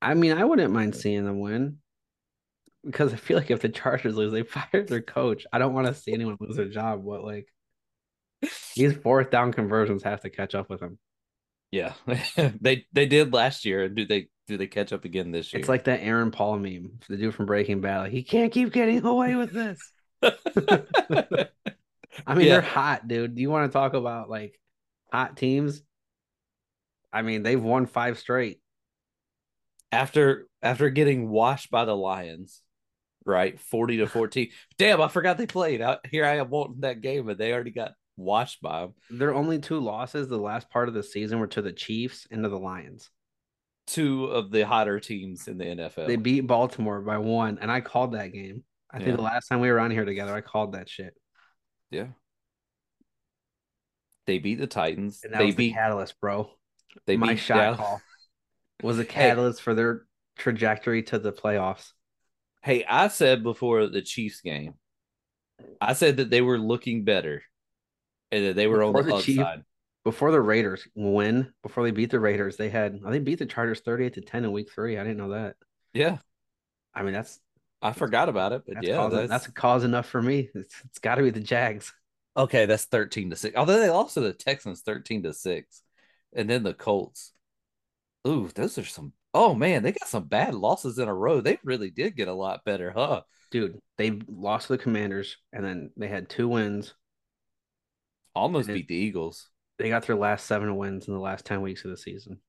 I 0.00 0.14
mean, 0.14 0.32
I 0.32 0.44
wouldn't 0.44 0.72
mind 0.72 0.96
seeing 0.96 1.24
them 1.24 1.40
win 1.40 1.78
because 2.84 3.12
I 3.12 3.16
feel 3.16 3.36
like 3.38 3.50
if 3.50 3.60
the 3.60 3.68
Chargers 3.68 4.16
lose, 4.16 4.32
they 4.32 4.42
fire 4.42 4.84
their 4.84 5.02
coach. 5.02 5.46
I 5.52 5.58
don't 5.58 5.74
want 5.74 5.86
to 5.86 5.94
see 5.94 6.12
anyone 6.12 6.36
lose 6.40 6.56
their 6.56 6.68
job. 6.68 7.04
But 7.04 7.24
like 7.24 7.46
these 8.74 8.94
fourth 8.94 9.30
down 9.30 9.52
conversions 9.52 10.02
have 10.02 10.22
to 10.22 10.30
catch 10.30 10.54
up 10.54 10.68
with 10.68 10.80
them. 10.80 10.98
Yeah, 11.70 11.94
they 12.60 12.86
they 12.92 13.06
did 13.06 13.32
last 13.32 13.64
year. 13.64 13.88
Do 13.88 14.04
they 14.04 14.28
do 14.46 14.56
they 14.56 14.66
catch 14.66 14.92
up 14.92 15.04
again 15.04 15.30
this 15.30 15.52
year? 15.52 15.60
It's 15.60 15.68
like 15.68 15.84
that 15.84 16.00
Aaron 16.02 16.30
Paul 16.30 16.58
meme, 16.58 16.98
the 17.08 17.16
dude 17.16 17.34
from 17.34 17.46
Breaking 17.46 17.80
Bad. 17.80 17.98
Like, 18.00 18.12
he 18.12 18.22
can't 18.22 18.52
keep 18.52 18.72
getting 18.72 19.04
away 19.04 19.36
with 19.36 19.52
this. 19.52 19.80
I 22.26 22.34
mean, 22.34 22.46
yeah. 22.46 22.52
they're 22.52 22.60
hot, 22.60 23.08
dude. 23.08 23.34
Do 23.34 23.42
you 23.42 23.50
want 23.50 23.70
to 23.70 23.72
talk 23.72 23.94
about 23.94 24.28
like 24.28 24.58
hot 25.10 25.36
teams? 25.36 25.82
I 27.12 27.22
mean, 27.22 27.42
they've 27.42 27.62
won 27.62 27.86
five 27.86 28.18
straight. 28.18 28.60
After 29.90 30.46
after 30.62 30.88
getting 30.88 31.28
washed 31.28 31.70
by 31.70 31.84
the 31.84 31.96
Lions, 31.96 32.62
right? 33.26 33.58
40 33.60 33.98
to 33.98 34.06
14. 34.06 34.48
Damn, 34.78 35.02
I 35.02 35.08
forgot 35.08 35.38
they 35.38 35.46
played. 35.46 35.82
Out 35.82 36.06
here 36.08 36.24
I 36.24 36.36
am 36.36 36.50
wanting 36.50 36.80
that 36.80 37.00
game, 37.00 37.26
but 37.26 37.38
they 37.38 37.52
already 37.52 37.72
got 37.72 37.92
washed 38.16 38.62
by 38.62 38.80
them. 38.80 38.94
Their 39.10 39.34
only 39.34 39.58
two 39.58 39.80
losses 39.80 40.28
the 40.28 40.38
last 40.38 40.70
part 40.70 40.88
of 40.88 40.94
the 40.94 41.02
season 41.02 41.38
were 41.38 41.46
to 41.48 41.62
the 41.62 41.72
Chiefs 41.72 42.26
and 42.30 42.42
to 42.42 42.48
the 42.48 42.58
Lions. 42.58 43.10
Two 43.86 44.26
of 44.26 44.50
the 44.50 44.62
hotter 44.62 45.00
teams 45.00 45.48
in 45.48 45.58
the 45.58 45.64
NFL. 45.64 46.06
They 46.06 46.16
beat 46.16 46.46
Baltimore 46.46 47.00
by 47.00 47.18
one, 47.18 47.58
and 47.60 47.70
I 47.70 47.80
called 47.80 48.12
that 48.12 48.32
game. 48.32 48.62
I 48.90 48.98
yeah. 48.98 49.04
think 49.04 49.16
the 49.16 49.22
last 49.22 49.48
time 49.48 49.60
we 49.60 49.70
were 49.70 49.80
on 49.80 49.90
here 49.90 50.04
together, 50.04 50.34
I 50.34 50.40
called 50.40 50.72
that 50.72 50.88
shit. 50.88 51.14
Yeah. 51.90 52.08
They 54.26 54.38
beat 54.38 54.60
the 54.60 54.66
Titans. 54.66 55.20
And 55.24 55.32
that 55.32 55.38
they 55.38 55.46
was 55.46 55.56
beat 55.56 55.70
the 55.70 55.74
catalyst, 55.74 56.20
bro. 56.20 56.50
They 57.06 57.16
My 57.16 57.34
beat, 57.34 57.38
shot 57.38 57.56
yeah. 57.56 57.76
call 57.76 58.02
was 58.82 58.98
a 58.98 59.04
catalyst 59.04 59.60
hey. 59.60 59.64
for 59.64 59.74
their 59.74 60.02
trajectory 60.36 61.02
to 61.04 61.18
the 61.18 61.32
playoffs. 61.32 61.92
Hey, 62.62 62.84
I 62.84 63.08
said 63.08 63.42
before 63.42 63.86
the 63.86 64.02
Chiefs 64.02 64.40
game, 64.40 64.74
I 65.80 65.94
said 65.94 66.18
that 66.18 66.30
they 66.30 66.40
were 66.40 66.58
looking 66.58 67.04
better 67.04 67.42
and 68.30 68.46
that 68.46 68.56
they 68.56 68.66
were 68.66 68.78
before 68.78 69.00
on 69.00 69.06
the, 69.06 69.16
the 69.16 69.22
Chief, 69.22 69.36
side. 69.36 69.64
Before 70.04 70.32
the 70.32 70.40
Raiders 70.40 70.86
win, 70.94 71.52
before 71.62 71.84
they 71.84 71.92
beat 71.92 72.10
the 72.10 72.20
Raiders, 72.20 72.56
they 72.56 72.68
had 72.68 73.00
they 73.04 73.20
beat 73.20 73.38
the 73.38 73.46
Chargers 73.46 73.80
38 73.80 74.14
to 74.14 74.20
10 74.20 74.44
in 74.44 74.52
week 74.52 74.70
three. 74.72 74.98
I 74.98 75.04
didn't 75.04 75.18
know 75.18 75.30
that. 75.30 75.56
Yeah. 75.92 76.18
I 76.94 77.02
mean, 77.02 77.12
that's 77.12 77.38
I 77.80 77.92
forgot 77.92 78.28
about 78.28 78.52
it, 78.52 78.62
but 78.66 78.74
that's 78.76 78.86
yeah, 78.86 78.96
cause, 78.96 79.12
that's... 79.12 79.28
that's 79.28 79.46
a 79.48 79.52
cause 79.52 79.84
enough 79.84 80.06
for 80.06 80.22
me. 80.22 80.48
It's, 80.54 80.74
it's 80.84 80.98
got 80.98 81.16
to 81.16 81.22
be 81.22 81.30
the 81.30 81.40
Jags. 81.40 81.92
Okay, 82.36 82.66
that's 82.66 82.84
13 82.84 83.30
to 83.30 83.36
6. 83.36 83.56
Although 83.56 83.80
they 83.80 83.90
lost 83.90 84.14
to 84.14 84.20
the 84.20 84.32
Texans 84.32 84.82
13 84.82 85.24
to 85.24 85.34
6. 85.34 85.82
And 86.34 86.48
then 86.48 86.62
the 86.62 86.74
Colts. 86.74 87.32
Ooh, 88.26 88.48
those 88.54 88.78
are 88.78 88.84
some 88.84 89.12
Oh 89.34 89.54
man, 89.54 89.82
they 89.82 89.92
got 89.92 90.08
some 90.08 90.24
bad 90.24 90.54
losses 90.54 90.98
in 90.98 91.08
a 91.08 91.14
row. 91.14 91.40
They 91.40 91.58
really 91.64 91.90
did 91.90 92.16
get 92.16 92.28
a 92.28 92.34
lot 92.34 92.64
better, 92.64 92.90
huh? 92.90 93.22
Dude, 93.50 93.78
they 93.96 94.18
lost 94.28 94.66
to 94.66 94.74
the 94.74 94.82
Commanders 94.82 95.38
and 95.52 95.64
then 95.64 95.90
they 95.96 96.08
had 96.08 96.28
two 96.28 96.48
wins. 96.48 96.94
Almost 98.34 98.68
beat 98.68 98.88
the 98.88 98.94
Eagles. 98.94 99.48
They 99.78 99.88
got 99.88 100.06
their 100.06 100.16
last 100.16 100.46
seven 100.46 100.76
wins 100.76 101.08
in 101.08 101.14
the 101.14 101.20
last 101.20 101.46
10 101.46 101.62
weeks 101.62 101.84
of 101.84 101.90
the 101.90 101.96
season. 101.96 102.40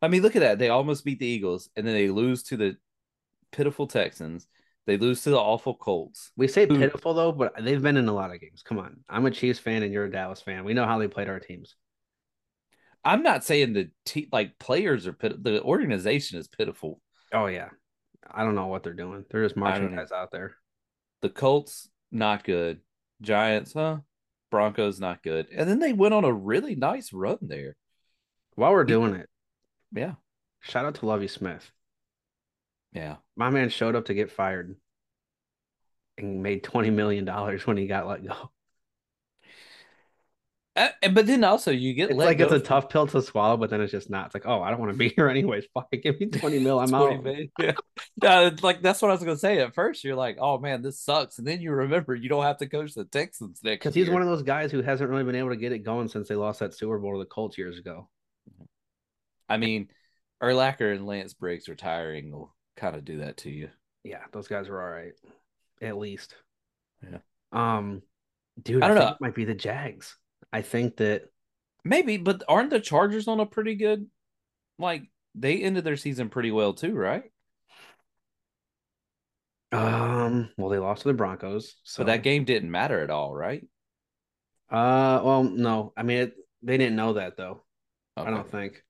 I 0.00 0.08
mean, 0.08 0.22
look 0.22 0.36
at 0.36 0.40
that. 0.40 0.58
They 0.58 0.68
almost 0.68 1.04
beat 1.04 1.18
the 1.18 1.26
Eagles 1.26 1.70
and 1.76 1.86
then 1.86 1.94
they 1.94 2.08
lose 2.08 2.44
to 2.44 2.56
the 2.56 2.76
pitiful 3.50 3.88
Texans. 3.88 4.46
They 4.86 4.96
lose 4.96 5.22
to 5.24 5.30
the 5.30 5.38
awful 5.38 5.74
Colts. 5.74 6.30
We 6.36 6.48
say 6.48 6.66
pitiful 6.66 7.14
though, 7.14 7.32
but 7.32 7.54
they've 7.60 7.82
been 7.82 7.96
in 7.96 8.08
a 8.08 8.14
lot 8.14 8.32
of 8.32 8.40
games. 8.40 8.62
Come 8.62 8.78
on. 8.78 8.98
I'm 9.08 9.26
a 9.26 9.30
Chiefs 9.30 9.58
fan 9.58 9.82
and 9.82 9.92
you're 9.92 10.04
a 10.04 10.10
Dallas 10.10 10.40
fan. 10.40 10.64
We 10.64 10.72
know 10.72 10.86
how 10.86 10.98
they 10.98 11.08
played 11.08 11.28
our 11.28 11.40
teams. 11.40 11.74
I'm 13.04 13.22
not 13.22 13.44
saying 13.44 13.72
the 13.72 13.90
te- 14.04 14.28
like 14.32 14.58
players 14.58 15.06
are 15.06 15.12
pit- 15.12 15.42
the 15.42 15.62
organization 15.62 16.38
is 16.38 16.48
pitiful. 16.48 17.00
Oh 17.32 17.46
yeah, 17.46 17.68
I 18.30 18.44
don't 18.44 18.54
know 18.54 18.66
what 18.66 18.82
they're 18.82 18.92
doing. 18.92 19.24
They're 19.30 19.44
just 19.44 19.56
marching 19.56 19.94
guys 19.94 20.12
out 20.12 20.30
there. 20.30 20.56
The 21.22 21.28
Colts 21.28 21.88
not 22.10 22.44
good. 22.44 22.80
Giants, 23.20 23.72
huh? 23.72 23.98
Broncos 24.50 25.00
not 25.00 25.22
good. 25.22 25.48
And 25.54 25.68
then 25.68 25.78
they 25.78 25.92
went 25.92 26.14
on 26.14 26.24
a 26.24 26.32
really 26.32 26.74
nice 26.74 27.12
run 27.12 27.38
there. 27.42 27.76
While 28.54 28.72
we're 28.72 28.84
doing 28.84 29.14
it, 29.14 29.28
yeah. 29.94 30.14
Shout 30.60 30.84
out 30.84 30.96
to 30.96 31.06
Lovie 31.06 31.28
Smith. 31.28 31.70
Yeah, 32.92 33.16
my 33.36 33.50
man 33.50 33.68
showed 33.68 33.94
up 33.94 34.06
to 34.06 34.14
get 34.14 34.30
fired 34.30 34.74
and 36.16 36.42
made 36.42 36.64
twenty 36.64 36.90
million 36.90 37.24
dollars 37.24 37.66
when 37.66 37.76
he 37.76 37.86
got 37.86 38.08
let 38.08 38.26
go. 38.26 38.50
Uh, 40.78 41.08
but 41.10 41.26
then 41.26 41.42
also 41.42 41.72
you 41.72 41.92
get 41.92 42.14
like 42.14 42.38
it's 42.38 42.52
a 42.52 42.60
tough 42.60 42.88
pill 42.88 43.06
to 43.08 43.20
swallow, 43.20 43.56
but 43.56 43.68
then 43.68 43.80
it's 43.80 43.90
just 43.90 44.08
not. 44.08 44.26
It's 44.26 44.34
like, 44.34 44.46
oh, 44.46 44.62
I 44.62 44.70
don't 44.70 44.78
want 44.78 44.92
to 44.92 44.98
be 44.98 45.08
here 45.16 45.28
anyways. 45.28 45.64
Fuck 45.74 45.88
it, 45.90 46.04
give 46.04 46.20
me 46.20 46.26
twenty 46.26 46.60
mil, 46.60 46.78
I'm 46.78 46.88
20 46.90 47.16
out. 47.16 47.24
Mil. 47.24 47.46
Yeah, 47.58 47.72
yeah 48.22 48.50
like 48.62 48.80
that's 48.80 49.02
what 49.02 49.10
I 49.10 49.14
was 49.14 49.22
gonna 49.22 49.36
say. 49.36 49.58
At 49.58 49.74
first, 49.74 50.04
you're 50.04 50.14
like, 50.14 50.38
oh 50.40 50.58
man, 50.58 50.82
this 50.82 51.00
sucks, 51.00 51.38
and 51.38 51.46
then 51.46 51.60
you 51.60 51.72
remember 51.72 52.14
you 52.14 52.28
don't 52.28 52.44
have 52.44 52.58
to 52.58 52.68
coach 52.68 52.94
the 52.94 53.04
Texans 53.04 53.60
next. 53.64 53.80
Because 53.80 53.94
he's 53.94 54.08
one 54.08 54.22
of 54.22 54.28
those 54.28 54.42
guys 54.42 54.70
who 54.70 54.80
hasn't 54.80 55.10
really 55.10 55.24
been 55.24 55.34
able 55.34 55.50
to 55.50 55.56
get 55.56 55.72
it 55.72 55.80
going 55.80 56.08
since 56.08 56.28
they 56.28 56.36
lost 56.36 56.60
that 56.60 56.74
Super 56.74 56.98
Bowl 56.98 57.14
to 57.14 57.18
the 57.18 57.26
Colts 57.26 57.58
years 57.58 57.76
ago. 57.76 58.08
I 59.48 59.56
mean, 59.56 59.88
Urlacher 60.42 60.94
and 60.94 61.06
Lance 61.06 61.34
Briggs 61.34 61.68
retiring 61.68 62.30
will 62.30 62.54
kind 62.76 62.94
of 62.94 63.04
do 63.04 63.18
that 63.18 63.38
to 63.38 63.50
you. 63.50 63.68
Yeah, 64.04 64.22
those 64.32 64.46
guys 64.46 64.68
are 64.68 64.80
all 64.80 64.90
right, 64.90 65.14
at 65.82 65.98
least. 65.98 66.36
Yeah. 67.02 67.18
Um, 67.50 68.02
dude, 68.62 68.82
I 68.82 68.88
don't 68.88 68.98
I 68.98 69.00
know. 69.00 69.08
It 69.08 69.20
might 69.20 69.34
be 69.34 69.44
the 69.44 69.54
Jags. 69.54 70.16
I 70.52 70.62
think 70.62 70.96
that 70.96 71.24
maybe, 71.84 72.16
but 72.16 72.42
aren't 72.48 72.70
the 72.70 72.80
Chargers 72.80 73.28
on 73.28 73.40
a 73.40 73.46
pretty 73.46 73.74
good 73.74 74.06
like 74.78 75.02
they 75.34 75.62
ended 75.62 75.84
their 75.84 75.96
season 75.96 76.28
pretty 76.28 76.50
well 76.50 76.72
too, 76.72 76.94
right? 76.94 77.24
Um, 79.70 80.50
well, 80.56 80.70
they 80.70 80.78
lost 80.78 81.02
to 81.02 81.08
the 81.08 81.14
Broncos, 81.14 81.76
so 81.82 82.02
but 82.02 82.06
that 82.06 82.22
game 82.22 82.44
didn't 82.44 82.70
matter 82.70 83.02
at 83.02 83.10
all, 83.10 83.34
right? 83.34 83.62
Uh, 84.70 85.20
well, 85.22 85.44
no. 85.44 85.92
I 85.96 86.02
mean, 86.02 86.18
it, 86.18 86.34
they 86.62 86.78
didn't 86.78 86.96
know 86.96 87.14
that 87.14 87.36
though. 87.36 87.62
Okay. 88.16 88.28
I 88.28 88.30
don't 88.30 88.50
think. 88.50 88.82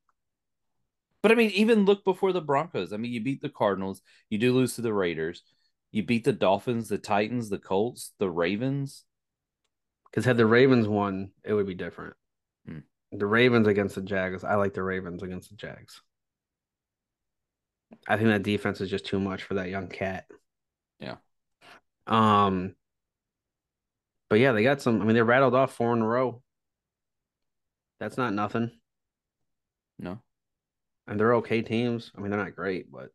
But 1.22 1.32
I 1.32 1.34
mean, 1.34 1.50
even 1.50 1.84
look 1.84 2.04
before 2.04 2.32
the 2.32 2.40
Broncos. 2.40 2.92
I 2.92 2.96
mean, 2.96 3.12
you 3.12 3.22
beat 3.22 3.42
the 3.42 3.48
Cardinals, 3.48 4.00
you 4.30 4.38
do 4.38 4.54
lose 4.54 4.76
to 4.76 4.82
the 4.82 4.92
Raiders, 4.92 5.42
you 5.90 6.04
beat 6.04 6.24
the 6.24 6.32
Dolphins, 6.32 6.88
the 6.88 6.98
Titans, 6.98 7.48
the 7.48 7.58
Colts, 7.58 8.12
the 8.18 8.30
Ravens. 8.30 9.04
Because 10.10 10.24
had 10.24 10.36
the 10.36 10.46
Ravens 10.46 10.88
won, 10.88 11.30
it 11.44 11.52
would 11.52 11.66
be 11.66 11.74
different. 11.74 12.14
Hmm. 12.66 12.78
The 13.12 13.26
Ravens 13.26 13.66
against 13.66 13.94
the 13.94 14.02
Jags, 14.02 14.44
I 14.44 14.54
like 14.54 14.74
the 14.74 14.82
Ravens 14.82 15.22
against 15.22 15.50
the 15.50 15.56
Jags. 15.56 16.00
I 18.06 18.16
think 18.16 18.28
that 18.28 18.42
defense 18.42 18.80
is 18.80 18.90
just 18.90 19.06
too 19.06 19.20
much 19.20 19.44
for 19.44 19.54
that 19.54 19.70
young 19.70 19.88
cat. 19.88 20.26
Yeah. 21.00 21.16
Um. 22.06 22.74
But 24.28 24.40
yeah, 24.40 24.52
they 24.52 24.62
got 24.62 24.82
some. 24.82 25.00
I 25.00 25.04
mean, 25.04 25.14
they 25.14 25.22
rattled 25.22 25.54
off 25.54 25.74
four 25.74 25.94
in 25.94 26.02
a 26.02 26.06
row. 26.06 26.42
That's 28.00 28.16
not 28.16 28.34
nothing. 28.34 28.70
No. 29.98 30.20
And 31.06 31.18
they're 31.18 31.36
okay 31.36 31.62
teams. 31.62 32.12
I 32.16 32.20
mean, 32.20 32.30
they're 32.30 32.44
not 32.44 32.54
great, 32.54 32.92
but 32.92 33.10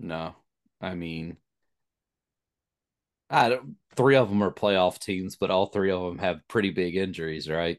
no. 0.00 0.34
I 0.80 0.94
mean, 0.94 1.36
I 3.30 3.48
don't, 3.48 3.76
three 3.96 4.16
of 4.16 4.28
them 4.28 4.42
are 4.42 4.50
playoff 4.50 4.98
teams, 4.98 5.36
but 5.36 5.50
all 5.50 5.66
three 5.66 5.90
of 5.90 6.02
them 6.02 6.18
have 6.18 6.46
pretty 6.48 6.70
big 6.70 6.96
injuries, 6.96 7.48
right? 7.48 7.78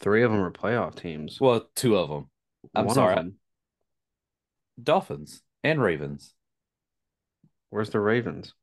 Three 0.00 0.22
of 0.22 0.30
them 0.30 0.40
are 0.40 0.50
playoff 0.50 0.94
teams. 0.94 1.40
Well, 1.40 1.68
two 1.74 1.96
of 1.96 2.08
them. 2.08 2.30
I'm 2.74 2.86
One 2.86 2.94
sorry. 2.94 3.14
Them. 3.16 3.36
Dolphins 4.82 5.42
and 5.62 5.82
Ravens. 5.82 6.32
Where's 7.70 7.90
the 7.90 8.00
Ravens? 8.00 8.54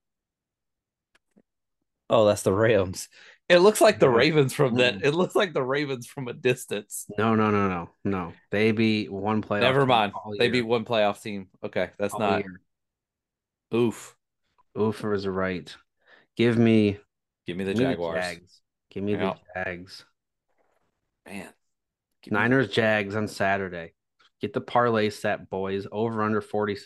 Oh, 2.09 2.25
that's 2.25 2.43
the 2.43 2.53
Rams. 2.53 3.09
It 3.49 3.59
looks 3.59 3.79
like 3.79 3.99
the 3.99 4.09
Ravens 4.09 4.53
from 4.53 4.75
that. 4.75 4.95
Mm. 4.95 5.05
It 5.05 5.13
looks 5.13 5.35
like 5.35 5.53
the 5.53 5.63
Ravens 5.63 6.05
from 6.07 6.27
a 6.27 6.33
distance. 6.33 7.05
No, 7.17 7.35
no, 7.35 7.49
no, 7.49 7.69
no, 7.69 7.89
no. 8.03 8.33
They 8.51 8.71
beat 8.71 9.11
one 9.11 9.41
playoff. 9.41 9.61
Never 9.61 9.85
mind. 9.85 10.13
They 10.37 10.49
beat 10.49 10.63
one 10.63 10.83
playoff 10.83 11.21
team. 11.21 11.47
Okay, 11.63 11.89
that's 11.97 12.13
all 12.13 12.19
not. 12.19 12.43
Year. 12.43 12.61
Oof. 13.73 14.15
Oof 14.77 15.03
is 15.05 15.27
right. 15.27 15.73
Give 16.37 16.57
me, 16.57 16.99
give 17.45 17.57
me 17.57 17.63
the 17.63 17.73
give 17.73 17.81
Jaguars. 17.81 18.15
Me 18.15 18.21
the 18.21 18.35
Jags. 18.35 18.61
Give 18.91 19.03
me 19.03 19.11
yeah. 19.13 19.33
the 19.55 19.63
Jags. 19.63 20.05
Man, 21.25 21.49
Niners 22.27 22.69
Jags 22.69 23.15
on 23.15 23.27
Saturday. 23.27 23.93
Get 24.39 24.53
the 24.53 24.61
parlay 24.61 25.09
set, 25.09 25.49
boys. 25.49 25.87
Over 25.91 26.21
under 26.21 26.41
40. 26.41 26.77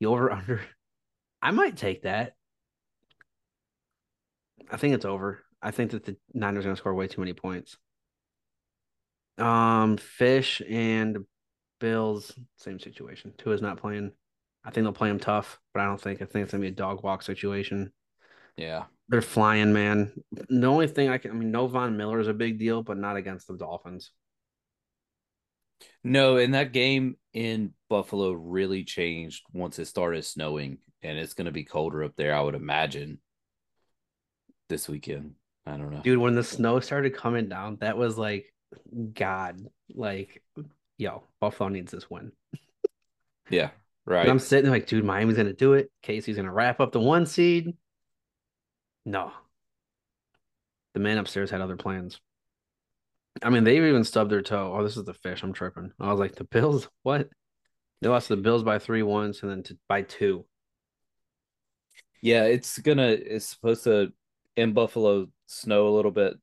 The 0.00 0.06
over 0.06 0.30
under. 0.32 0.60
I 1.42 1.50
might 1.50 1.76
take 1.76 2.02
that. 2.02 2.34
I 4.70 4.76
think 4.76 4.94
it's 4.94 5.04
over. 5.04 5.42
I 5.60 5.72
think 5.72 5.90
that 5.90 6.04
the 6.04 6.16
Niners 6.32 6.64
are 6.64 6.68
going 6.68 6.76
to 6.76 6.80
score 6.80 6.94
way 6.94 7.08
too 7.08 7.20
many 7.20 7.32
points. 7.32 7.76
Um, 9.38 9.96
Fish 9.96 10.62
and 10.68 11.18
Bills, 11.80 12.32
same 12.58 12.78
situation. 12.78 13.32
Tua 13.38 13.54
is 13.54 13.62
not 13.62 13.78
playing. 13.78 14.12
I 14.64 14.70
think 14.70 14.84
they'll 14.84 14.92
play 14.92 15.10
him 15.10 15.18
tough, 15.18 15.58
but 15.74 15.80
I 15.80 15.86
don't 15.86 16.00
think 16.00 16.22
I 16.22 16.26
think 16.26 16.44
it's 16.44 16.52
gonna 16.52 16.62
be 16.62 16.68
a 16.68 16.70
dog 16.70 17.02
walk 17.02 17.22
situation. 17.22 17.92
Yeah. 18.56 18.84
They're 19.08 19.22
flying, 19.22 19.72
man. 19.72 20.12
The 20.30 20.66
only 20.66 20.86
thing 20.86 21.08
I 21.08 21.18
can 21.18 21.32
I 21.32 21.34
mean, 21.34 21.50
no 21.50 21.66
Von 21.66 21.96
Miller 21.96 22.20
is 22.20 22.28
a 22.28 22.34
big 22.34 22.58
deal, 22.58 22.82
but 22.82 22.96
not 22.96 23.16
against 23.16 23.46
the 23.46 23.56
Dolphins. 23.56 24.10
No, 26.04 26.36
and 26.36 26.54
that 26.54 26.72
game 26.72 27.16
in 27.32 27.74
Buffalo 27.88 28.32
really 28.32 28.84
changed 28.84 29.44
once 29.52 29.78
it 29.78 29.86
started 29.86 30.24
snowing, 30.24 30.78
and 31.02 31.18
it's 31.18 31.34
going 31.34 31.46
to 31.46 31.52
be 31.52 31.64
colder 31.64 32.04
up 32.04 32.12
there, 32.16 32.34
I 32.34 32.40
would 32.40 32.54
imagine, 32.54 33.18
this 34.68 34.88
weekend. 34.88 35.34
I 35.66 35.76
don't 35.76 35.90
know. 35.90 36.00
Dude, 36.02 36.18
when 36.18 36.34
the 36.34 36.44
snow 36.44 36.80
started 36.80 37.16
coming 37.16 37.48
down, 37.48 37.78
that 37.80 37.96
was 37.96 38.18
like, 38.18 38.52
God, 39.12 39.60
like, 39.94 40.42
yo, 40.98 41.24
Buffalo 41.40 41.68
needs 41.68 41.92
this 41.92 42.10
win. 42.10 42.32
yeah, 43.50 43.70
right. 44.06 44.22
And 44.22 44.30
I'm 44.30 44.38
sitting 44.38 44.70
like, 44.70 44.86
dude, 44.86 45.04
Miami's 45.04 45.36
going 45.36 45.46
to 45.46 45.52
do 45.52 45.74
it. 45.74 45.90
Casey's 46.02 46.36
going 46.36 46.46
to 46.46 46.52
wrap 46.52 46.80
up 46.80 46.92
the 46.92 47.00
one 47.00 47.26
seed. 47.26 47.74
No. 49.04 49.32
The 50.94 51.00
man 51.00 51.18
upstairs 51.18 51.50
had 51.50 51.60
other 51.60 51.76
plans. 51.76 52.20
I 53.42 53.50
mean, 53.50 53.64
they've 53.64 53.82
even 53.82 54.04
stubbed 54.04 54.30
their 54.30 54.42
toe. 54.42 54.74
Oh, 54.76 54.82
this 54.82 54.96
is 54.96 55.04
the 55.04 55.14
fish. 55.14 55.42
I'm 55.42 55.52
tripping. 55.52 55.92
I 55.98 56.10
was 56.10 56.20
like, 56.20 56.34
the 56.34 56.44
Bills, 56.44 56.88
what? 57.02 57.28
They 58.00 58.08
lost 58.08 58.28
the 58.28 58.36
Bills 58.36 58.62
by 58.62 58.78
three 58.78 59.02
once 59.02 59.42
and 59.42 59.50
then 59.50 59.62
to, 59.64 59.78
by 59.88 60.02
two. 60.02 60.44
Yeah, 62.20 62.44
it's 62.44 62.78
gonna. 62.78 63.08
It's 63.08 63.46
supposed 63.46 63.84
to 63.84 64.12
in 64.56 64.72
Buffalo 64.74 65.28
snow 65.46 65.88
a 65.88 65.94
little 65.94 66.10
bit 66.10 66.34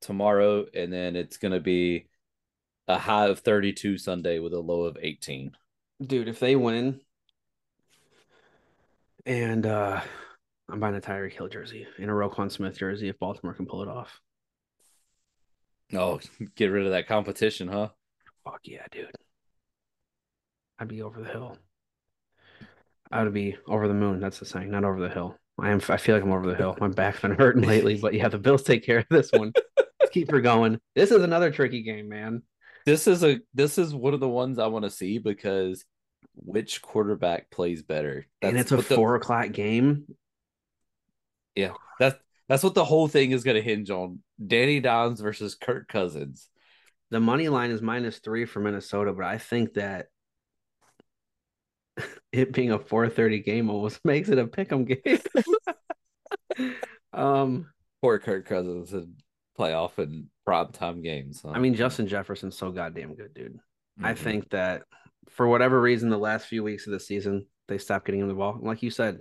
tomorrow, 0.00 0.66
and 0.72 0.92
then 0.92 1.16
it's 1.16 1.36
gonna 1.36 1.60
be 1.60 2.06
a 2.88 2.98
high 2.98 3.28
of 3.28 3.40
32 3.40 3.98
Sunday 3.98 4.38
with 4.38 4.52
a 4.52 4.60
low 4.60 4.84
of 4.84 4.96
18. 5.00 5.52
Dude, 6.02 6.28
if 6.28 6.40
they 6.40 6.56
win, 6.56 7.00
and 9.26 9.66
uh 9.66 10.00
I'm 10.70 10.80
buying 10.80 10.94
a 10.96 11.00
Tyreek 11.00 11.32
Hill 11.32 11.48
jersey 11.48 11.86
and 11.98 12.10
a 12.10 12.14
Roquan 12.14 12.50
Smith 12.50 12.78
jersey 12.78 13.08
if 13.08 13.18
Baltimore 13.18 13.54
can 13.54 13.66
pull 13.66 13.82
it 13.82 13.88
off. 13.88 14.20
Oh, 15.92 16.20
get 16.54 16.66
rid 16.66 16.86
of 16.86 16.92
that 16.92 17.08
competition, 17.08 17.68
huh? 17.68 17.88
Fuck 18.44 18.60
yeah, 18.64 18.86
dude. 18.90 19.10
I'd 20.78 20.88
be 20.88 21.02
over 21.02 21.20
the 21.20 21.28
hill. 21.28 21.58
I 23.12 23.24
would 23.24 23.34
be 23.34 23.56
over 23.66 23.88
the 23.88 23.94
moon. 23.94 24.20
That's 24.20 24.38
the 24.38 24.46
saying, 24.46 24.70
not 24.70 24.84
over 24.84 25.00
the 25.00 25.08
hill. 25.08 25.36
I 25.60 25.70
am. 25.70 25.80
I 25.88 25.96
feel 25.96 26.14
like 26.14 26.24
I'm 26.24 26.32
over 26.32 26.46
the 26.46 26.54
hill. 26.54 26.76
My 26.80 26.88
back's 26.88 27.20
been 27.20 27.32
hurting 27.32 27.62
lately, 27.62 27.98
but 27.98 28.14
yeah, 28.14 28.28
the 28.28 28.38
Bills 28.38 28.62
take 28.62 28.84
care 28.84 28.98
of 28.98 29.06
this 29.10 29.30
one. 29.32 29.52
Let's 30.00 30.12
keep 30.12 30.30
her 30.30 30.40
going. 30.40 30.80
This 30.94 31.10
is 31.10 31.22
another 31.22 31.50
tricky 31.50 31.82
game, 31.82 32.08
man. 32.08 32.42
This 32.86 33.06
is 33.06 33.22
a. 33.22 33.40
This 33.52 33.76
is 33.76 33.94
one 33.94 34.14
of 34.14 34.20
the 34.20 34.28
ones 34.28 34.58
I 34.58 34.68
want 34.68 34.84
to 34.84 34.90
see 34.90 35.18
because 35.18 35.84
which 36.34 36.80
quarterback 36.80 37.50
plays 37.50 37.82
better? 37.82 38.26
That's 38.40 38.50
and 38.50 38.58
it's 38.58 38.72
a 38.72 38.80
four 38.80 39.10
the, 39.10 39.16
o'clock 39.16 39.52
game. 39.52 40.06
Yeah, 41.54 41.72
that's 41.98 42.16
that's 42.48 42.62
what 42.62 42.74
the 42.74 42.84
whole 42.84 43.08
thing 43.08 43.30
is 43.30 43.44
going 43.44 43.56
to 43.56 43.62
hinge 43.62 43.90
on. 43.90 44.20
Danny 44.44 44.80
Dimes 44.80 45.20
versus 45.20 45.54
Kirk 45.54 45.88
Cousins. 45.88 46.48
The 47.10 47.20
money 47.20 47.48
line 47.48 47.70
is 47.70 47.82
minus 47.82 48.18
three 48.18 48.44
for 48.44 48.60
Minnesota, 48.60 49.12
but 49.12 49.24
I 49.24 49.38
think 49.38 49.74
that 49.74 50.06
it 52.32 52.52
being 52.52 52.70
a 52.70 52.78
4:30 52.78 53.44
game 53.44 53.70
almost 53.70 54.00
makes 54.04 54.28
it 54.28 54.38
a 54.38 54.46
pick'em 54.46 54.86
game. 54.86 56.74
um, 57.12 57.68
poor 58.02 58.18
Kirk 58.18 58.46
Cousins 58.46 58.92
in 58.92 59.16
playoff 59.58 59.98
and 59.98 60.26
prime 60.44 60.72
time 60.72 61.02
games. 61.02 61.42
Huh? 61.42 61.52
I 61.52 61.58
mean, 61.58 61.74
Justin 61.74 62.08
Jefferson's 62.08 62.56
so 62.56 62.70
goddamn 62.70 63.14
good, 63.14 63.34
dude. 63.34 63.54
Mm-hmm. 63.54 64.06
I 64.06 64.14
think 64.14 64.50
that 64.50 64.82
for 65.28 65.46
whatever 65.46 65.80
reason, 65.80 66.08
the 66.08 66.18
last 66.18 66.46
few 66.46 66.62
weeks 66.62 66.86
of 66.86 66.92
the 66.92 67.00
season, 67.00 67.46
they 67.68 67.78
stopped 67.78 68.06
getting 68.06 68.20
him 68.20 68.28
the 68.28 68.34
ball. 68.34 68.58
Like 68.60 68.82
you 68.82 68.90
said, 68.90 69.20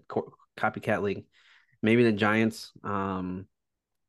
copycat 0.57 1.01
league. 1.01 1.25
Maybe 1.81 2.03
the 2.03 2.11
Giants 2.11 2.71
um, 2.83 3.45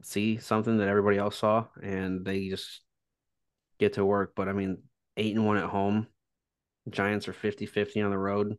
see 0.02 0.38
something 0.38 0.78
that 0.78 0.88
everybody 0.88 1.18
else 1.18 1.38
saw, 1.38 1.66
and 1.82 2.24
they 2.24 2.48
just 2.48 2.80
get 3.78 3.94
to 3.94 4.04
work. 4.04 4.32
But 4.34 4.48
I 4.48 4.52
mean, 4.52 4.78
eight 5.16 5.34
and 5.36 5.46
one 5.46 5.56
at 5.56 5.64
home. 5.64 6.06
Giants 6.88 7.28
are 7.28 7.32
50-50 7.32 8.04
on 8.04 8.10
the 8.10 8.18
road 8.18 8.56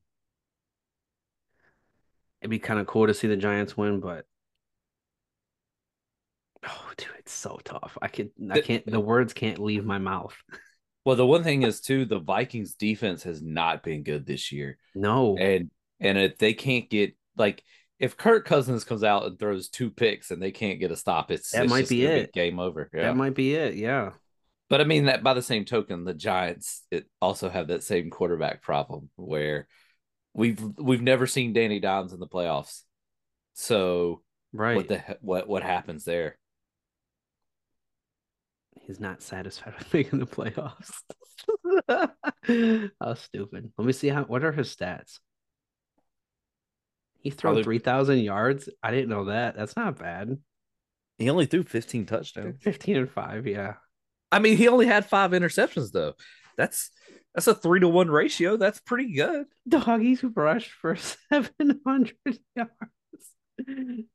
it'd 2.42 2.50
be 2.50 2.60
kind 2.60 2.80
of 2.80 2.88
cool 2.88 3.08
to 3.08 3.14
see 3.14 3.28
the 3.28 3.38
Giants 3.38 3.78
win, 3.78 4.00
but 4.00 4.26
oh, 6.68 6.92
dude, 6.98 7.08
it's 7.20 7.32
so 7.32 7.60
tough. 7.64 7.98
I 8.02 8.08
could, 8.08 8.32
I 8.50 8.62
can't. 8.62 8.86
The 8.86 9.00
words 9.00 9.34
can't 9.34 9.60
leave 9.60 9.86
my 9.86 10.00
mouth. 10.00 10.36
Well, 11.04 11.16
the 11.16 11.26
one 11.26 11.44
thing 11.44 11.64
is 11.64 11.82
too, 11.82 12.06
the 12.06 12.20
Vikings 12.20 12.76
defense 12.76 13.24
has 13.24 13.42
not 13.42 13.82
been 13.82 14.04
good 14.04 14.24
this 14.24 14.52
year. 14.52 14.78
No, 14.94 15.36
and 15.36 15.72
and 16.00 16.16
if 16.16 16.38
they 16.38 16.54
can't 16.54 16.88
get 16.92 17.18
like 17.36 17.64
if 18.02 18.18
Kirk 18.18 18.46
Cousins 18.46 18.84
comes 18.84 19.04
out 19.04 19.26
and 19.26 19.40
throws 19.40 19.70
two 19.70 19.90
picks 19.90 20.32
and 20.32 20.42
they 20.42 20.52
can't 20.52 20.80
get 20.80 20.92
a 20.92 20.96
stop, 20.96 21.32
it's 21.32 21.52
that 21.52 21.64
it's 21.64 21.70
might 21.70 21.88
be 21.88 22.06
it. 22.06 22.34
Be 22.34 22.40
game 22.40 22.60
over. 22.60 22.90
Yeah. 22.94 23.04
That 23.04 23.16
might 23.16 23.36
be 23.36 23.56
it. 23.56 23.76
Yeah. 23.76 24.12
But 24.70 24.82
I 24.82 24.86
mean 24.86 25.06
that 25.06 25.24
by 25.24 25.34
the 25.34 25.42
same 25.42 25.66
token, 25.66 26.04
the 26.04 26.14
Giants 26.14 26.84
it 26.92 27.06
also 27.22 27.50
have 27.50 27.68
that 27.68 27.84
same 27.84 28.10
quarterback 28.10 28.62
problem 28.62 29.10
where 29.16 29.68
We've 30.34 30.62
we've 30.78 31.02
never 31.02 31.28
seen 31.28 31.54
Danny 31.54 31.80
Dimes 31.80 32.14
in 32.14 32.20
the 32.20 32.28
playoffs. 32.28 32.84
So 33.54 34.22
right, 34.54 34.78
what 34.78 34.88
the 34.88 35.18
what 35.20 35.48
what 35.48 35.64
happens 35.64 36.06
there? 36.06 36.38
He's 38.88 39.00
not 39.00 39.22
satisfied 39.22 39.74
with 39.78 39.94
making 39.94 40.20
the 40.20 40.26
playoffs. 40.26 40.92
how 43.02 43.14
stupid. 43.16 43.72
Let 43.78 43.86
me 43.86 43.94
see 43.94 44.08
how 44.08 44.24
what 44.24 44.46
are 44.46 44.54
his 44.54 44.74
stats? 44.74 45.20
He 47.22 47.30
threw 47.30 47.50
Probably... 47.50 47.64
three 47.64 47.80
thousand 47.80 48.20
yards. 48.20 48.68
I 48.82 48.92
didn't 48.92 49.10
know 49.10 49.26
that. 49.26 49.56
That's 49.56 49.76
not 49.76 50.00
bad. 50.00 50.38
He 51.18 51.30
only 51.30 51.46
threw 51.46 51.62
15 51.62 52.08
touchdowns. 52.08 52.56
15 52.62 52.98
and 52.98 53.12
5, 53.12 53.46
yeah. 53.46 53.76
I 54.32 54.40
mean, 54.40 54.58
he 54.58 54.68
only 54.68 54.88
had 54.88 55.06
five 55.06 55.32
interceptions 55.32 55.92
though. 55.92 56.14
That's 56.58 56.90
that's 57.36 57.48
a 57.48 57.54
three 57.54 57.80
to 57.82 57.88
one 57.88 58.10
ratio. 58.10 58.58
That's 58.58 58.80
pretty 58.80 59.14
good. 59.14 59.46
Doggies 59.68 60.24
rushed 60.24 60.72
for 60.72 60.96
700 61.30 62.16
yards. 62.56 62.72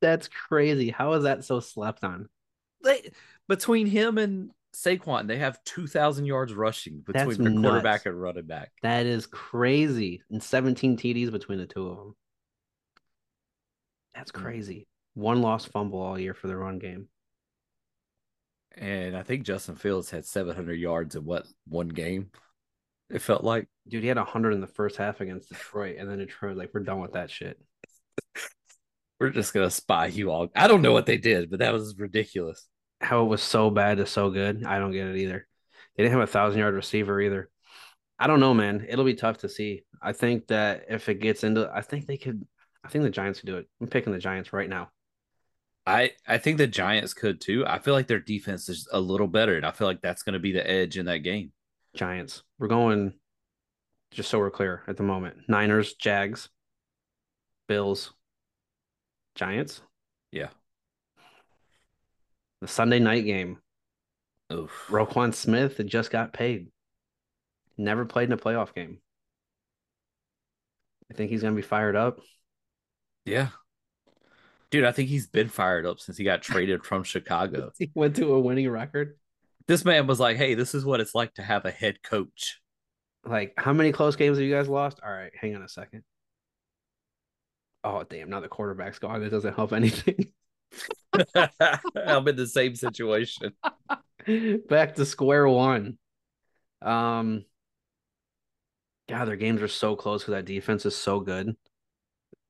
That's 0.01 0.29
crazy. 0.29 0.91
How 0.91 1.13
is 1.13 1.25
that 1.25 1.45
so 1.45 1.61
slept 1.61 2.03
on? 2.03 2.29
They, 2.83 3.11
between 3.49 3.87
him 3.87 4.19
and 4.19 4.51
Saquon, 4.75 5.29
they 5.29 5.39
have 5.39 5.63
2,000 5.65 6.27
yards 6.27 6.53
rushing 6.55 7.01
between 7.01 7.27
That's 7.27 7.39
their 7.39 7.51
nuts. 7.51 7.63
quarterback 7.63 8.07
and 8.07 8.21
running 8.21 8.47
back. 8.47 8.73
That 8.83 9.07
is 9.07 9.27
crazy. 9.27 10.23
And 10.31 10.43
17 10.43 10.97
TDs 10.97 11.31
between 11.31 11.59
the 11.59 11.67
two 11.67 11.89
of 11.89 11.97
them. 11.97 12.17
That's 14.17 14.33
hmm. 14.33 14.43
crazy. 14.43 14.89
One 15.15 15.43
lost 15.43 15.69
fumble 15.69 16.01
all 16.01 16.19
year 16.19 16.35
for 16.35 16.49
the 16.49 16.57
run 16.57 16.79
game. 16.79 17.09
And 18.77 19.17
I 19.17 19.23
think 19.23 19.45
Justin 19.45 19.77
Fields 19.77 20.11
had 20.11 20.27
700 20.27 20.75
yards 20.75 21.17
in 21.17 21.25
what 21.25 21.47
one 21.67 21.89
game? 21.89 22.31
It 23.09 23.21
felt 23.21 23.45
like, 23.45 23.69
dude, 23.89 24.03
he 24.03 24.09
had 24.09 24.19
hundred 24.19 24.53
in 24.53 24.61
the 24.61 24.67
first 24.67 24.97
half 24.97 25.21
against 25.21 25.49
Detroit, 25.49 25.97
and 25.99 26.11
then 26.11 26.19
Detroit 26.19 26.57
like, 26.57 26.71
we're 26.75 26.81
done 26.81 27.01
with 27.01 27.13
that 27.13 27.31
shit. 27.31 27.59
we're 29.21 29.31
just 29.31 29.55
gonna 29.55 29.71
spy 29.71 30.07
you 30.07 30.31
all. 30.31 30.49
I 30.57 30.67
don't 30.67 30.83
know 30.83 30.93
what 30.93 31.07
they 31.07 31.17
did, 31.17 31.49
but 31.49 31.61
that 31.61 31.73
was 31.73 31.97
ridiculous. 31.97 32.67
How 33.01 33.23
it 33.23 33.29
was 33.29 33.43
so 33.43 33.71
bad 33.71 33.99
to 33.99 34.07
so 34.07 34.31
good, 34.31 34.65
I 34.65 34.79
don't 34.79 34.93
get 34.93 35.07
it 35.07 35.17
either. 35.17 35.47
They 35.97 36.03
didn't 36.03 36.19
have 36.19 36.29
a 36.29 36.33
thousand 36.33 36.59
yard 36.59 36.75
receiver 36.75 37.21
either. 37.21 37.49
I 38.19 38.27
don't 38.27 38.41
know, 38.41 38.55
man. 38.55 38.85
It'll 38.89 39.05
be 39.05 39.15
tough 39.15 39.39
to 39.39 39.49
see. 39.49 39.85
I 40.03 40.13
think 40.13 40.49
that 40.49 40.87
if 40.89 41.09
it 41.09 41.21
gets 41.21 41.45
into, 41.45 41.71
I 41.73 41.83
think 41.83 42.07
they 42.07 42.17
could. 42.17 42.47
I 42.87 42.89
think 42.89 43.03
the 43.03 43.11
Giants 43.11 43.41
could 43.41 43.49
do 43.49 43.57
it. 43.57 43.67
I'm 43.81 43.89
picking 43.89 44.13
the 44.13 44.21
Giants 44.21 44.53
right 44.53 44.69
now. 44.69 44.91
I 45.85 46.13
I 46.27 46.39
think 46.39 46.59
the 46.59 46.69
Giants 46.69 47.15
could 47.15 47.41
too. 47.41 47.67
I 47.67 47.81
feel 47.81 47.95
like 47.95 48.07
their 48.07 48.21
defense 48.21 48.69
is 48.69 48.89
a 48.93 49.01
little 49.01 49.27
better, 49.27 49.57
and 49.57 49.67
I 49.67 49.73
feel 49.73 49.89
like 49.89 50.01
that's 50.01 50.23
going 50.23 50.35
to 50.35 50.39
be 50.39 50.53
the 50.53 50.69
edge 50.69 50.97
in 50.97 51.07
that 51.07 51.19
game. 51.19 51.51
Giants. 51.97 52.45
We're 52.61 52.69
going 52.69 53.15
just 54.13 54.31
so 54.31 54.39
we're 54.39 54.53
clear 54.53 54.85
at 54.87 54.97
the 54.97 55.03
moment. 55.03 55.37
Niners, 55.49 55.95
Jags, 55.95 56.49
Bills, 57.67 58.13
Giants. 59.35 59.81
Yeah. 60.31 60.51
The 62.61 62.69
Sunday 62.69 63.01
night 63.01 63.25
game. 63.25 63.59
Oof. 64.53 64.87
Roquan 64.89 65.35
Smith 65.35 65.79
had 65.79 65.89
just 65.89 66.13
got 66.13 66.33
paid. 66.33 66.69
Never 67.77 68.05
played 68.05 68.29
in 68.29 68.33
a 68.33 68.37
playoff 68.37 68.73
game. 68.73 68.99
I 71.11 71.15
think 71.15 71.33
he's 71.33 71.43
gonna 71.43 71.57
be 71.57 71.63
fired 71.63 71.97
up. 71.97 72.21
Yeah. 73.27 73.49
Dude, 74.71 74.85
I 74.85 74.93
think 74.93 75.11
he's 75.11 75.27
been 75.27 75.49
fired 75.49 75.85
up 75.85 76.01
since 76.01 76.17
he 76.17 76.25
got 76.25 76.43
traded 76.43 76.85
from 76.85 77.05
Chicago. 77.05 77.71
he 77.79 77.91
went 77.95 78.17
to 78.17 78.33
a 78.33 78.41
winning 78.41 78.71
record 78.71 79.17
this 79.67 79.85
man 79.85 80.07
was 80.07 80.21
like, 80.21 80.37
"Hey, 80.37 80.55
this 80.55 80.75
is 80.75 80.85
what 80.85 81.01
it's 81.01 81.15
like 81.15 81.35
to 81.35 81.43
have 81.43 81.65
a 81.65 81.71
head 81.71 82.03
coach." 82.03 82.61
Like, 83.25 83.55
how 83.57 83.73
many 83.73 83.93
close 83.93 84.17
games 84.17 84.39
have 84.39 84.47
you 84.47 84.55
guys 84.55 84.69
lost? 84.69 85.01
All 85.05 85.13
right, 85.13 85.33
hang 85.39 85.57
on 85.57 85.63
a 85.63 85.69
second. 85.69 86.05
Oh 87.83 88.05
damn! 88.05 88.31
Now 88.31 88.41
the 88.41 88.49
quarterback's 88.49 88.99
gone. 88.99 89.23
It 89.23 89.31
doesn't 89.31 89.55
help 89.55 89.73
anything. 89.73 90.33
I'm 91.35 92.29
in 92.29 92.37
the 92.37 92.47
same 92.47 92.75
situation. 92.77 93.53
Back 94.69 94.97
to 94.97 95.07
square 95.07 95.49
one. 95.49 95.99
Um, 96.83 97.45
God, 99.09 99.27
their 99.27 99.37
games 99.37 99.63
are 99.63 99.69
so 99.69 99.97
close 99.97 100.23
because 100.23 100.33
that 100.33 100.45
defense 100.45 100.85
is 100.87 100.97
so 100.97 101.21
good. 101.21 101.57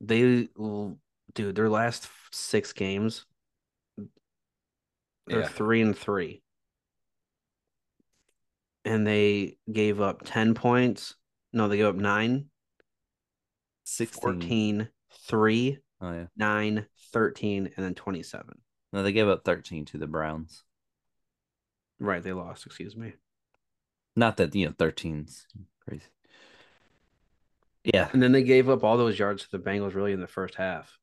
They, 0.01 0.49
dude, 1.34 1.55
their 1.57 1.68
last 1.70 2.09
six 2.32 2.72
games, 2.72 3.24
they're 5.26 5.40
Yeah. 5.40 5.49
three 5.49 5.80
and 5.82 5.97
three. 5.97 6.42
And 8.84 9.07
they 9.07 9.59
gave 9.72 10.01
up 10.01 10.22
10 10.24 10.55
points. 10.55 11.16
No, 11.53 11.66
they 11.68 11.78
gave 11.78 11.86
up 11.86 11.97
nine, 11.97 12.51
16. 13.84 14.20
14, 14.20 14.88
three, 15.26 15.78
Oh, 16.01 16.12
yeah. 16.12 16.26
nine, 16.36 16.86
13, 17.12 17.72
and 17.76 17.84
then 17.84 17.94
27. 17.94 18.62
No, 18.92 19.03
they 19.03 19.12
gave 19.12 19.26
up 19.28 19.44
13 19.44 19.84
to 19.86 19.99
the 19.99 20.07
Browns. 20.07 20.62
Right, 21.99 22.22
they 22.22 22.32
lost, 22.32 22.66
excuse 22.66 22.94
me. 22.94 23.14
Not 24.14 24.36
that, 24.36 24.55
you 24.55 24.66
know, 24.66 24.72
13's 24.72 25.47
crazy. 25.80 26.05
Yeah. 27.95 28.09
And 28.12 28.20
then 28.20 28.32
they 28.32 28.43
gave 28.43 28.68
up 28.68 28.82
all 28.82 28.97
those 28.97 29.18
yards 29.18 29.45
to 29.45 29.51
the 29.53 29.59
Bengals 29.59 29.95
really 29.95 30.12
in 30.12 30.20
the 30.20 30.26
first 30.26 30.57
half 30.57 30.99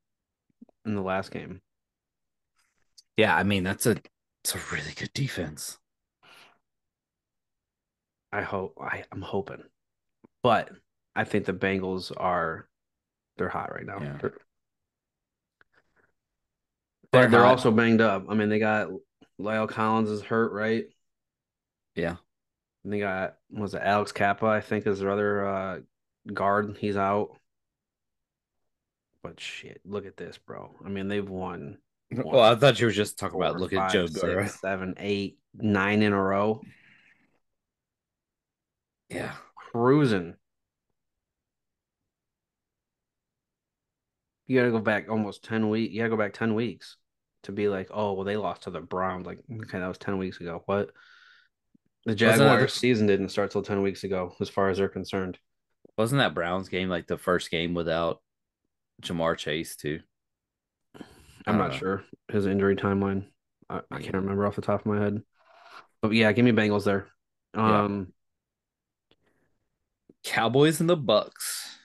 in 0.85 0.95
the 0.95 1.01
last 1.01 1.31
game. 1.31 1.61
Yeah, 3.15 3.35
I 3.35 3.43
mean, 3.43 3.63
that's 3.63 3.85
a 3.85 3.95
it's 4.43 4.55
a 4.55 4.59
really 4.71 4.91
good 4.95 5.13
defense. 5.13 5.77
I 8.33 8.41
hope 8.41 8.77
I, 8.81 9.05
I'm 9.11 9.21
hoping. 9.21 9.63
But 10.41 10.71
I 11.15 11.23
think 11.23 11.45
the 11.45 11.53
Bengals 11.53 12.11
are 12.17 12.67
they're 13.37 13.49
hot 13.49 13.71
right 13.73 13.85
now. 13.85 13.99
Yeah. 14.01 14.17
They're, 14.19 14.33
They're 17.11 17.23
but 17.23 17.31
they're 17.31 17.45
also 17.45 17.71
banged 17.71 18.01
up. 18.01 18.25
I 18.27 18.33
mean, 18.33 18.49
they 18.49 18.59
got 18.59 18.89
La'el 19.39 19.69
Collins 19.69 20.09
is 20.09 20.21
hurt, 20.21 20.51
right? 20.51 20.85
Yeah. 21.95 22.15
And 22.83 22.91
they 22.91 22.99
got 22.99 23.37
was 23.51 23.73
it 23.73 23.81
Alex 23.83 24.11
Cappa, 24.11 24.47
I 24.47 24.59
think 24.59 24.85
is 24.85 24.99
their 24.99 25.11
other 25.11 25.47
uh 25.47 25.79
guard. 26.31 26.77
He's 26.79 26.97
out. 26.97 27.39
But 29.21 29.39
shit, 29.39 29.81
look 29.85 30.05
at 30.05 30.17
this, 30.17 30.37
bro. 30.37 30.75
I 30.85 30.89
mean, 30.89 31.07
they've 31.07 31.27
won 31.27 31.77
Well, 32.25 32.39
I 32.43 32.55
thought 32.55 32.79
you 32.79 32.87
were 32.87 32.91
just 32.91 33.17
talking 33.17 33.33
four, 33.33 33.45
about 33.45 33.59
look 33.59 33.73
at 33.73 33.91
Joe 33.91 34.05
six, 34.05 34.21
Burrow. 34.21 34.47
seven, 34.47 34.95
eight, 34.97 35.37
nine 35.55 36.01
in 36.01 36.13
a 36.13 36.21
row. 36.21 36.61
Yeah. 39.09 39.33
Cruising. 39.55 40.35
You 44.47 44.59
gotta 44.59 44.71
go 44.71 44.79
back 44.79 45.09
almost 45.09 45.43
10 45.45 45.69
weeks. 45.69 45.93
You 45.93 45.99
gotta 45.99 46.09
go 46.09 46.17
back 46.17 46.33
10 46.33 46.53
weeks 46.53 46.97
to 47.43 47.51
be 47.51 47.67
like, 47.67 47.89
oh, 47.91 48.13
well, 48.13 48.25
they 48.25 48.37
lost 48.37 48.63
to 48.63 48.71
the 48.71 48.81
Browns. 48.81 49.25
Like, 49.25 49.39
okay, 49.51 49.79
that 49.79 49.87
was 49.87 49.97
10 49.97 50.17
weeks 50.17 50.39
ago. 50.39 50.63
What? 50.65 50.91
The 52.05 52.15
Jaguars 52.15 52.73
season 52.73 53.07
didn't 53.07 53.29
start 53.29 53.51
till 53.51 53.61
10 53.61 53.81
weeks 53.81 54.03
ago, 54.03 54.35
as 54.41 54.49
far 54.49 54.69
as 54.69 54.77
they're 54.77 54.89
concerned. 54.89 55.37
Wasn't 55.97 56.19
that 56.19 56.33
Browns 56.35 56.69
game 56.69 56.89
like 56.89 57.07
the 57.07 57.17
first 57.17 57.51
game 57.51 57.73
without 57.73 58.21
Ja'Marr 59.03 59.37
Chase 59.37 59.75
too? 59.75 60.01
I'm 61.47 61.57
not 61.57 61.73
Uh, 61.73 61.79
sure 61.79 62.03
his 62.31 62.45
injury 62.45 62.75
timeline. 62.75 63.25
I, 63.69 63.81
I 63.91 63.99
can't 63.99 64.15
remember 64.15 64.45
off 64.47 64.55
the 64.55 64.61
top 64.61 64.81
of 64.81 64.85
my 64.85 64.99
head. 65.01 65.23
But 66.01 66.11
yeah, 66.13 66.31
give 66.31 66.45
me 66.45 66.51
Bengals 66.51 66.83
there. 66.85 67.07
Yeah. 67.65 67.83
Um, 67.85 68.13
Cowboys 70.23 70.79
and 70.81 70.89
the 70.89 70.97
Bucks. 70.97 71.77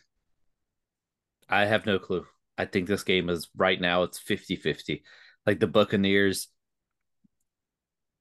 I 1.48 1.66
have 1.66 1.84
no 1.86 1.98
clue. 1.98 2.26
I 2.56 2.64
think 2.64 2.88
this 2.88 3.02
game 3.04 3.28
is 3.28 3.48
right 3.56 3.80
now 3.80 4.02
it's 4.02 4.18
50-50. 4.18 5.02
Like 5.46 5.60
the 5.60 5.66
Buccaneers 5.66 6.48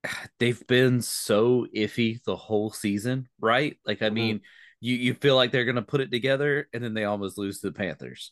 they've 0.39 0.65
been 0.67 1.01
so 1.01 1.65
iffy 1.75 2.23
the 2.23 2.35
whole 2.35 2.71
season, 2.71 3.27
right? 3.39 3.77
Like 3.85 4.01
I 4.01 4.09
Mhm. 4.09 4.09
mean, 4.09 4.41
you 4.80 4.95
you 4.95 5.13
feel 5.13 5.36
like 5.36 5.51
they're 5.51 5.65
going 5.65 5.75
to 5.75 5.82
put 5.82 6.01
it 6.01 6.11
together 6.11 6.67
and 6.73 6.84
then 6.84 6.93
they 6.93 7.05
almost 7.05 7.38
lose 7.38 7.59
to 7.61 7.67
the 7.67 7.73
Panthers. 7.73 8.32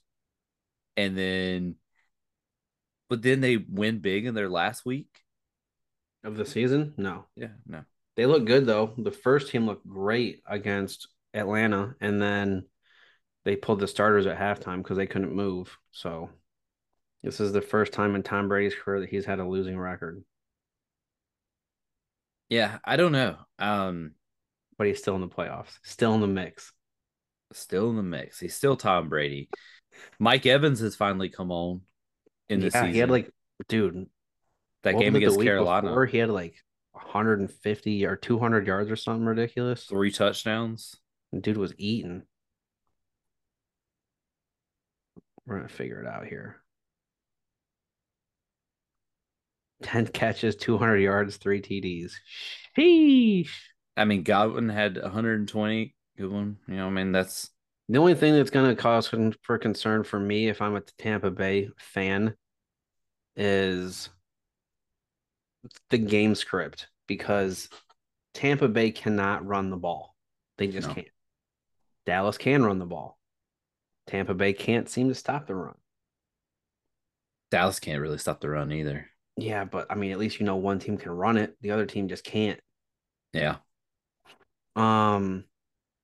And 0.97 1.17
then 1.17 1.75
but 3.09 3.21
then 3.21 3.41
they 3.41 3.57
win 3.57 3.99
big 3.99 4.25
in 4.25 4.33
their 4.35 4.49
last 4.49 4.85
week. 4.85 5.23
of 6.23 6.35
the 6.37 6.45
season, 6.45 6.93
no, 6.97 7.25
Yeah, 7.35 7.53
no. 7.65 7.85
they 8.15 8.25
look 8.25 8.45
good 8.45 8.65
though. 8.65 8.93
The 8.97 9.11
first 9.11 9.49
team 9.49 9.65
looked 9.65 9.87
great 9.87 10.41
against 10.45 11.07
Atlanta, 11.33 11.95
and 12.01 12.21
then 12.21 12.65
they 13.45 13.55
pulled 13.55 13.79
the 13.81 13.87
starters 13.87 14.27
at 14.27 14.37
halftime 14.39 14.77
because 14.77 14.97
they 14.97 15.07
couldn't 15.07 15.35
move. 15.35 15.77
So 15.91 16.29
this 17.23 17.39
is 17.41 17.53
the 17.53 17.61
first 17.61 17.93
time 17.93 18.15
in 18.15 18.23
Tom 18.23 18.47
Brady's 18.49 18.75
career 18.75 19.01
that 19.01 19.09
he's 19.09 19.25
had 19.25 19.39
a 19.39 19.47
losing 19.47 19.79
record, 19.79 20.23
Yeah, 22.49 22.79
I 22.83 22.95
don't 22.97 23.11
know. 23.11 23.37
Um 23.59 24.15
but 24.77 24.87
he's 24.87 24.99
still 24.99 25.15
in 25.15 25.21
the 25.21 25.27
playoffs, 25.27 25.77
still 25.83 26.13
in 26.15 26.21
the 26.21 26.27
mix. 26.27 26.71
still 27.53 27.89
in 27.89 27.95
the 27.95 28.03
mix. 28.03 28.39
He's 28.39 28.55
still 28.55 28.75
Tom 28.75 29.09
Brady. 29.09 29.49
Mike 30.19 30.45
Evans 30.45 30.79
has 30.81 30.95
finally 30.95 31.29
come 31.29 31.51
on 31.51 31.81
in 32.49 32.59
the 32.59 32.65
yeah, 32.65 32.71
season. 32.71 32.93
he 32.93 32.99
had 32.99 33.09
like, 33.09 33.29
dude, 33.69 34.07
that 34.83 34.97
game 34.97 35.15
against 35.15 35.39
Carolina, 35.41 35.87
before, 35.87 36.05
he 36.05 36.17
had 36.17 36.29
like 36.29 36.55
150 36.91 38.05
or 38.05 38.15
200 38.15 38.67
yards 38.67 38.91
or 38.91 38.95
something 38.95 39.25
ridiculous. 39.25 39.85
three 39.85 40.11
touchdowns. 40.11 40.95
Dude 41.37 41.57
was 41.57 41.73
eating. 41.77 42.23
We're 45.45 45.57
gonna 45.57 45.69
figure 45.69 46.01
it 46.01 46.07
out 46.07 46.25
here. 46.25 46.61
10 49.83 50.07
catches, 50.07 50.55
200 50.55 50.97
yards, 50.97 51.37
three 51.37 51.61
TDs. 51.61 52.13
Sheesh. 52.77 53.49
I 53.97 54.05
mean, 54.05 54.23
Godwin 54.23 54.69
had 54.69 55.01
120. 55.01 55.95
Good 56.17 56.31
one. 56.31 56.57
You 56.67 56.75
know, 56.77 56.87
I 56.87 56.89
mean, 56.89 57.11
that's 57.11 57.51
The 57.89 57.97
only 57.99 58.15
thing 58.15 58.33
that's 58.33 58.49
going 58.49 58.73
to 58.73 58.81
cause 58.81 59.07
for 59.43 59.57
concern 59.57 60.03
for 60.03 60.19
me 60.19 60.47
if 60.47 60.61
I'm 60.61 60.75
a 60.75 60.81
Tampa 60.81 61.31
Bay 61.31 61.69
fan 61.77 62.35
is 63.35 64.09
the 65.89 65.97
game 65.97 66.35
script 66.35 66.87
because 67.07 67.69
Tampa 68.33 68.67
Bay 68.67 68.91
cannot 68.91 69.45
run 69.45 69.69
the 69.69 69.77
ball. 69.77 70.15
They 70.57 70.67
just 70.67 70.87
No. 70.89 70.93
can't. 70.95 71.07
Dallas 72.05 72.37
can 72.37 72.63
run 72.63 72.79
the 72.79 72.85
ball. 72.85 73.19
Tampa 74.07 74.33
Bay 74.33 74.53
can't 74.53 74.89
seem 74.89 75.09
to 75.09 75.15
stop 75.15 75.47
the 75.47 75.55
run. 75.55 75.75
Dallas 77.51 77.79
can't 77.79 78.01
really 78.01 78.17
stop 78.17 78.41
the 78.41 78.49
run 78.49 78.71
either. 78.71 79.09
Yeah, 79.37 79.65
but 79.65 79.87
I 79.91 79.95
mean, 79.95 80.11
at 80.11 80.17
least 80.17 80.39
you 80.39 80.45
know 80.45 80.55
one 80.55 80.79
team 80.79 80.97
can 80.97 81.11
run 81.11 81.37
it, 81.37 81.55
the 81.61 81.71
other 81.71 81.85
team 81.85 82.07
just 82.07 82.23
can't. 82.23 82.59
Yeah. 83.33 83.57
Um, 84.75 85.45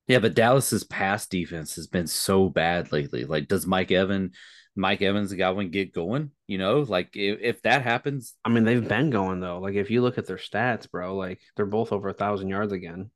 Yeah, 0.07 0.19
but 0.19 0.33
Dallas's 0.35 0.83
pass 0.83 1.27
defense 1.27 1.75
has 1.75 1.87
been 1.87 2.07
so 2.07 2.49
bad 2.49 2.91
lately. 2.91 3.23
Like, 3.25 3.47
does 3.47 3.65
Mike 3.67 3.91
Evan, 3.91 4.31
Mike 4.75 5.01
Evans, 5.01 5.31
and 5.31 5.37
Godwin 5.39 5.71
get 5.71 5.93
going? 5.93 6.31
You 6.47 6.57
know, 6.57 6.79
like 6.81 7.15
if, 7.15 7.39
if 7.41 7.61
that 7.63 7.81
happens, 7.83 8.33
I 8.43 8.49
mean, 8.49 8.63
they've 8.65 8.85
been 8.87 9.09
going 9.09 9.39
though. 9.39 9.59
Like 9.59 9.75
if 9.75 9.89
you 9.91 10.01
look 10.01 10.17
at 10.17 10.25
their 10.25 10.37
stats, 10.37 10.89
bro, 10.89 11.15
like 11.15 11.39
they're 11.55 11.65
both 11.65 11.91
over 11.93 12.09
a 12.09 12.13
thousand 12.13 12.49
yards 12.49 12.71
again. 12.73 13.09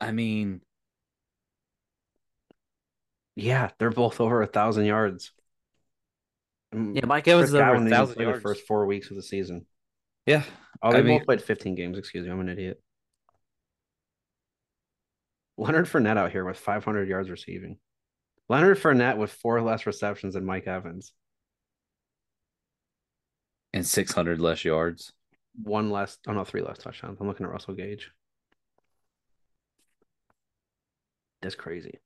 I 0.00 0.12
mean, 0.12 0.60
Yeah, 3.36 3.70
they're 3.78 3.90
both 3.90 4.20
over 4.20 4.42
a 4.42 4.46
thousand 4.46 4.86
yards. 4.86 5.32
Mm, 6.74 6.96
yeah, 6.96 7.06
Mike 7.06 7.28
Evans 7.28 7.50
is 7.50 7.54
over 7.54 7.74
a 7.74 7.88
thousand 7.88 8.20
yards. 8.20 8.38
the 8.38 8.42
first 8.42 8.66
four 8.66 8.86
weeks 8.86 9.10
of 9.10 9.16
the 9.16 9.22
season. 9.22 9.66
Yeah, 10.26 10.42
Oh, 10.82 10.90
they 10.90 10.98
I 10.98 11.00
both 11.02 11.06
mean- 11.08 11.24
played 11.24 11.42
15 11.42 11.74
games. 11.74 11.96
Excuse 11.98 12.26
me, 12.26 12.32
I'm 12.32 12.40
an 12.40 12.48
idiot. 12.48 12.82
Leonard 15.58 15.86
Fournette 15.86 16.18
out 16.18 16.32
here 16.32 16.44
with 16.44 16.58
500 16.58 17.08
yards 17.08 17.30
receiving. 17.30 17.78
Leonard 18.48 18.78
Fournette 18.78 19.16
with 19.16 19.32
four 19.32 19.60
less 19.62 19.86
receptions 19.86 20.34
than 20.34 20.44
Mike 20.44 20.66
Evans, 20.66 21.12
and 23.72 23.84
six 23.86 24.12
hundred 24.12 24.40
less 24.40 24.64
yards. 24.64 25.12
one 25.62 25.90
less. 25.90 26.18
Oh 26.28 26.32
no, 26.32 26.44
three 26.44 26.62
less 26.62 26.78
touchdowns. 26.78 27.18
I'm 27.20 27.26
looking 27.26 27.44
at 27.46 27.52
Russell 27.52 27.74
Gage. 27.74 28.10
That's 31.42 31.54
crazy. 31.54 31.98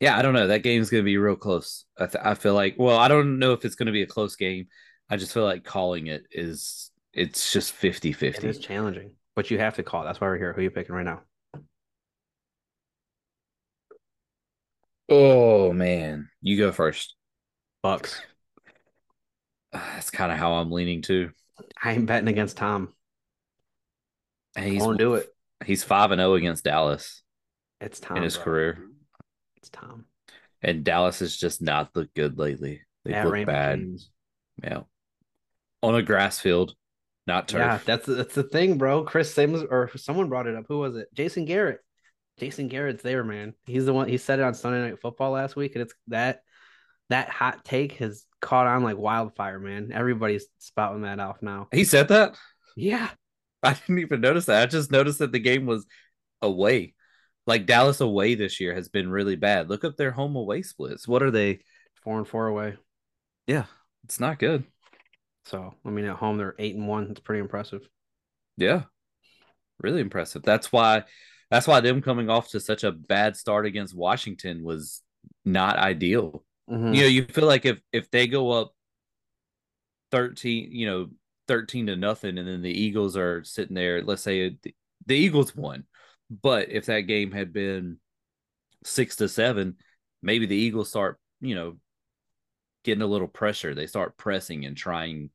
Yeah, 0.00 0.16
I 0.16 0.22
don't 0.22 0.32
know. 0.34 0.46
That 0.46 0.62
game's 0.62 0.88
going 0.90 1.02
to 1.02 1.06
be 1.06 1.18
real 1.18 1.36
close. 1.36 1.84
I, 1.98 2.06
th- 2.06 2.24
I 2.24 2.34
feel 2.34 2.54
like, 2.54 2.76
well, 2.78 2.96
I 2.96 3.08
don't 3.08 3.38
know 3.38 3.52
if 3.52 3.64
it's 3.66 3.74
going 3.74 3.86
to 3.86 3.92
be 3.92 4.02
a 4.02 4.06
close 4.06 4.36
game. 4.36 4.68
I 5.10 5.16
just 5.16 5.34
feel 5.34 5.44
like 5.44 5.62
calling 5.64 6.06
it 6.06 6.22
is, 6.30 6.90
it's 7.12 7.52
just 7.52 7.72
50 7.72 8.10
It 8.10 8.16
50. 8.16 8.48
is 8.48 8.58
challenging, 8.58 9.10
but 9.36 9.50
you 9.50 9.58
have 9.58 9.74
to 9.76 9.82
call. 9.82 10.04
That's 10.04 10.18
why 10.20 10.28
we're 10.28 10.38
here. 10.38 10.52
Who 10.54 10.60
are 10.60 10.64
you 10.64 10.70
picking 10.70 10.94
right 10.94 11.04
now? 11.04 11.20
Oh, 15.10 15.72
man. 15.72 16.28
You 16.40 16.56
go 16.56 16.72
first. 16.72 17.14
Bucks. 17.82 18.20
That's 19.72 20.10
kind 20.10 20.32
of 20.32 20.38
how 20.38 20.54
I'm 20.54 20.70
leaning 20.70 21.02
too. 21.02 21.30
I 21.82 21.92
ain't 21.92 22.06
betting 22.06 22.28
against 22.28 22.56
Tom. 22.56 22.92
And 24.56 24.66
He's 24.66 24.82
won't 24.82 24.98
do 24.98 25.14
it. 25.14 25.28
he's 25.64 25.84
5 25.84 26.10
and 26.10 26.18
0 26.20 26.34
against 26.34 26.64
Dallas 26.64 27.22
It's 27.80 28.00
Tom 28.00 28.16
in 28.18 28.22
his 28.24 28.36
bro. 28.36 28.44
career. 28.44 28.78
It's 29.56 29.68
Tom. 29.68 30.06
And 30.62 30.84
Dallas 30.84 31.20
has 31.20 31.36
just 31.36 31.62
not 31.62 31.94
looked 31.94 32.14
good 32.14 32.38
lately. 32.38 32.82
They 33.04 33.14
At 33.14 33.24
look 33.24 33.32
Raymond 33.34 33.46
bad. 33.46 33.78
James. 33.78 34.10
Yeah. 34.62 34.80
On 35.82 35.94
a 35.94 36.02
grass 36.02 36.38
field, 36.38 36.74
not 37.26 37.48
turf. 37.48 37.60
Yeah, 37.60 37.78
that's 37.84 38.06
that's 38.06 38.34
the 38.34 38.42
thing, 38.42 38.76
bro. 38.76 39.04
Chris 39.04 39.32
Simms 39.32 39.62
or 39.62 39.90
someone 39.96 40.28
brought 40.28 40.46
it 40.46 40.56
up. 40.56 40.64
Who 40.68 40.78
was 40.78 40.96
it? 40.96 41.08
Jason 41.14 41.46
Garrett. 41.46 41.80
Jason 42.40 42.68
Garrett's 42.68 43.02
there, 43.02 43.22
man. 43.22 43.54
He's 43.66 43.86
the 43.86 43.92
one. 43.92 44.08
He 44.08 44.16
said 44.16 44.38
it 44.38 44.44
on 44.44 44.54
Sunday 44.54 44.80
Night 44.80 45.00
Football 45.00 45.32
last 45.32 45.56
week, 45.56 45.74
and 45.74 45.82
it's 45.82 45.94
that 46.08 46.40
that 47.08 47.28
hot 47.28 47.64
take 47.64 47.92
has 47.98 48.24
caught 48.40 48.66
on 48.66 48.82
like 48.82 48.96
wildfire, 48.96 49.60
man. 49.60 49.90
Everybody's 49.92 50.46
spouting 50.58 51.02
that 51.02 51.20
off 51.20 51.42
now. 51.42 51.68
He 51.72 51.84
said 51.84 52.08
that. 52.08 52.36
Yeah, 52.76 53.08
I 53.62 53.74
didn't 53.74 53.98
even 54.00 54.20
notice 54.20 54.46
that. 54.46 54.62
I 54.62 54.66
just 54.66 54.90
noticed 54.90 55.20
that 55.20 55.32
the 55.32 55.38
game 55.38 55.66
was 55.66 55.86
away. 56.42 56.94
Like 57.46 57.66
Dallas 57.66 58.00
away 58.00 58.34
this 58.34 58.60
year 58.60 58.74
has 58.74 58.88
been 58.88 59.10
really 59.10 59.36
bad. 59.36 59.68
Look 59.68 59.84
up 59.84 59.96
their 59.96 60.10
home 60.10 60.36
away 60.36 60.62
splits. 60.62 61.06
What 61.06 61.22
are 61.22 61.30
they? 61.30 61.60
four 62.02 62.18
and 62.18 62.26
four 62.26 62.46
away. 62.46 62.76
Yeah, 63.46 63.64
it's 64.04 64.20
not 64.20 64.38
good. 64.38 64.64
So 65.44 65.74
I 65.84 65.90
mean, 65.90 66.04
at 66.04 66.16
home 66.16 66.38
they're 66.38 66.54
eight 66.58 66.76
and 66.76 66.88
one. 66.88 67.10
It's 67.10 67.20
pretty 67.20 67.40
impressive. 67.40 67.88
Yeah. 68.56 68.82
Really 69.80 70.00
impressive. 70.00 70.42
That's 70.42 70.70
why 70.70 71.04
that's 71.50 71.66
why 71.66 71.80
them 71.80 72.00
coming 72.00 72.30
off 72.30 72.50
to 72.50 72.60
such 72.60 72.84
a 72.84 72.92
bad 72.92 73.36
start 73.36 73.66
against 73.66 73.94
Washington 73.94 74.62
was 74.62 75.02
not 75.44 75.76
ideal. 75.76 76.44
Mhm. 76.68 76.94
You 76.94 77.02
know, 77.02 77.08
you 77.08 77.24
feel 77.24 77.46
like 77.46 77.66
if 77.66 77.80
if 77.92 78.10
they 78.10 78.26
go 78.26 78.50
up 78.52 78.74
13, 80.10 80.70
you 80.72 80.86
know, 80.86 81.10
13 81.48 81.86
to 81.86 81.96
nothing 81.96 82.38
and 82.38 82.46
then 82.46 82.62
the 82.62 82.70
Eagles 82.70 83.16
are 83.16 83.42
sitting 83.44 83.74
there, 83.74 84.02
let's 84.02 84.22
say 84.22 84.56
the, 84.62 84.74
the 85.06 85.16
Eagles 85.16 85.54
won. 85.54 85.84
But 86.30 86.70
if 86.70 86.86
that 86.86 87.02
game 87.02 87.32
had 87.32 87.52
been 87.52 87.98
6 88.84 89.16
to 89.16 89.28
7, 89.28 89.76
maybe 90.22 90.46
the 90.46 90.56
Eagles 90.56 90.88
start, 90.88 91.18
you 91.40 91.54
know, 91.56 91.78
getting 92.84 93.02
a 93.02 93.06
little 93.06 93.28
pressure. 93.28 93.74
They 93.74 93.86
start 93.86 94.16
pressing 94.16 94.64
and 94.64 94.76
trying 94.76 95.30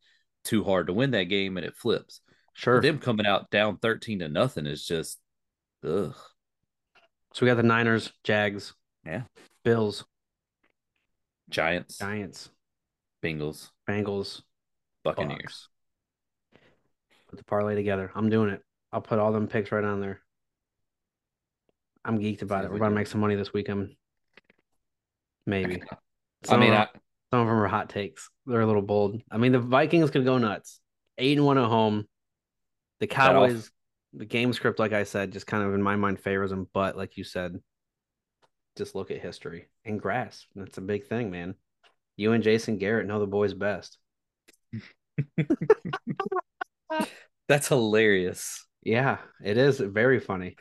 too 0.46 0.64
hard 0.64 0.88
to 0.88 0.94
win 0.94 1.12
that 1.12 1.24
game 1.24 1.58
and 1.58 1.66
it 1.66 1.76
flips. 1.76 2.22
Sure. 2.54 2.80
Them 2.82 3.00
coming 3.00 3.26
out 3.26 3.52
down 3.52 3.78
13 3.78 4.20
to 4.20 4.30
nothing 4.30 4.66
is 4.66 4.86
just 4.86 5.20
ugh. 5.86 6.16
So 7.34 7.46
we 7.46 7.48
got 7.48 7.56
the 7.56 7.64
Niners, 7.64 8.12
Jags, 8.24 8.74
Yeah. 9.06 9.24
Bills, 9.64 10.06
Giants, 11.50 11.98
Giants, 11.98 12.50
Bengals, 13.24 13.72
Bengals, 13.90 14.42
Buccaneers. 15.04 15.42
Bucks. 15.42 15.70
Put 17.30 17.38
the 17.38 17.44
parlay 17.46 17.76
together. 17.76 18.12
I'm 18.16 18.30
doing 18.30 18.50
it. 18.52 18.62
I'll 18.92 19.02
put 19.02 19.20
all 19.20 19.32
them 19.32 19.48
picks 19.48 19.72
right 19.72 19.84
on 19.84 20.00
there. 20.00 20.22
I'm 22.04 22.20
geeked 22.20 22.44
about 22.44 22.64
it. 22.66 22.68
We're 22.70 22.76
we 22.76 22.80
about 22.80 22.90
to 22.90 22.96
make 22.96 23.08
some 23.08 23.22
money 23.22 23.36
this 23.36 23.52
weekend. 23.52 23.96
Maybe. 25.46 25.82
I 25.92 25.96
Some 26.48 26.60
mean, 26.60 26.74
of, 26.74 26.80
I, 26.80 26.88
some 27.32 27.42
of 27.42 27.48
them 27.48 27.58
are 27.58 27.68
hot 27.68 27.90
takes. 27.90 28.30
They're 28.46 28.62
a 28.62 28.68
little 28.68 28.82
bold. 28.82 29.22
I 29.32 29.38
mean, 29.38 29.52
the 29.52 29.60
Vikings 29.60 30.12
could 30.12 30.24
go 30.26 30.38
nuts. 30.38 30.80
Eight 31.18 31.38
and 31.38 31.46
one 31.46 31.58
at 31.58 31.68
home. 31.68 32.06
The. 33.00 33.08
Cowboys, 33.08 33.72
the 34.16 34.26
game 34.26 34.54
script, 34.54 34.80
like 34.80 34.94
I 34.94 35.04
said, 35.04 35.34
just 35.34 35.48
kind 35.48 35.64
of 35.64 35.74
in 35.74 35.82
my 35.82 35.96
mind 35.96 36.20
favors 36.20 36.52
him. 36.52 36.68
But 36.74 36.98
like 36.98 37.18
you 37.18 37.24
said, 37.24 37.60
just 38.78 38.96
look 38.96 39.12
at 39.12 39.22
history 39.22 39.68
and 39.84 40.00
grasp. 40.00 40.48
That's 40.56 40.78
a 40.78 40.82
big 40.82 41.08
thing, 41.08 41.32
man. 41.32 41.56
You 42.18 42.32
and 42.32 42.44
Jason 42.44 42.78
Garrett 42.78 43.08
know 43.08 43.20
the 43.20 43.28
boys 43.28 43.54
best. 43.54 43.98
that's 47.48 47.68
hilarious. 47.68 48.66
Yeah, 48.84 49.18
it 49.44 49.58
is 49.58 49.80
very 49.80 50.20
funny. 50.20 50.56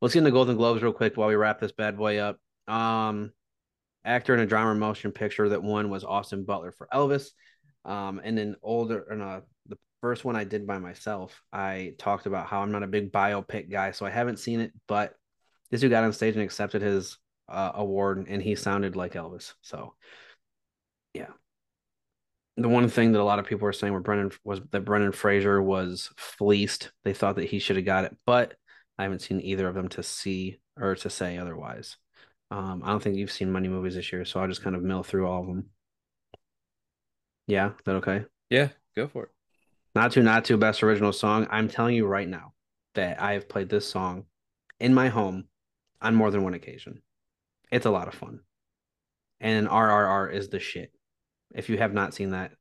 Let's 0.00 0.14
get 0.14 0.20
into 0.20 0.30
Golden 0.30 0.56
Globes 0.56 0.82
real 0.82 0.92
quick 0.92 1.16
while 1.16 1.28
we 1.28 1.36
wrap 1.36 1.60
this 1.60 1.72
bad 1.72 1.96
boy 1.96 2.18
up. 2.18 2.38
Um, 2.66 3.32
actor 4.04 4.34
in 4.34 4.40
a 4.40 4.46
drama 4.46 4.74
motion 4.74 5.12
picture 5.12 5.50
that 5.50 5.62
won 5.62 5.90
was 5.90 6.04
Austin 6.04 6.44
Butler 6.44 6.72
for 6.72 6.88
Elvis. 6.92 7.28
Um, 7.84 8.20
and 8.22 8.36
then 8.36 8.56
older, 8.62 9.04
and 9.10 9.22
uh, 9.22 9.40
the 9.59 9.59
first 10.00 10.24
one 10.24 10.36
I 10.36 10.44
did 10.44 10.66
by 10.66 10.78
myself, 10.78 11.42
I 11.52 11.94
talked 11.98 12.26
about 12.26 12.46
how 12.46 12.62
I'm 12.62 12.72
not 12.72 12.82
a 12.82 12.88
big 12.88 13.12
biopic 13.12 13.70
guy, 13.70 13.90
so 13.90 14.06
I 14.06 14.10
haven't 14.10 14.38
seen 14.38 14.60
it. 14.60 14.72
But 14.86 15.14
this 15.70 15.80
dude 15.80 15.90
got 15.90 16.04
on 16.04 16.12
stage 16.12 16.34
and 16.34 16.44
accepted 16.44 16.82
his 16.82 17.18
uh, 17.48 17.72
award, 17.74 18.26
and 18.28 18.42
he 18.42 18.54
sounded 18.54 18.96
like 18.96 19.14
Elvis. 19.14 19.54
So, 19.62 19.94
yeah. 21.14 21.28
The 22.56 22.68
one 22.68 22.88
thing 22.88 23.12
that 23.12 23.20
a 23.20 23.24
lot 23.24 23.38
of 23.38 23.46
people 23.46 23.64
were 23.64 23.72
saying 23.72 23.92
were 23.92 24.00
Brennan 24.00 24.32
was 24.44 24.60
that 24.70 24.84
Brendan 24.84 25.12
Fraser 25.12 25.62
was 25.62 26.10
fleeced. 26.16 26.90
They 27.04 27.14
thought 27.14 27.36
that 27.36 27.48
he 27.48 27.58
should 27.58 27.76
have 27.76 27.86
got 27.86 28.04
it, 28.04 28.16
but 28.26 28.54
I 28.98 29.04
haven't 29.04 29.22
seen 29.22 29.40
either 29.40 29.66
of 29.66 29.74
them 29.74 29.88
to 29.90 30.02
see 30.02 30.60
or 30.76 30.94
to 30.96 31.10
say 31.10 31.38
otherwise. 31.38 31.96
Um, 32.50 32.82
I 32.84 32.90
don't 32.90 33.02
think 33.02 33.16
you've 33.16 33.30
seen 33.30 33.52
many 33.52 33.68
movies 33.68 33.94
this 33.94 34.12
year, 34.12 34.24
so 34.24 34.40
I'll 34.40 34.48
just 34.48 34.62
kind 34.62 34.76
of 34.76 34.82
mill 34.82 35.02
through 35.02 35.26
all 35.26 35.42
of 35.42 35.46
them. 35.46 35.70
Yeah, 37.46 37.70
is 37.70 37.84
that 37.84 37.96
okay? 37.96 38.24
Yeah, 38.50 38.68
go 38.96 39.08
for 39.08 39.24
it. 39.24 39.30
Not 39.94 40.12
to 40.12 40.22
not 40.22 40.44
to 40.46 40.56
best 40.56 40.82
original 40.82 41.12
song. 41.12 41.46
I'm 41.50 41.68
telling 41.68 41.96
you 41.96 42.06
right 42.06 42.28
now 42.28 42.52
that 42.94 43.20
I 43.20 43.32
have 43.32 43.48
played 43.48 43.68
this 43.68 43.88
song 43.88 44.24
in 44.78 44.94
my 44.94 45.08
home 45.08 45.44
on 46.00 46.14
more 46.14 46.30
than 46.30 46.42
one 46.42 46.54
occasion. 46.54 47.02
It's 47.70 47.86
a 47.86 47.90
lot 47.90 48.08
of 48.08 48.14
fun. 48.14 48.40
And 49.40 49.68
RRR 49.68 50.32
is 50.32 50.48
the 50.48 50.60
shit. 50.60 50.92
If 51.54 51.68
you 51.68 51.78
have 51.78 51.92
not 51.92 52.14
seen 52.14 52.30
that, 52.30 52.52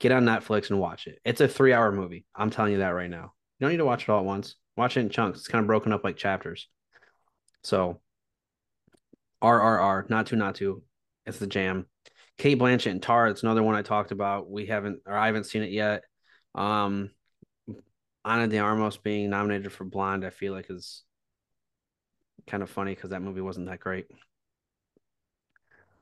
get 0.00 0.12
on 0.12 0.24
Netflix 0.24 0.70
and 0.70 0.78
watch 0.78 1.06
it. 1.06 1.18
It's 1.24 1.40
a 1.40 1.48
three 1.48 1.72
hour 1.72 1.92
movie. 1.92 2.26
I'm 2.34 2.50
telling 2.50 2.72
you 2.72 2.78
that 2.78 2.88
right 2.88 3.10
now. 3.10 3.32
You 3.58 3.64
don't 3.64 3.70
need 3.70 3.78
to 3.78 3.84
watch 3.84 4.02
it 4.02 4.08
all 4.10 4.20
at 4.20 4.26
once. 4.26 4.56
Watch 4.76 4.96
it 4.96 5.00
in 5.00 5.10
chunks. 5.10 5.38
It's 5.38 5.48
kind 5.48 5.62
of 5.62 5.66
broken 5.66 5.92
up 5.92 6.04
like 6.04 6.16
chapters. 6.16 6.68
So 7.62 8.00
RRR, 9.42 10.10
not 10.10 10.26
to 10.26 10.36
not 10.36 10.56
to. 10.56 10.82
It's 11.26 11.38
the 11.38 11.46
jam. 11.46 11.86
Cate 12.36 12.58
Blanchett 12.58 12.90
and 12.90 13.02
Tar, 13.02 13.28
it's 13.28 13.44
another 13.44 13.62
one 13.62 13.76
I 13.76 13.82
talked 13.82 14.10
about. 14.10 14.50
We 14.50 14.66
haven't 14.66 15.00
or 15.06 15.16
I 15.16 15.26
haven't 15.26 15.44
seen 15.44 15.62
it 15.62 15.70
yet. 15.70 16.02
Um 16.54 17.10
Ana 18.24 18.48
de 18.48 18.58
Armas 18.58 18.96
being 18.96 19.30
nominated 19.30 19.72
for 19.72 19.84
Blonde, 19.84 20.24
I 20.24 20.30
feel 20.30 20.52
like 20.52 20.70
is 20.70 21.02
kind 22.46 22.62
of 22.62 22.70
funny 22.70 22.94
because 22.94 23.10
that 23.10 23.22
movie 23.22 23.40
wasn't 23.40 23.66
that 23.66 23.80
great. 23.80 24.06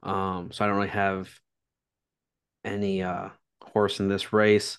Um, 0.02 0.50
so 0.52 0.64
I 0.64 0.68
don't 0.68 0.76
really 0.76 0.88
have 0.88 1.30
any 2.64 3.02
uh 3.02 3.30
horse 3.62 4.00
in 4.00 4.08
this 4.08 4.32
race. 4.32 4.78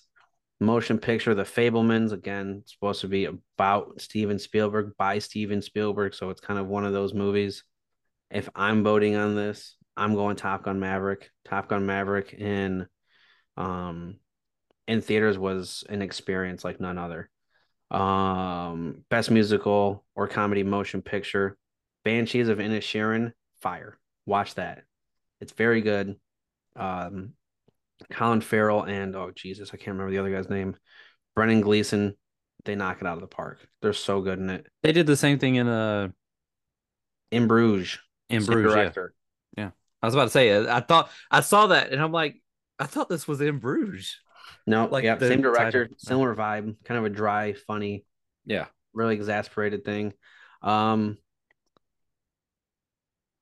Motion 0.60 0.98
picture, 0.98 1.34
The 1.34 1.42
Fabelmans, 1.42 2.12
again, 2.12 2.62
supposed 2.64 3.00
to 3.00 3.08
be 3.08 3.26
about 3.58 4.00
Steven 4.00 4.38
Spielberg 4.38 4.96
by 4.96 5.18
Steven 5.18 5.60
Spielberg, 5.60 6.14
so 6.14 6.30
it's 6.30 6.40
kind 6.40 6.58
of 6.58 6.68
one 6.68 6.84
of 6.84 6.92
those 6.92 7.12
movies. 7.12 7.64
If 8.30 8.48
I'm 8.54 8.84
voting 8.84 9.16
on 9.16 9.34
this, 9.34 9.76
I'm 9.96 10.14
going 10.14 10.36
Top 10.36 10.64
Gun 10.64 10.80
Maverick. 10.80 11.30
Top 11.44 11.68
Gun 11.68 11.84
Maverick 11.86 12.32
in 12.32 12.86
um 13.56 14.16
in 14.86 15.00
theaters 15.00 15.38
was 15.38 15.84
an 15.88 16.02
experience 16.02 16.64
like 16.64 16.80
none 16.80 16.98
other. 16.98 17.30
Um, 17.90 19.04
best 19.10 19.30
musical 19.30 20.04
or 20.14 20.26
comedy 20.26 20.62
motion 20.62 21.02
picture, 21.02 21.56
Banshees 22.04 22.48
of 22.48 22.58
Inisherin, 22.58 23.32
fire. 23.60 23.98
Watch 24.26 24.54
that. 24.54 24.84
It's 25.40 25.52
very 25.52 25.80
good. 25.80 26.16
Um, 26.76 27.34
Colin 28.10 28.40
Farrell 28.40 28.82
and 28.82 29.14
oh 29.14 29.30
Jesus, 29.34 29.70
I 29.72 29.76
can't 29.76 29.96
remember 29.96 30.10
the 30.10 30.18
other 30.18 30.30
guy's 30.30 30.50
name. 30.50 30.76
Brendan 31.34 31.60
Gleeson, 31.60 32.16
they 32.64 32.74
knock 32.74 33.00
it 33.00 33.06
out 33.06 33.14
of 33.14 33.20
the 33.20 33.26
park. 33.26 33.58
They're 33.82 33.92
so 33.92 34.20
good 34.20 34.38
in 34.38 34.50
it. 34.50 34.66
They 34.82 34.92
did 34.92 35.06
the 35.06 35.16
same 35.16 35.38
thing 35.38 35.56
in 35.56 35.68
uh 35.68 36.08
In 37.30 37.46
Bruges, 37.46 37.98
in 38.28 38.44
Bruges. 38.44 38.70
Yeah. 38.70 38.82
director. 38.82 39.14
I 40.04 40.06
was 40.06 40.14
about 40.14 40.24
to 40.24 40.30
say 40.30 40.54
I 40.54 40.80
thought 40.80 41.08
I 41.30 41.40
saw 41.40 41.68
that 41.68 41.90
and 41.90 42.02
I'm 42.02 42.12
like, 42.12 42.42
I 42.78 42.84
thought 42.84 43.08
this 43.08 43.26
was 43.26 43.40
in 43.40 43.58
Bruges. 43.58 44.18
No, 44.66 44.86
Like 44.86 45.04
yeah, 45.04 45.18
same 45.18 45.42
director, 45.42 45.84
title. 45.84 45.96
similar 45.98 46.34
vibe, 46.34 46.76
kind 46.84 46.98
of 46.98 47.04
a 47.04 47.10
dry, 47.10 47.52
funny, 47.52 48.04
Yeah. 48.44 48.66
really 48.92 49.14
exasperated 49.14 49.84
thing. 49.84 50.14
Um, 50.62 51.18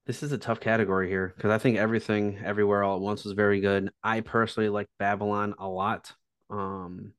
this 0.07 0.23
is 0.25 0.33
a 0.33 0.39
tough 0.39 0.59
category 0.61 1.09
here 1.09 1.33
because 1.37 1.51
I 1.53 1.59
think 1.59 1.77
everything, 1.79 2.39
everywhere, 2.45 2.83
all 2.83 2.97
at 2.97 3.03
once 3.03 3.25
was 3.25 3.35
very 3.35 3.61
good. 3.61 3.91
I 4.03 4.21
personally 4.21 4.69
like 4.69 4.89
Babylon 4.99 5.55
a 5.59 5.69
lot. 5.69 6.13
Um, 6.51 7.13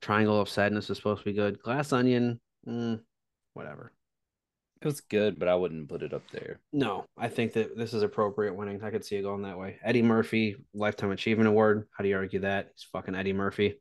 Triangle 0.00 0.40
of 0.40 0.48
Sadness 0.48 0.88
is 0.90 0.96
supposed 0.96 1.20
to 1.20 1.24
be 1.26 1.34
good. 1.34 1.60
Glass 1.60 1.92
Onion, 1.92 2.40
mm, 2.66 3.00
whatever. 3.52 3.92
It 4.80 4.86
was 4.86 5.00
good, 5.00 5.38
but 5.38 5.48
I 5.48 5.54
wouldn't 5.54 5.88
put 5.88 6.02
it 6.02 6.12
up 6.12 6.22
there. 6.30 6.60
No, 6.72 7.06
I 7.16 7.28
think 7.28 7.54
that 7.54 7.76
this 7.76 7.94
is 7.94 8.02
appropriate 8.02 8.54
winning. 8.54 8.82
I 8.82 8.90
could 8.90 9.04
see 9.04 9.16
it 9.16 9.22
going 9.22 9.42
that 9.42 9.58
way. 9.58 9.78
Eddie 9.82 10.02
Murphy, 10.02 10.56
Lifetime 10.74 11.10
Achievement 11.10 11.48
Award. 11.48 11.86
How 11.96 12.02
do 12.02 12.10
you 12.10 12.16
argue 12.16 12.40
that? 12.40 12.68
He's 12.74 12.86
fucking 12.92 13.14
Eddie 13.14 13.32
Murphy. 13.32 13.80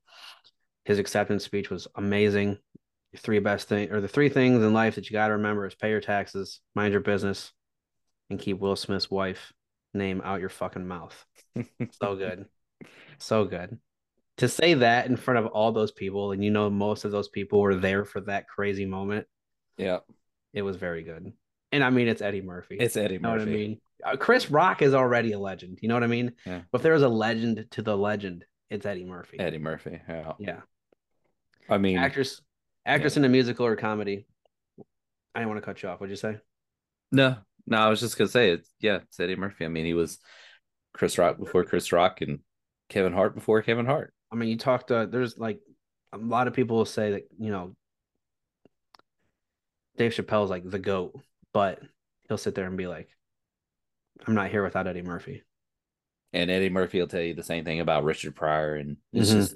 His 0.85 0.99
acceptance 0.99 1.43
speech 1.43 1.69
was 1.69 1.87
amazing. 1.95 2.57
Three 3.17 3.39
best 3.39 3.67
thing 3.67 3.91
or 3.91 4.01
the 4.01 4.07
three 4.07 4.29
things 4.29 4.63
in 4.63 4.73
life 4.73 4.95
that 4.95 5.09
you 5.09 5.13
got 5.13 5.27
to 5.27 5.33
remember 5.33 5.67
is 5.67 5.75
pay 5.75 5.89
your 5.89 6.01
taxes, 6.01 6.61
mind 6.73 6.93
your 6.93 7.01
business, 7.01 7.51
and 8.29 8.39
keep 8.39 8.59
Will 8.59 8.75
Smith's 8.75 9.11
wife 9.11 9.51
name 9.93 10.21
out 10.23 10.39
your 10.39 10.49
fucking 10.49 10.87
mouth. 10.87 11.25
So 12.01 12.15
good. 12.15 12.45
So 13.19 13.45
good. 13.45 13.77
To 14.37 14.49
say 14.49 14.73
that 14.73 15.05
in 15.05 15.15
front 15.15 15.37
of 15.45 15.45
all 15.47 15.71
those 15.71 15.91
people, 15.91 16.31
and 16.31 16.43
you 16.43 16.49
know 16.49 16.69
most 16.71 17.05
of 17.05 17.11
those 17.11 17.29
people 17.29 17.61
were 17.61 17.75
there 17.75 18.03
for 18.03 18.21
that 18.21 18.47
crazy 18.47 18.85
moment, 18.85 19.27
Yeah. 19.77 19.99
It 20.54 20.62
was 20.62 20.78
very 20.78 21.04
good. 21.04 21.34
And 21.72 21.84
I 21.84 21.89
mean, 21.89 22.08
it's 22.08 22.22
Eddie 22.22 22.41
Murphy. 22.41 22.78
It's 22.80 22.95
Eddie 22.95 23.18
Murphy. 23.18 23.22
You 23.22 23.22
know 23.22 23.32
what 23.32 23.41
I 23.41 23.45
mean? 23.45 23.82
Uh, 24.06 24.18
Chris 24.18 24.51
Rock 24.51 24.82
is 24.82 24.93
already 24.93 25.32
a 25.32 25.39
legend. 25.39 25.80
You 25.82 25.89
know 25.89 25.95
what 25.95 26.04
I 26.04 26.08
mean? 26.08 26.34
Yeah. 26.45 26.62
But 26.72 26.80
if 26.80 26.84
there 26.84 26.93
was 26.93 27.04
a 27.04 27.10
legend 27.10 27.66
to 27.72 27.82
the 27.82 27.97
legend, 27.97 28.45
it's 28.70 28.86
Eddie 28.86 29.06
Murphy. 29.06 29.39
Eddie 29.39 29.58
Murphy. 29.58 29.99
Yeah. 30.08 30.34
Yeah. 30.39 30.60
I 31.70 31.78
mean, 31.78 31.97
Actress, 31.97 32.41
actress 32.86 33.18
in 33.18 33.24
a 33.24 33.30
musical 33.30 33.66
or 33.66 33.76
comedy. 33.76 34.28
I 35.34 35.39
didn't 35.39 35.49
want 35.49 35.62
to 35.62 35.66
cut 35.66 35.82
you 35.82 35.89
off. 35.89 35.99
What'd 35.99 36.12
you 36.12 36.18
say? 36.18 36.38
No, 37.12 37.38
no, 37.66 37.78
I 37.78 37.89
was 37.89 37.99
just 37.99 38.18
gonna 38.18 38.30
say 38.30 38.51
it's 38.51 38.70
yeah, 38.80 38.97
it's 38.97 39.20
Eddie 39.20 39.36
Murphy. 39.36 39.66
I 39.66 39.68
mean, 39.70 39.86
he 39.86 39.93
was 39.93 40.20
Chris 40.93 41.18
Rock 41.18 41.38
before 41.38 41.64
Chris 41.64 41.91
Rock 41.91 42.22
and 42.22 42.39
Kevin 42.89 43.14
Hart 43.14 43.36
before 43.36 43.62
Kevin 43.62 43.86
Hart. 43.86 44.14
I 44.32 44.36
mean, 44.36 44.49
you 44.49 44.58
talked. 44.58 44.91
Uh, 44.91 45.06
there's 45.06 45.38
like 45.38 45.60
a 46.12 46.18
lot 46.18 46.47
of 46.47 46.54
people 46.54 46.78
will 46.78 46.86
say 46.86 47.12
that 47.12 47.24
you 47.39 47.51
know 47.51 47.76
Dave 49.97 50.13
Chappelle's 50.13 50.49
like 50.49 50.69
the 50.69 50.79
goat, 50.79 51.19
but 51.53 51.79
he'll 52.27 52.37
sit 52.37 52.55
there 52.55 52.67
and 52.67 52.77
be 52.77 52.87
like, 52.87 53.09
"I'm 54.25 54.35
not 54.35 54.49
here 54.49 54.63
without 54.63 54.87
Eddie 54.87 55.01
Murphy." 55.01 55.43
And 56.33 56.49
Eddie 56.49 56.69
Murphy 56.69 56.99
will 56.99 57.07
tell 57.07 57.21
you 57.21 57.35
the 57.35 57.43
same 57.43 57.63
thing 57.63 57.79
about 57.79 58.03
Richard 58.03 58.35
Pryor, 58.35 58.75
and 58.75 58.97
it's 59.11 59.29
mm-hmm. 59.29 59.39
just 59.39 59.55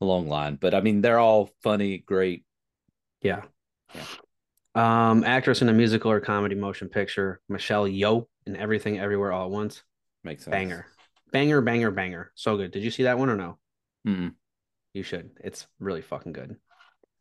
a 0.00 0.04
long 0.04 0.28
line. 0.28 0.56
But 0.60 0.74
I 0.74 0.80
mean, 0.80 1.00
they're 1.00 1.18
all 1.18 1.50
funny, 1.62 1.98
great. 1.98 2.44
Yeah. 3.22 3.42
Yeah. 3.94 4.04
Um, 4.74 5.24
actress 5.24 5.62
in 5.62 5.68
a 5.68 5.72
musical 5.72 6.10
or 6.10 6.20
comedy 6.20 6.54
motion 6.54 6.88
picture, 6.88 7.40
Michelle 7.48 7.86
Yeoh 7.86 8.26
in 8.46 8.56
Everything 8.56 8.98
Everywhere 8.98 9.32
All 9.32 9.46
at 9.46 9.50
Once. 9.50 9.82
Makes 10.22 10.44
sense. 10.44 10.52
Banger, 10.52 10.86
banger, 11.32 11.60
banger, 11.60 11.90
banger. 11.90 12.32
So 12.34 12.56
good. 12.56 12.70
Did 12.70 12.82
you 12.82 12.90
see 12.90 13.04
that 13.04 13.18
one 13.18 13.30
or 13.30 13.36
no? 13.36 13.58
Mm-mm. 14.06 14.34
You 14.92 15.02
should. 15.02 15.30
It's 15.42 15.66
really 15.78 16.02
fucking 16.02 16.32
good. 16.32 16.56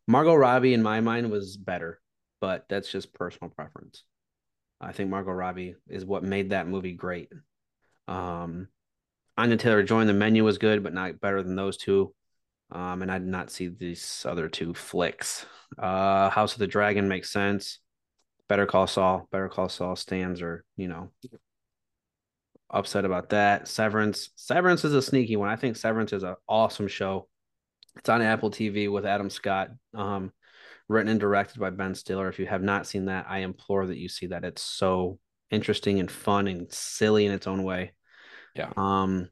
Margot 0.08 0.36
Robbie, 0.36 0.74
in 0.74 0.84
my 0.84 1.02
mind, 1.02 1.32
was 1.32 1.56
better, 1.56 2.00
but 2.42 2.66
that's 2.70 2.92
just 2.92 3.14
personal 3.14 3.52
preference. 3.52 4.04
I 4.82 4.92
think 4.92 5.10
Margot 5.10 5.32
Robbie 5.32 5.76
is 5.88 6.06
what 6.06 6.24
made 6.24 6.52
that 6.52 6.68
movie 6.68 6.94
great. 6.94 7.30
Um, 8.08 8.68
Anya 9.38 9.58
Taylor 9.58 9.84
Joy 9.84 10.06
the 10.06 10.14
menu 10.14 10.44
was 10.44 10.58
good, 10.58 10.84
but 10.84 10.94
not 10.94 11.20
better 11.20 11.44
than 11.44 11.56
those 11.56 11.78
two. 11.78 12.14
Um, 12.72 13.02
and 13.02 13.12
I 13.12 13.18
did 13.18 13.28
not 13.28 13.52
see 13.52 13.68
these 13.68 14.26
other 14.28 14.48
two 14.48 14.74
flicks. 14.74 15.46
Uh, 15.78 16.30
House 16.30 16.54
of 16.54 16.60
the 16.60 16.68
Dragon 16.68 17.08
makes 17.08 17.32
sense. 17.32 17.80
Better 18.48 18.66
Call 18.66 18.88
Saul. 18.88 19.28
Better 19.32 19.50
Call 19.50 19.70
Saul 19.70 19.96
stands 19.96 20.42
or 20.42 20.64
you 20.78 20.88
know, 20.88 21.12
upset 22.70 23.06
about 23.06 23.30
that. 23.30 23.68
Severance. 23.68 24.30
Severance 24.36 24.86
is 24.86 24.94
a 24.94 25.02
sneaky 25.02 25.36
one. 25.36 25.50
I 25.50 25.56
think 25.56 25.78
Severance 25.78 26.14
is 26.14 26.24
an 26.24 26.36
awesome 26.48 26.88
show. 26.88 27.28
It's 27.98 28.10
on 28.10 28.22
Apple 28.22 28.52
TV 28.52 28.92
with 28.92 29.06
Adam 29.06 29.30
Scott, 29.30 29.70
um, 29.94 30.32
written 30.90 31.12
and 31.12 31.20
directed 31.20 31.60
by 31.60 31.70
Ben 31.70 31.96
Stiller. 31.96 32.28
If 32.28 32.40
you 32.40 32.48
have 32.48 32.64
not 32.64 32.88
seen 32.88 33.06
that, 33.06 33.28
I 33.30 33.40
implore 33.40 33.86
that 33.86 33.98
you 33.98 34.10
see 34.10 34.28
that. 34.28 34.44
It's 34.44 34.62
so 34.62 35.20
interesting 35.52 36.00
and 36.00 36.12
fun 36.12 36.48
and 36.48 36.72
silly 36.72 37.26
in 37.26 37.32
its 37.32 37.48
own 37.48 37.64
way. 37.64 37.94
Yeah. 38.56 38.74
Um, 38.76 39.30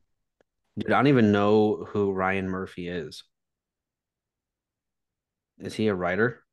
dude, 0.78 0.92
I 0.92 0.98
don't 0.98 1.08
even 1.08 1.32
know 1.32 1.86
who 1.90 2.12
Ryan 2.12 2.48
Murphy 2.48 2.88
is. 2.88 3.24
Is 5.60 5.74
he 5.74 5.88
a 5.88 5.96
writer? 5.96 6.44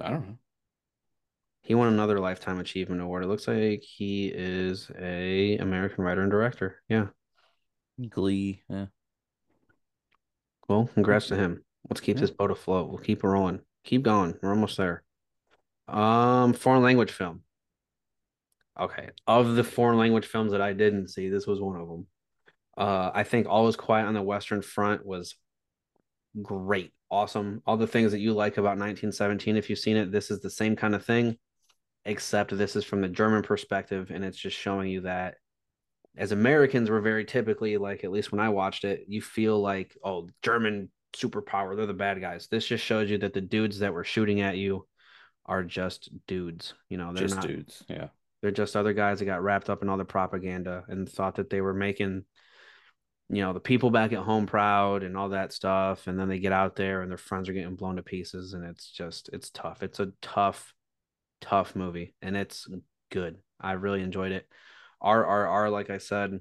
I 0.00 0.10
don't 0.10 0.28
know. 0.28 0.38
He 1.62 1.74
won 1.74 1.88
another 1.88 2.18
lifetime 2.18 2.58
achievement 2.58 3.00
award. 3.00 3.24
It 3.24 3.28
looks 3.28 3.48
like 3.48 3.82
he 3.82 4.26
is 4.26 4.90
a 4.98 5.56
American 5.58 6.04
writer 6.04 6.20
and 6.20 6.30
director. 6.30 6.82
Yeah. 6.88 7.06
Glee. 8.10 8.62
Yeah. 8.68 8.86
Well, 10.68 10.90
congrats 10.92 11.28
to 11.28 11.36
him. 11.36 11.64
Let's 11.88 12.00
keep 12.00 12.16
yeah. 12.16 12.22
this 12.22 12.30
boat 12.30 12.50
afloat. 12.50 12.88
We'll 12.88 12.98
keep 12.98 13.22
rolling. 13.22 13.60
Keep 13.84 14.02
going. 14.02 14.34
We're 14.40 14.50
almost 14.50 14.76
there. 14.76 15.02
Um, 15.88 16.54
foreign 16.54 16.82
language 16.82 17.12
film. 17.12 17.42
Okay. 18.78 19.10
Of 19.26 19.54
the 19.54 19.64
foreign 19.64 19.98
language 19.98 20.26
films 20.26 20.52
that 20.52 20.62
I 20.62 20.72
didn't 20.72 21.08
see, 21.08 21.28
this 21.28 21.46
was 21.46 21.60
one 21.60 21.80
of 21.80 21.88
them. 21.88 22.06
Uh, 22.76 23.10
I 23.14 23.22
think 23.22 23.46
All 23.48 23.64
Was 23.64 23.76
Quiet 23.76 24.06
on 24.06 24.14
the 24.14 24.22
Western 24.22 24.62
Front 24.62 25.06
was 25.06 25.36
great, 26.42 26.92
awesome. 27.10 27.62
All 27.66 27.76
the 27.76 27.86
things 27.86 28.12
that 28.12 28.18
you 28.18 28.32
like 28.32 28.56
about 28.56 28.78
1917, 28.78 29.56
if 29.56 29.70
you've 29.70 29.78
seen 29.78 29.96
it, 29.96 30.10
this 30.10 30.30
is 30.30 30.40
the 30.40 30.50
same 30.50 30.74
kind 30.74 30.94
of 30.94 31.04
thing, 31.04 31.38
except 32.04 32.56
this 32.56 32.74
is 32.74 32.84
from 32.84 33.00
the 33.00 33.08
German 33.08 33.42
perspective, 33.42 34.10
and 34.12 34.24
it's 34.24 34.38
just 34.38 34.58
showing 34.58 34.90
you 34.90 35.02
that 35.02 35.36
as 36.16 36.32
Americans, 36.32 36.90
we're 36.90 37.00
very 37.00 37.24
typically 37.24 37.76
like, 37.76 38.04
at 38.04 38.10
least 38.10 38.32
when 38.32 38.40
I 38.40 38.48
watched 38.48 38.84
it, 38.84 39.04
you 39.08 39.20
feel 39.20 39.60
like, 39.60 39.96
oh, 40.04 40.28
German 40.42 40.90
superpower, 41.14 41.76
they're 41.76 41.86
the 41.86 41.94
bad 41.94 42.20
guys. 42.20 42.48
This 42.48 42.66
just 42.66 42.84
shows 42.84 43.10
you 43.10 43.18
that 43.18 43.32
the 43.32 43.40
dudes 43.40 43.78
that 43.80 43.94
were 43.94 44.04
shooting 44.04 44.40
at 44.40 44.56
you 44.56 44.86
are 45.46 45.62
just 45.62 46.10
dudes. 46.26 46.74
You 46.88 46.98
know, 46.98 47.12
they're 47.12 47.26
just 47.26 47.36
not 47.36 47.46
dudes. 47.46 47.84
Yeah. 47.88 48.08
They're 48.42 48.50
just 48.50 48.76
other 48.76 48.92
guys 48.92 49.20
that 49.20 49.24
got 49.24 49.42
wrapped 49.42 49.70
up 49.70 49.82
in 49.82 49.88
all 49.88 49.96
the 49.96 50.04
propaganda 50.04 50.84
and 50.88 51.08
thought 51.08 51.36
that 51.36 51.48
they 51.48 51.60
were 51.60 51.74
making 51.74 52.24
you 53.30 53.42
know 53.42 53.52
the 53.52 53.60
people 53.60 53.90
back 53.90 54.12
at 54.12 54.18
home 54.18 54.46
proud 54.46 55.02
and 55.02 55.16
all 55.16 55.30
that 55.30 55.52
stuff 55.52 56.06
and 56.06 56.18
then 56.18 56.28
they 56.28 56.38
get 56.38 56.52
out 56.52 56.76
there 56.76 57.00
and 57.00 57.10
their 57.10 57.18
friends 57.18 57.48
are 57.48 57.54
getting 57.54 57.74
blown 57.74 57.96
to 57.96 58.02
pieces 58.02 58.52
and 58.52 58.64
it's 58.64 58.90
just 58.90 59.30
it's 59.32 59.50
tough 59.50 59.82
it's 59.82 60.00
a 60.00 60.12
tough 60.20 60.74
tough 61.40 61.74
movie 61.74 62.14
and 62.20 62.36
it's 62.36 62.68
good 63.10 63.36
i 63.60 63.72
really 63.72 64.02
enjoyed 64.02 64.32
it 64.32 64.46
rrr 65.02 65.70
like 65.72 65.90
i 65.90 65.98
said 65.98 66.38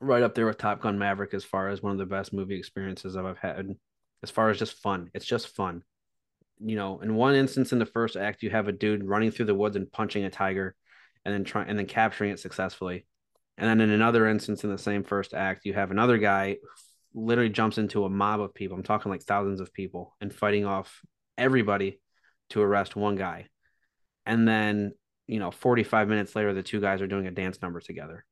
right 0.00 0.22
up 0.22 0.34
there 0.34 0.46
with 0.46 0.58
top 0.58 0.80
gun 0.80 0.98
maverick 0.98 1.34
as 1.34 1.44
far 1.44 1.68
as 1.68 1.82
one 1.82 1.92
of 1.92 1.98
the 1.98 2.06
best 2.06 2.32
movie 2.32 2.58
experiences 2.58 3.16
i've 3.16 3.38
had 3.38 3.74
as 4.22 4.30
far 4.30 4.50
as 4.50 4.58
just 4.58 4.74
fun 4.82 5.10
it's 5.14 5.26
just 5.26 5.54
fun 5.54 5.82
you 6.58 6.76
know 6.76 7.00
in 7.00 7.14
one 7.14 7.34
instance 7.34 7.72
in 7.72 7.78
the 7.78 7.86
first 7.86 8.16
act 8.16 8.42
you 8.42 8.50
have 8.50 8.68
a 8.68 8.72
dude 8.72 9.04
running 9.04 9.30
through 9.30 9.46
the 9.46 9.54
woods 9.54 9.76
and 9.76 9.92
punching 9.92 10.24
a 10.24 10.30
tiger 10.30 10.74
and 11.24 11.34
then 11.34 11.44
trying 11.44 11.68
and 11.68 11.78
then 11.78 11.86
capturing 11.86 12.30
it 12.30 12.40
successfully 12.40 13.06
and 13.58 13.68
then 13.68 13.80
in 13.80 13.90
another 13.90 14.28
instance 14.28 14.64
in 14.64 14.70
the 14.70 14.78
same 14.78 15.02
first 15.02 15.32
act, 15.32 15.64
you 15.64 15.72
have 15.72 15.90
another 15.90 16.18
guy 16.18 16.58
literally 17.14 17.48
jumps 17.48 17.78
into 17.78 18.04
a 18.04 18.10
mob 18.10 18.40
of 18.40 18.54
people. 18.54 18.76
I'm 18.76 18.82
talking 18.82 19.10
like 19.10 19.22
thousands 19.22 19.60
of 19.60 19.72
people 19.72 20.14
and 20.20 20.34
fighting 20.34 20.66
off 20.66 21.00
everybody 21.38 22.00
to 22.50 22.60
arrest 22.60 22.96
one 22.96 23.16
guy. 23.16 23.46
And 24.26 24.46
then, 24.46 24.92
you 25.26 25.38
know, 25.38 25.50
45 25.50 26.08
minutes 26.08 26.36
later, 26.36 26.52
the 26.52 26.62
two 26.62 26.80
guys 26.80 27.00
are 27.00 27.06
doing 27.06 27.26
a 27.26 27.30
dance 27.30 27.62
number 27.62 27.80
together. 27.80 28.26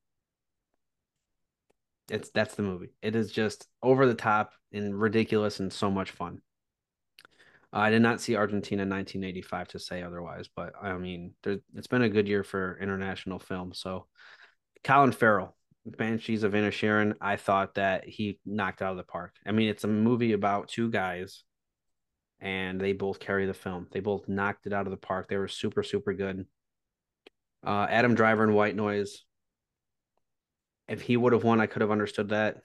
It's 2.11 2.31
that's 2.31 2.55
the 2.55 2.63
movie. 2.63 2.93
It 3.03 3.17
is 3.17 3.33
just 3.33 3.67
over 3.83 4.07
the 4.07 4.15
top 4.15 4.53
and 4.73 4.99
ridiculous 4.99 5.61
and 5.61 5.73
so 5.73 5.91
much 5.91 6.11
fun. 6.11 6.41
I 7.73 7.91
did 7.91 8.03
not 8.03 8.21
see 8.21 8.37
Argentina 8.37 8.83
1985 8.83 9.69
to 9.69 9.79
say 9.81 10.03
otherwise, 10.03 10.49
but 10.55 10.75
I 10.81 10.97
mean, 10.97 11.33
there, 11.43 11.59
it's 11.75 11.89
been 11.89 12.03
a 12.03 12.09
good 12.09 12.29
year 12.29 12.45
for 12.45 12.79
international 12.81 13.41
film. 13.41 13.73
So 13.75 14.07
Colin 14.85 15.11
Farrell, 15.11 15.57
Banshees 15.85 16.45
of 16.45 16.53
Inisherin, 16.53 17.15
I 17.21 17.35
thought 17.35 17.75
that 17.75 18.07
he 18.07 18.39
knocked 18.47 18.81
out 18.81 18.93
of 18.93 18.97
the 18.97 19.03
park. 19.03 19.35
I 19.45 19.51
mean, 19.51 19.69
it's 19.69 19.83
a 19.83 19.89
movie 19.89 20.35
about 20.35 20.69
two 20.69 20.89
guys, 20.89 21.43
and 22.39 22.81
they 22.81 22.93
both 22.93 23.19
carry 23.19 23.47
the 23.47 23.55
film. 23.55 23.89
They 23.91 24.01
both 24.01 24.29
knocked 24.29 24.67
it 24.67 24.73
out 24.73 24.87
of 24.87 24.93
the 24.93 24.97
park. 24.97 25.29
They 25.29 25.37
were 25.37 25.49
super, 25.49 25.83
super 25.83 26.13
good. 26.13 26.47
Uh, 27.67 27.87
Adam 27.91 28.15
Driver 28.15 28.45
and 28.45 28.55
White 28.55 28.77
Noise. 28.77 29.25
If 30.89 31.01
he 31.01 31.17
would 31.17 31.33
have 31.33 31.45
won, 31.45 31.61
I 31.61 31.67
could 31.67 31.83
have 31.83 31.91
understood 31.91 32.31
that. 32.31 32.59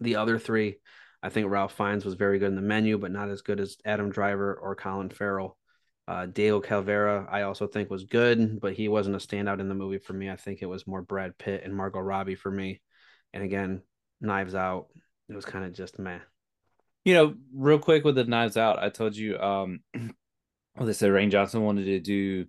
The 0.00 0.16
other 0.16 0.38
three, 0.38 0.78
I 1.22 1.28
think 1.28 1.50
Ralph 1.50 1.76
Fiennes 1.76 2.04
was 2.04 2.14
very 2.14 2.38
good 2.38 2.48
in 2.48 2.56
the 2.56 2.62
menu, 2.62 2.98
but 2.98 3.10
not 3.10 3.30
as 3.30 3.42
good 3.42 3.60
as 3.60 3.76
Adam 3.84 4.10
Driver 4.10 4.54
or 4.54 4.74
Colin 4.74 5.10
Farrell. 5.10 5.56
Uh, 6.06 6.24
Diego 6.26 6.60
Calavera, 6.60 7.26
I 7.30 7.42
also 7.42 7.66
think 7.66 7.90
was 7.90 8.04
good, 8.04 8.60
but 8.60 8.72
he 8.72 8.88
wasn't 8.88 9.16
a 9.16 9.18
standout 9.18 9.60
in 9.60 9.68
the 9.68 9.74
movie 9.74 9.98
for 9.98 10.14
me. 10.14 10.30
I 10.30 10.36
think 10.36 10.62
it 10.62 10.66
was 10.66 10.86
more 10.86 11.02
Brad 11.02 11.36
Pitt 11.36 11.64
and 11.64 11.74
Margot 11.74 12.00
Robbie 12.00 12.34
for 12.34 12.50
me. 12.50 12.80
And 13.34 13.42
again, 13.42 13.82
Knives 14.20 14.54
Out, 14.54 14.86
it 15.28 15.34
was 15.34 15.44
kind 15.44 15.66
of 15.66 15.74
just 15.74 15.98
meh. 15.98 16.20
You 17.04 17.14
know, 17.14 17.34
real 17.54 17.78
quick 17.78 18.04
with 18.04 18.14
the 18.14 18.24
Knives 18.24 18.56
Out, 18.56 18.82
I 18.82 18.88
told 18.88 19.16
you, 19.16 19.38
um, 19.38 19.80
well, 19.94 20.86
they 20.86 20.94
said 20.94 21.10
Rian 21.10 21.30
Johnson 21.30 21.62
wanted 21.62 21.84
to 21.84 22.00
do 22.00 22.46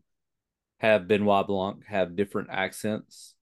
have 0.78 1.08
Benoit 1.10 1.46
Blanc 1.46 1.84
have 1.86 2.16
different 2.16 2.50
accents 2.52 3.36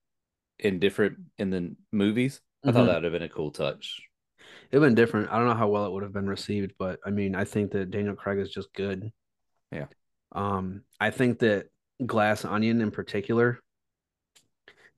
in 0.58 0.78
different 0.78 1.18
in 1.38 1.50
the 1.50 1.76
movies. 1.92 2.40
I 2.64 2.68
mm-hmm. 2.68 2.76
thought 2.76 2.86
that 2.86 2.94
would 2.96 3.04
have 3.04 3.12
been 3.12 3.22
a 3.22 3.28
cool 3.28 3.50
touch. 3.50 4.02
It 4.70 4.78
would 4.78 4.86
been 4.86 4.94
different. 4.94 5.30
I 5.30 5.38
don't 5.38 5.46
know 5.46 5.54
how 5.54 5.68
well 5.68 5.86
it 5.86 5.92
would 5.92 6.02
have 6.02 6.12
been 6.12 6.28
received, 6.28 6.74
but 6.78 7.00
I 7.04 7.10
mean, 7.10 7.34
I 7.34 7.44
think 7.44 7.70
that 7.72 7.90
Daniel 7.90 8.14
Craig 8.14 8.38
is 8.38 8.50
just 8.50 8.72
good. 8.74 9.12
Yeah. 9.72 9.86
Um, 10.32 10.82
I 11.00 11.10
think 11.10 11.38
that 11.38 11.68
Glass 12.04 12.44
Onion 12.44 12.80
in 12.80 12.90
particular, 12.90 13.60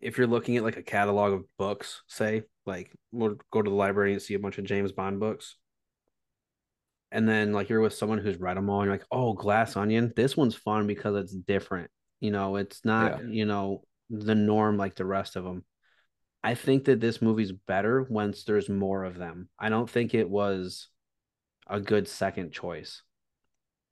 if 0.01 0.19
you're 0.19 0.27
looking 0.27 0.57
at 0.57 0.65
like 0.65 0.77
a 0.77 0.83
catalog 0.83 1.35
of 1.35 1.45
books, 1.57 2.03
say, 2.09 2.43
like 2.67 2.91
we'll 3.13 3.37
go 3.53 3.63
to 3.63 3.71
the 3.71 3.77
library 3.77 4.13
and 4.13 4.23
see 4.23 4.35
a 4.35 4.41
bunch 4.41 4.59
of 4.59 4.65
James 4.65 4.93
Bond 4.93 5.21
books. 5.21 5.57
And 7.13 7.29
then 7.29 7.53
like 7.53 7.69
you're 7.69 7.81
with 7.81 7.95
someone 7.95 8.19
who's 8.19 8.41
read 8.41 8.57
them 8.57 8.71
all, 8.71 8.81
and 8.81 8.87
you're 8.87 8.95
like, 8.95 9.07
oh, 9.11 9.35
Glass 9.35 9.77
Onion, 9.77 10.13
this 10.17 10.37
one's 10.37 10.55
fun 10.55 10.87
because 10.87 11.17
it's 11.17 11.33
different. 11.33 11.91
You 12.21 12.31
know, 12.31 12.57
it's 12.57 12.85
not, 12.85 13.23
yeah. 13.23 13.31
you 13.31 13.47
know, 13.47 13.83
the 14.11 14.35
norm 14.35 14.77
like 14.77 14.97
the 14.97 15.07
rest 15.07 15.37
of 15.37 15.45
them. 15.45 15.65
I 16.43 16.55
think 16.55 16.85
that 16.87 17.01
this 17.01 17.23
movie's 17.23 17.53
better 17.53 18.07
once 18.09 18.45
there's 18.45 18.69
more 18.69 19.05
of 19.05 19.17
them. 19.17 19.49
I 19.59 19.69
don't 19.69 19.89
think 19.89 20.15
it 20.15 20.29
was 20.29 20.89
a 21.67 21.81
good 21.81 22.09
second 22.09 22.53
choice. 22.53 23.03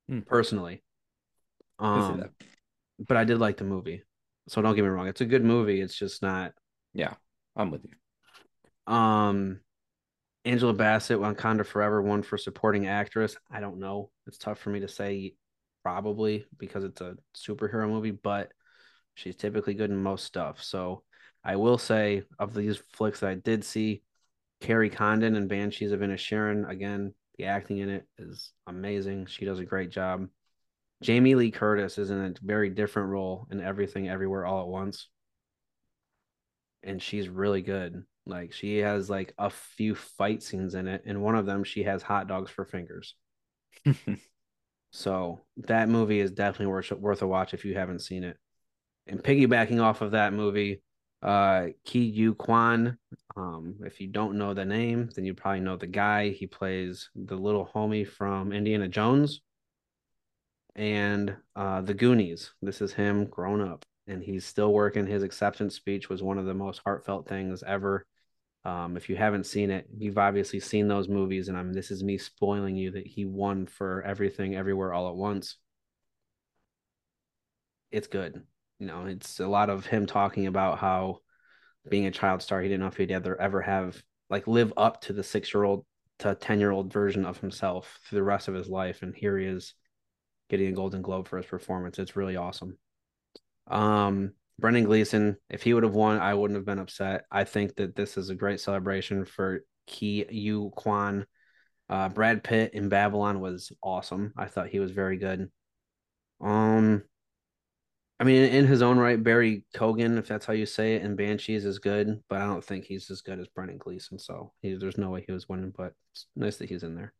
Hmm. 0.07 0.21
Personally. 0.21 0.83
Um, 1.77 2.25
but 2.99 3.15
I 3.15 3.23
did 3.23 3.39
like 3.39 3.57
the 3.57 3.63
movie, 3.63 4.03
so 4.49 4.61
don't 4.61 4.75
get 4.75 4.81
me 4.81 4.89
wrong. 4.89 5.07
It's 5.07 5.21
a 5.21 5.25
good 5.25 5.45
movie. 5.45 5.79
It's 5.79 5.97
just 5.97 6.21
not. 6.21 6.51
Yeah, 6.93 7.13
I'm 7.55 7.71
with 7.71 7.85
you. 7.85 8.93
Um, 8.93 9.61
Angela 10.43 10.73
Bassett, 10.73 11.19
Wakanda 11.19 11.65
Forever, 11.65 12.01
won 12.01 12.23
for 12.23 12.37
supporting 12.37 12.87
actress. 12.87 13.37
I 13.49 13.61
don't 13.61 13.79
know. 13.79 14.09
It's 14.27 14.37
tough 14.37 14.59
for 14.59 14.71
me 14.71 14.81
to 14.81 14.87
say 14.89 15.35
probably 15.83 16.45
because 16.57 16.83
it's 16.83 16.99
a 16.99 17.15
superhero 17.35 17.87
movie, 17.87 18.11
but 18.11 18.51
she's 19.19 19.35
typically 19.35 19.73
good 19.73 19.89
in 19.89 19.97
most 19.97 20.25
stuff. 20.25 20.63
So 20.63 21.03
I 21.43 21.55
will 21.55 21.77
say 21.77 22.23
of 22.37 22.53
these 22.53 22.77
flicks 22.93 23.19
that 23.19 23.29
I 23.29 23.35
did 23.35 23.63
see, 23.63 24.01
Kerry 24.61 24.89
Condon 24.89 25.35
and 25.35 25.49
Banshees 25.49 25.91
of 25.91 26.01
Inisherin, 26.01 26.69
again, 26.69 27.13
the 27.37 27.45
acting 27.45 27.77
in 27.77 27.89
it 27.89 28.05
is 28.17 28.51
amazing. 28.67 29.27
She 29.27 29.45
does 29.45 29.59
a 29.59 29.65
great 29.65 29.89
job. 29.91 30.27
Jamie 31.01 31.35
Lee 31.35 31.51
Curtis 31.51 31.97
is 31.97 32.09
in 32.09 32.19
a 32.19 32.33
very 32.41 32.69
different 32.69 33.09
role 33.09 33.47
in 33.51 33.61
Everything 33.61 34.09
Everywhere 34.09 34.45
All 34.45 34.61
at 34.61 34.67
Once. 34.67 35.07
And 36.83 37.01
she's 37.01 37.29
really 37.29 37.61
good. 37.61 38.03
Like 38.25 38.53
she 38.53 38.79
has 38.79 39.09
like 39.09 39.33
a 39.37 39.49
few 39.49 39.95
fight 39.95 40.43
scenes 40.43 40.75
in 40.75 40.87
it, 40.87 41.03
and 41.05 41.21
one 41.21 41.35
of 41.35 41.45
them 41.45 41.63
she 41.63 41.83
has 41.83 42.03
hot 42.03 42.27
dogs 42.27 42.51
for 42.51 42.63
fingers. 42.63 43.15
so 44.91 45.41
that 45.57 45.89
movie 45.89 46.19
is 46.19 46.31
definitely 46.31 46.67
worth 46.67 46.91
worth 46.91 47.21
a 47.21 47.27
watch 47.27 47.53
if 47.53 47.65
you 47.65 47.73
haven't 47.73 47.99
seen 47.99 48.23
it. 48.23 48.37
And 49.09 49.23
piggybacking 49.23 49.81
off 49.81 50.01
of 50.01 50.11
that 50.11 50.33
movie, 50.33 50.81
uh 51.21 51.67
Ke 51.85 52.13
Huy 52.13 52.33
Quan. 52.35 52.97
Um, 53.35 53.75
if 53.85 53.99
you 53.99 54.07
don't 54.07 54.37
know 54.37 54.53
the 54.53 54.65
name, 54.65 55.09
then 55.15 55.25
you 55.25 55.33
probably 55.33 55.61
know 55.61 55.75
the 55.77 55.87
guy. 55.87 56.29
He 56.29 56.47
plays 56.47 57.09
the 57.15 57.35
little 57.35 57.69
homie 57.73 58.07
from 58.07 58.53
Indiana 58.53 58.87
Jones 58.87 59.41
and 60.75 61.35
uh 61.55 61.81
the 61.81 61.93
Goonies. 61.93 62.51
This 62.61 62.81
is 62.81 62.93
him 62.93 63.25
grown 63.25 63.61
up 63.61 63.85
and 64.07 64.23
he's 64.23 64.45
still 64.45 64.73
working. 64.73 65.07
His 65.07 65.23
acceptance 65.23 65.75
speech 65.75 66.09
was 66.09 66.23
one 66.23 66.37
of 66.37 66.45
the 66.45 66.53
most 66.53 66.81
heartfelt 66.83 67.27
things 67.27 67.63
ever. 67.63 68.05
Um, 68.65 68.97
if 68.97 69.09
you 69.09 69.15
haven't 69.15 69.45
seen 69.45 69.71
it, 69.71 69.87
you've 69.97 70.17
obviously 70.17 70.59
seen 70.59 70.87
those 70.87 71.07
movies, 71.07 71.47
and 71.47 71.57
I'm 71.57 71.73
this 71.73 71.91
is 71.91 72.03
me 72.03 72.17
spoiling 72.17 72.75
you 72.75 72.91
that 72.91 73.07
he 73.07 73.25
won 73.25 73.65
for 73.67 74.03
everything 74.03 74.55
everywhere 74.55 74.93
all 74.93 75.09
at 75.09 75.15
once. 75.15 75.57
It's 77.91 78.07
good. 78.07 78.43
You 78.79 78.87
know, 78.87 79.05
it's 79.05 79.39
a 79.39 79.47
lot 79.47 79.69
of 79.69 79.85
him 79.85 80.05
talking 80.05 80.47
about 80.47 80.79
how 80.79 81.19
being 81.89 82.05
a 82.05 82.11
child 82.11 82.41
star, 82.41 82.61
he 82.61 82.67
didn't 82.67 82.81
know 82.81 82.87
if 82.87 82.97
he'd 82.97 83.11
ever 83.11 83.39
ever 83.39 83.61
have 83.61 84.01
like 84.29 84.47
live 84.47 84.73
up 84.77 85.01
to 85.01 85.13
the 85.13 85.23
six 85.23 85.53
year 85.53 85.63
old 85.63 85.85
to 86.19 86.35
ten 86.35 86.59
year 86.59 86.71
old 86.71 86.91
version 86.91 87.25
of 87.25 87.39
himself 87.39 87.99
through 88.05 88.19
the 88.19 88.23
rest 88.23 88.47
of 88.47 88.53
his 88.53 88.69
life. 88.69 89.01
And 89.01 89.15
here 89.15 89.37
he 89.37 89.45
is 89.45 89.73
getting 90.49 90.67
a 90.67 90.73
golden 90.73 91.01
globe 91.01 91.27
for 91.27 91.37
his 91.37 91.45
performance. 91.45 91.99
It's 91.99 92.15
really 92.15 92.35
awesome. 92.35 92.77
Um, 93.67 94.33
Brendan 94.59 94.85
Gleeson, 94.85 95.37
if 95.49 95.61
he 95.63 95.73
would 95.73 95.83
have 95.83 95.93
won, 95.93 96.19
I 96.19 96.33
wouldn't 96.33 96.57
have 96.57 96.65
been 96.65 96.79
upset. 96.79 97.25
I 97.31 97.43
think 97.43 97.75
that 97.75 97.95
this 97.95 98.17
is 98.17 98.29
a 98.29 98.35
great 98.35 98.59
celebration 98.59 99.25
for 99.25 99.63
Ke 99.87 100.27
Huy 100.29 100.69
Quan. 100.75 101.25
Uh, 101.87 102.09
Brad 102.09 102.43
Pitt 102.43 102.73
in 102.73 102.89
Babylon 102.89 103.39
was 103.39 103.71
awesome. 103.81 104.33
I 104.37 104.45
thought 104.45 104.67
he 104.67 104.79
was 104.79 104.91
very 104.91 105.17
good. 105.17 105.49
Um, 106.41 107.03
I 108.19 108.25
mean, 108.25 108.43
in 108.43 108.67
his 108.67 108.81
own 108.81 108.97
right, 108.97 109.21
Barry 109.21 109.63
Keoghan, 109.73 110.17
if 110.17 110.27
that's 110.27 110.45
how 110.45 110.51
you 110.51 110.65
say 110.65 110.95
it, 110.95 111.03
and 111.03 111.15
Banshees 111.15 111.63
is 111.63 111.79
good, 111.79 112.21
but 112.27 112.41
I 112.41 112.45
don't 112.45 112.63
think 112.63 112.83
he's 112.83 113.09
as 113.09 113.21
good 113.21 113.39
as 113.39 113.47
Brendan 113.47 113.77
Gleeson. 113.77 114.19
So 114.19 114.51
he, 114.61 114.73
there's 114.73 114.97
no 114.97 115.09
way 115.09 115.23
he 115.25 115.31
was 115.31 115.47
winning, 115.47 115.73
but 115.75 115.93
it's 116.11 116.25
nice 116.35 116.57
that 116.57 116.67
he's 116.67 116.83
in 116.83 116.95
there. 116.95 117.13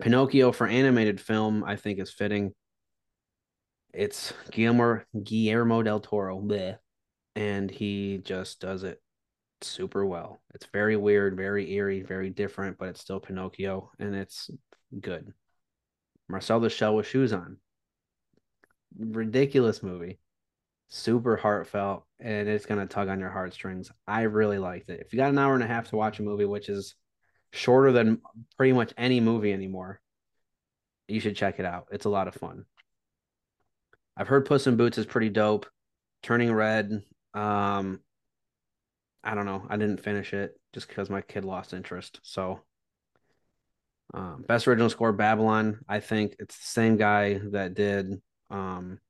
Pinocchio 0.00 0.52
for 0.52 0.66
animated 0.66 1.20
film, 1.20 1.62
I 1.62 1.76
think 1.76 1.98
is 1.98 2.10
fitting. 2.10 2.54
It's 3.92 4.32
Guillermo 4.50 5.02
Guillermo 5.22 5.82
del 5.82 6.00
Toro, 6.00 6.40
bleh, 6.40 6.78
and 7.36 7.70
he 7.70 8.22
just 8.24 8.60
does 8.60 8.84
it 8.84 9.02
super 9.60 10.06
well. 10.06 10.40
It's 10.54 10.66
very 10.72 10.96
weird, 10.96 11.36
very 11.36 11.70
eerie, 11.70 12.00
very 12.00 12.30
different, 12.30 12.78
but 12.78 12.88
it's 12.88 13.02
still 13.02 13.20
Pinocchio, 13.20 13.90
and 13.98 14.14
it's 14.14 14.48
good. 14.98 15.34
Marcel 16.30 16.60
the 16.60 16.70
Shell 16.70 16.96
with 16.96 17.06
shoes 17.06 17.34
on. 17.34 17.58
Ridiculous 18.98 19.82
movie. 19.82 20.18
Super 20.88 21.36
heartfelt, 21.36 22.04
and 22.20 22.48
it's 22.48 22.66
gonna 22.66 22.86
tug 22.86 23.08
on 23.08 23.20
your 23.20 23.30
heartstrings. 23.30 23.90
I 24.06 24.22
really 24.22 24.58
liked 24.58 24.90
it. 24.90 25.00
If 25.00 25.12
you 25.12 25.16
got 25.16 25.30
an 25.30 25.38
hour 25.38 25.54
and 25.54 25.62
a 25.62 25.66
half 25.66 25.88
to 25.88 25.96
watch 25.96 26.18
a 26.18 26.22
movie, 26.22 26.44
which 26.44 26.68
is 26.68 26.94
shorter 27.52 27.92
than 27.92 28.20
pretty 28.56 28.72
much 28.72 28.92
any 28.96 29.20
movie 29.20 29.52
anymore, 29.52 30.00
you 31.08 31.20
should 31.20 31.36
check 31.36 31.58
it 31.58 31.66
out. 31.66 31.88
It's 31.92 32.04
a 32.04 32.10
lot 32.10 32.28
of 32.28 32.34
fun. 32.34 32.64
I've 34.16 34.28
heard 34.28 34.46
Puss 34.46 34.66
in 34.66 34.76
Boots 34.76 34.98
is 34.98 35.06
pretty 35.06 35.30
dope. 35.30 35.66
Turning 36.22 36.52
Red, 36.52 37.02
um, 37.34 38.00
I 39.24 39.34
don't 39.34 39.46
know. 39.46 39.66
I 39.68 39.76
didn't 39.76 40.02
finish 40.02 40.34
it 40.34 40.58
just 40.72 40.88
because 40.88 41.10
my 41.10 41.20
kid 41.22 41.44
lost 41.44 41.72
interest. 41.72 42.20
So, 42.22 42.60
um, 44.14 44.44
best 44.46 44.68
original 44.68 44.90
score 44.90 45.12
Babylon. 45.12 45.80
I 45.88 46.00
think 46.00 46.36
it's 46.38 46.56
the 46.56 46.66
same 46.66 46.96
guy 46.96 47.40
that 47.52 47.74
did. 47.74 48.20
Um, 48.52 49.00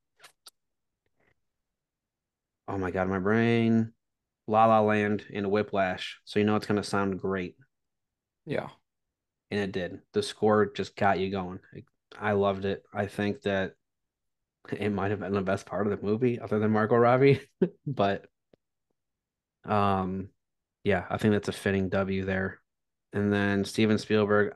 oh 2.68 2.78
my 2.78 2.90
god, 2.90 3.08
my 3.08 3.18
brain. 3.18 3.92
La 4.46 4.66
La 4.66 4.80
Land 4.80 5.24
and 5.32 5.50
Whiplash. 5.50 6.20
So 6.24 6.38
you 6.38 6.44
know 6.46 6.56
it's 6.56 6.66
gonna 6.66 6.82
sound 6.82 7.20
great. 7.20 7.56
Yeah, 8.46 8.68
and 9.50 9.60
it 9.60 9.72
did. 9.72 10.00
The 10.12 10.22
score 10.22 10.66
just 10.66 10.96
got 10.96 11.18
you 11.18 11.30
going. 11.30 11.60
I 12.18 12.32
loved 12.32 12.64
it. 12.64 12.82
I 12.92 13.06
think 13.06 13.42
that 13.42 13.74
it 14.70 14.90
might 14.90 15.10
have 15.10 15.20
been 15.20 15.32
the 15.32 15.42
best 15.42 15.66
part 15.66 15.86
of 15.86 15.98
the 15.98 16.06
movie, 16.06 16.40
other 16.40 16.58
than 16.58 16.70
Margot 16.70 16.96
Robbie. 16.96 17.40
but 17.86 18.26
um, 19.64 20.28
yeah, 20.84 21.04
I 21.08 21.18
think 21.18 21.32
that's 21.32 21.48
a 21.48 21.52
fitting 21.52 21.88
W 21.88 22.24
there. 22.24 22.60
And 23.12 23.32
then 23.32 23.64
Steven 23.64 23.98
Spielberg. 23.98 24.54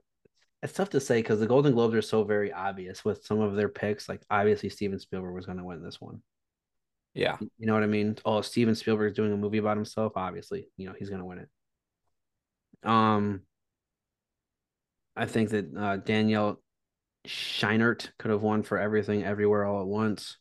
It's 0.63 0.73
tough 0.73 0.91
to 0.91 1.01
say 1.01 1.21
because 1.21 1.41
the 1.41 1.47
Golden 1.47 1.75
Globes 1.75 1.95
are 1.95 2.03
so 2.03 2.25
very 2.25 2.53
obvious 2.53 3.05
with 3.05 3.25
some 3.25 3.41
of 3.41 3.57
their 3.57 3.69
picks. 3.69 4.09
Like 4.09 4.23
obviously 4.31 4.69
Steven 4.69 4.99
Spielberg 4.99 5.35
was 5.35 5.47
going 5.47 5.59
to 5.59 5.65
win 5.65 5.83
this 5.83 6.01
one. 6.01 6.23
Yeah, 7.15 7.37
you 7.59 7.67
know 7.67 7.75
what 7.75 7.83
I 7.83 7.87
mean. 7.87 8.17
Oh, 8.25 8.41
Steven 8.43 8.75
Spielberg 8.75 9.13
is 9.13 9.17
doing 9.17 9.33
a 9.33 9.37
movie 9.37 9.59
about 9.59 9.77
himself. 9.77 10.13
Obviously, 10.17 10.69
you 10.77 10.87
know 10.87 10.95
he's 10.99 11.09
going 11.09 11.21
to 11.21 11.27
win 11.27 11.39
it. 11.39 11.49
Um, 12.89 13.43
I 15.17 15.27
think 15.27 15.51
that 15.51 15.75
uh, 15.77 15.97
Daniel 15.97 16.61
Scheinert 17.27 18.11
could 18.19 18.31
have 18.31 18.43
won 18.43 18.63
for 18.63 18.79
everything, 18.79 19.25
everywhere, 19.25 19.65
all 19.65 19.81
at 19.81 19.87
once. 19.87 20.37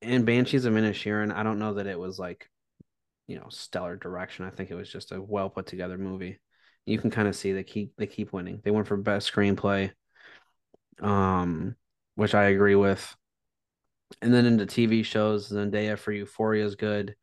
And 0.00 0.26
Banshees 0.26 0.64
of 0.64 0.74
Inisherin, 0.74 1.32
I 1.32 1.42
don't 1.42 1.58
know 1.60 1.74
that 1.74 1.86
it 1.86 1.98
was 1.98 2.18
like, 2.18 2.48
you 3.28 3.36
know, 3.36 3.46
stellar 3.50 3.96
direction. 3.96 4.44
I 4.44 4.50
think 4.50 4.70
it 4.70 4.74
was 4.74 4.90
just 4.90 5.12
a 5.12 5.22
well 5.22 5.48
put 5.48 5.66
together 5.66 5.96
movie. 5.96 6.40
You 6.86 6.98
can 6.98 7.10
kind 7.10 7.28
of 7.28 7.36
see 7.36 7.52
they 7.52 7.62
keep 7.64 7.94
they 7.96 8.06
keep 8.06 8.32
winning. 8.32 8.60
They 8.64 8.70
went 8.70 8.88
for 8.88 8.96
best 8.96 9.32
screenplay, 9.32 9.92
um, 11.00 11.76
which 12.16 12.34
I 12.34 12.44
agree 12.44 12.74
with. 12.74 13.16
And 14.20 14.34
then 14.34 14.46
into 14.46 14.66
TV 14.66 15.04
shows, 15.04 15.50
Zendaya 15.50 15.98
for 15.98 16.12
Euphoria 16.12 16.64
is 16.64 16.74
good. 16.74 17.14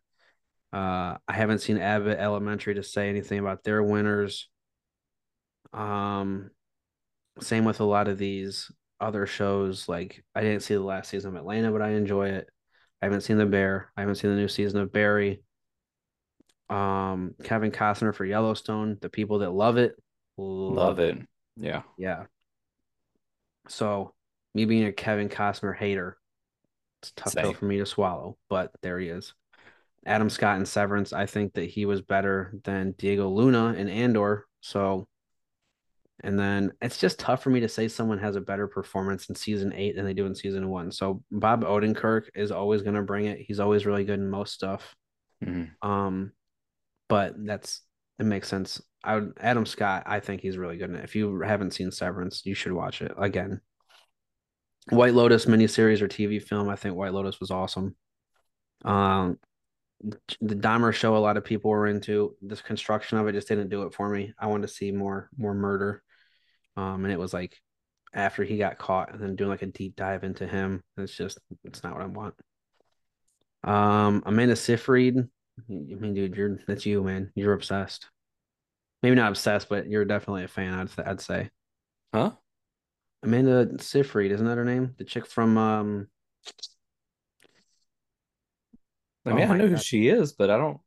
Uh, 0.71 1.17
I 1.27 1.33
haven't 1.33 1.59
seen 1.59 1.77
Abbott 1.77 2.19
Elementary 2.19 2.75
to 2.75 2.83
say 2.83 3.09
anything 3.09 3.39
about 3.39 3.63
their 3.63 3.83
winners. 3.83 4.47
Um, 5.73 6.51
same 7.41 7.65
with 7.65 7.79
a 7.79 7.85
lot 7.85 8.07
of 8.07 8.17
these 8.17 8.71
other 8.99 9.25
shows. 9.25 9.87
Like 9.87 10.23
I 10.35 10.41
didn't 10.41 10.63
see 10.63 10.75
the 10.75 10.81
last 10.81 11.09
season 11.09 11.31
of 11.31 11.35
Atlanta, 11.37 11.71
but 11.71 11.81
I 11.81 11.91
enjoy 11.91 12.29
it. 12.29 12.49
I 13.01 13.05
haven't 13.05 13.21
seen 13.21 13.37
The 13.37 13.45
Bear. 13.45 13.91
I 13.95 14.01
haven't 14.01 14.15
seen 14.15 14.31
the 14.31 14.35
new 14.37 14.47
season 14.47 14.79
of 14.79 14.91
Barry. 14.91 15.41
Um, 16.69 17.35
Kevin 17.43 17.71
Costner 17.71 18.13
for 18.13 18.25
Yellowstone. 18.25 18.97
The 19.01 19.09
people 19.09 19.39
that 19.39 19.51
love 19.51 19.77
it 19.77 19.95
love, 20.37 20.73
love 20.73 20.99
it. 20.99 21.17
it. 21.17 21.27
Yeah, 21.57 21.81
yeah. 21.97 22.25
So 23.67 24.13
me 24.53 24.65
being 24.65 24.85
a 24.85 24.91
Kevin 24.91 25.29
Costner 25.29 25.75
hater, 25.75 26.17
it's 27.01 27.11
tough 27.15 27.35
pill 27.35 27.53
for 27.53 27.65
me 27.65 27.79
to 27.79 27.85
swallow. 27.85 28.37
But 28.49 28.71
there 28.81 28.99
he 28.99 29.09
is. 29.09 29.33
Adam 30.05 30.29
Scott 30.29 30.57
in 30.57 30.65
Severance. 30.65 31.13
I 31.13 31.25
think 31.25 31.53
that 31.53 31.69
he 31.69 31.85
was 31.85 32.01
better 32.01 32.53
than 32.63 32.93
Diego 32.97 33.29
Luna 33.29 33.73
in 33.73 33.89
Andor. 33.89 34.45
So 34.61 35.07
and 36.21 36.37
then 36.37 36.73
it's 36.81 36.97
just 36.97 37.19
tough 37.19 37.41
for 37.41 37.49
me 37.49 37.61
to 37.61 37.69
say 37.69 37.87
someone 37.87 38.19
has 38.19 38.35
a 38.35 38.41
better 38.41 38.67
performance 38.67 39.29
in 39.29 39.35
season 39.35 39.71
eight 39.73 39.95
than 39.95 40.05
they 40.05 40.13
do 40.13 40.25
in 40.25 40.35
season 40.35 40.69
one. 40.69 40.91
So 40.91 41.23
Bob 41.31 41.63
Odenkirk 41.63 42.29
is 42.35 42.51
always 42.51 42.81
going 42.81 42.95
to 42.95 43.01
bring 43.01 43.25
it. 43.25 43.39
He's 43.39 43.59
always 43.59 43.85
really 43.85 44.03
good 44.03 44.19
in 44.19 44.29
most 44.29 44.53
stuff. 44.53 44.95
Mm-hmm. 45.43 45.87
Um, 45.89 46.31
but 47.09 47.33
that's 47.45 47.81
it 48.19 48.25
makes 48.25 48.47
sense. 48.47 48.81
I 49.03 49.15
would 49.15 49.33
Adam 49.39 49.65
Scott. 49.65 50.03
I 50.05 50.21
think 50.21 50.41
he's 50.41 50.57
really 50.57 50.77
good 50.77 50.89
in 50.89 50.95
it. 50.95 51.03
If 51.03 51.15
you 51.15 51.41
haven't 51.41 51.73
seen 51.73 51.91
Severance, 51.91 52.45
you 52.45 52.53
should 52.53 52.71
watch 52.71 53.01
it 53.01 53.11
again. 53.17 53.61
White 54.89 55.13
Lotus 55.13 55.45
miniseries 55.45 56.01
or 56.01 56.07
TV 56.07 56.41
film. 56.41 56.69
I 56.69 56.75
think 56.75 56.95
White 56.95 57.13
Lotus 57.13 57.39
was 57.39 57.51
awesome. 57.51 57.95
Um, 58.85 59.37
the 60.41 60.55
Dahmer 60.55 60.93
show. 60.93 61.15
A 61.15 61.19
lot 61.19 61.37
of 61.37 61.43
people 61.43 61.71
were 61.71 61.87
into. 61.87 62.35
This 62.41 62.61
construction 62.61 63.17
of 63.17 63.27
it 63.27 63.33
just 63.33 63.47
didn't 63.47 63.69
do 63.69 63.83
it 63.83 63.93
for 63.93 64.09
me. 64.09 64.33
I 64.39 64.47
wanted 64.47 64.67
to 64.67 64.73
see 64.73 64.91
more 64.91 65.29
more 65.37 65.53
murder. 65.53 66.01
Um, 66.77 67.03
and 67.03 67.11
it 67.11 67.19
was 67.19 67.33
like 67.33 67.57
after 68.13 68.43
he 68.43 68.57
got 68.57 68.77
caught 68.77 69.13
and 69.13 69.21
then 69.21 69.35
doing 69.35 69.49
like 69.49 69.61
a 69.61 69.67
deep 69.67 69.95
dive 69.95 70.23
into 70.23 70.47
him. 70.47 70.83
It's 70.97 71.15
just 71.15 71.39
it's 71.63 71.83
not 71.83 71.93
what 71.93 72.03
I 72.03 72.07
want. 72.07 72.35
Um, 73.63 74.23
Amanda 74.25 74.55
Seyfried. 74.55 75.17
I 75.69 75.95
mean, 75.95 76.13
dude, 76.13 76.35
you're 76.35 76.59
that's 76.67 76.85
you, 76.85 77.03
man. 77.03 77.31
You're 77.35 77.53
obsessed. 77.53 78.07
Maybe 79.01 79.15
not 79.15 79.29
obsessed, 79.29 79.69
but 79.69 79.87
you're 79.87 80.05
definitely 80.05 80.43
a 80.43 80.47
fan. 80.47 80.73
I'd 80.73 81.07
I'd 81.07 81.21
say. 81.21 81.49
Huh? 82.13 82.31
Amanda 83.23 83.77
Seyfried, 83.79 84.31
isn't 84.31 84.45
that 84.45 84.57
her 84.57 84.65
name? 84.65 84.95
The 84.97 85.03
chick 85.03 85.25
from 85.25 85.57
um 85.57 86.07
I 89.25 89.31
Oh 89.31 89.35
mean, 89.35 89.43
I 89.43 89.47
my 89.47 89.57
know 89.57 89.67
who 89.67 89.77
she 89.77 90.07
is, 90.07 90.33
but 90.33 90.49
I 90.49 90.57
don't 90.57 90.79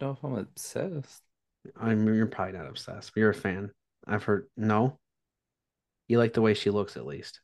know 0.00 0.12
if 0.12 0.24
I'm 0.24 0.34
obsessed. 0.36 1.22
I 1.76 1.94
mean 1.94 2.14
you're 2.14 2.26
probably 2.26 2.58
not 2.58 2.68
obsessed, 2.68 3.12
but 3.14 3.20
you're 3.20 3.30
a 3.30 3.34
fan. 3.34 3.70
I've 4.06 4.24
heard 4.24 4.48
no. 4.56 4.98
You 6.08 6.18
like 6.18 6.32
the 6.32 6.42
way 6.42 6.54
she 6.54 6.70
looks 6.70 6.96
at 6.96 7.06
least. 7.06 7.40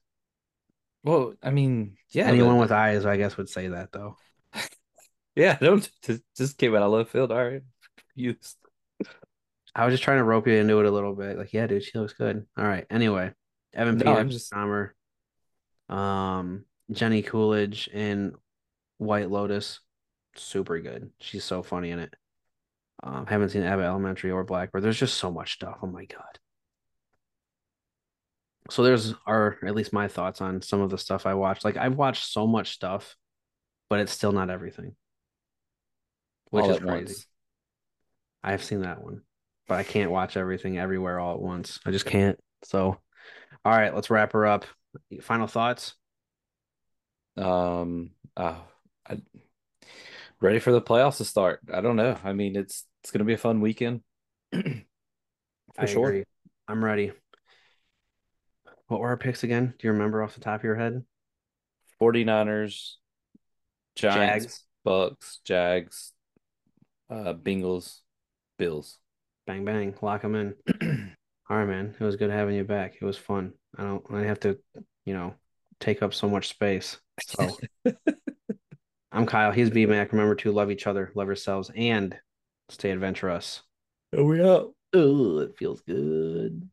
Well, 1.05 1.35
I 1.43 1.51
mean, 1.51 1.97
yeah, 2.11 2.27
Anyone 2.27 2.57
but 2.57 2.63
with 2.63 2.73
eyes, 2.73 3.07
I 3.07 3.17
guess, 3.17 3.37
would 3.37 3.49
say 3.49 3.69
that 3.69 3.93
though. 3.93 4.17
Yeah, 5.37 5.59
don't 5.61 5.89
just, 6.03 6.23
just 6.37 6.59
came 6.59 6.75
out 6.75 6.83
of 6.83 6.93
left 6.93 7.11
field. 7.11 7.31
All 7.31 7.45
right, 7.45 7.63
used. 8.15 8.57
I 9.75 9.85
was 9.85 9.93
just 9.93 10.03
trying 10.03 10.19
to 10.19 10.25
rope 10.25 10.47
you 10.47 10.55
into 10.55 10.81
it 10.81 10.87
a 10.87 10.91
little 10.91 11.15
bit. 11.15 11.37
Like, 11.37 11.53
yeah, 11.53 11.67
dude, 11.67 11.85
she 11.85 11.99
looks 11.99 12.15
good. 12.15 12.47
All 12.57 12.65
right. 12.65 12.87
Anyway, 12.91 13.33
Evan 13.75 13.99
No, 13.99 14.17
Peters, 14.17 14.33
just 14.33 14.53
Dahmer, 14.53 14.91
um, 15.91 16.65
Jenny 16.91 17.23
Coolidge 17.23 17.89
in 17.89 18.33
White 18.97 19.31
Lotus, 19.31 19.81
super 20.35 20.81
good. 20.81 21.11
She's 21.21 21.45
so 21.45 21.63
funny 21.63 21.91
in 21.91 21.99
it. 21.99 22.15
Um, 23.03 23.27
haven't 23.27 23.51
seen 23.51 23.63
Abbott 23.63 23.85
Elementary 23.85 24.31
or 24.31 24.45
Blackbird. 24.45 24.83
There's 24.83 24.99
just 24.99 25.19
so 25.19 25.31
much 25.31 25.53
stuff. 25.53 25.79
Oh 25.83 25.87
my 25.87 26.07
God. 26.07 26.39
So 28.71 28.83
there's 28.83 29.15
our 29.27 29.59
at 29.65 29.75
least 29.75 29.93
my 29.93 30.09
thoughts 30.09 30.41
on 30.41 30.63
some 30.63 30.81
of 30.81 30.91
the 30.91 30.99
stuff 30.99 31.27
I 31.27 31.35
watched. 31.35 31.65
Like 31.65 31.77
I've 31.77 31.97
watched 31.97 32.33
so 32.33 32.47
much 32.47 32.73
stuff, 32.73 33.15
but 33.89 34.01
it's 34.01 34.13
still 34.13 34.33
not 34.33 34.51
everything, 34.51 34.97
which 36.51 36.67
is 36.67 36.79
crazy. 36.79 37.05
once. 37.05 37.27
I've 38.43 38.65
seen 38.65 38.83
that 38.83 39.03
one, 39.03 39.23
but 39.67 39.79
I 39.79 39.83
can't 39.83 40.11
watch 40.11 40.37
everything 40.37 40.79
everywhere 40.79 41.19
all 41.19 41.35
at 41.35 41.41
once. 41.41 41.81
I 41.85 41.91
just 41.91 42.07
can't. 42.07 42.39
So, 42.65 42.97
all 43.65 43.73
right, 43.73 43.95
let's 43.95 44.11
wrap 44.11 44.33
her 44.33 44.47
up. 44.47 44.65
Final 45.21 45.47
thoughts? 45.47 45.95
Um, 47.37 48.11
uh, 48.37 48.57
I, 49.09 49.19
ready 50.41 50.59
for 50.59 50.73
the 50.73 50.81
playoffs 50.81 51.19
to 51.19 51.25
start. 51.25 51.61
I 51.73 51.81
don't 51.81 51.97
know. 51.97 52.17
I 52.25 52.33
mean, 52.33 52.57
it's 52.57 52.85
it's 53.03 53.11
gonna 53.11 53.25
be 53.25 53.35
a 53.35 53.39
fun 53.39 53.61
weekend 53.61 54.03
for 54.53 54.63
I 55.79 55.87
sure. 55.87 56.09
agree. 56.09 56.25
I'm 56.69 56.85
ready. 56.85 57.13
What 58.89 59.01
were 59.01 59.09
our 59.09 59.17
picks 59.17 59.43
again? 59.43 59.75
Do 59.79 59.87
you 59.87 59.93
remember 59.93 60.23
off 60.23 60.35
the 60.35 60.41
top 60.41 60.61
of 60.61 60.65
your 60.65 60.77
head? 60.77 61.05
49ers, 62.01 62.93
Giants, 63.97 64.45
Jags. 64.45 64.65
Bucks, 64.85 65.41
Jags, 65.45 66.13
uh, 67.11 67.35
Bengals, 67.35 68.01
Bills. 68.59 68.99
Bang 69.47 69.65
bang, 69.65 69.95
lock 70.03 70.23
them 70.23 70.35
in. 70.35 70.55
All 71.49 71.57
right, 71.57 71.67
man. 71.67 71.95
It 71.99 72.05
was 72.05 72.17
good 72.17 72.31
having 72.31 72.57
you 72.57 72.65
back. 72.65 72.97
It 73.01 73.05
was 73.05 73.17
fun. 73.17 73.53
I 73.79 73.85
don't. 73.85 74.05
I 74.13 74.25
have 74.25 74.41
to, 74.41 74.59
you 75.05 75.15
know, 75.15 75.35
take 75.79 76.03
up 76.03 76.13
so 76.13 76.29
much 76.29 76.49
space. 76.49 76.99
So 77.21 77.57
I'm 79.13 79.27
Kyle. 79.27 79.53
He's 79.53 79.71
B 79.71 79.87
Mac. 79.87 80.13
Remember 80.13 80.35
to 80.37 80.53
love 80.53 80.71
each 80.71 80.87
other, 80.87 81.13
love 81.15 81.29
yourselves, 81.29 81.71
and 81.77 82.17
stay 82.69 82.91
adventurous. 82.91 83.63
Are 84.17 84.25
we 84.25 84.43
out? 84.43 84.75
Oh, 84.93 85.39
it 85.39 85.57
feels 85.57 85.81
good. 85.83 86.69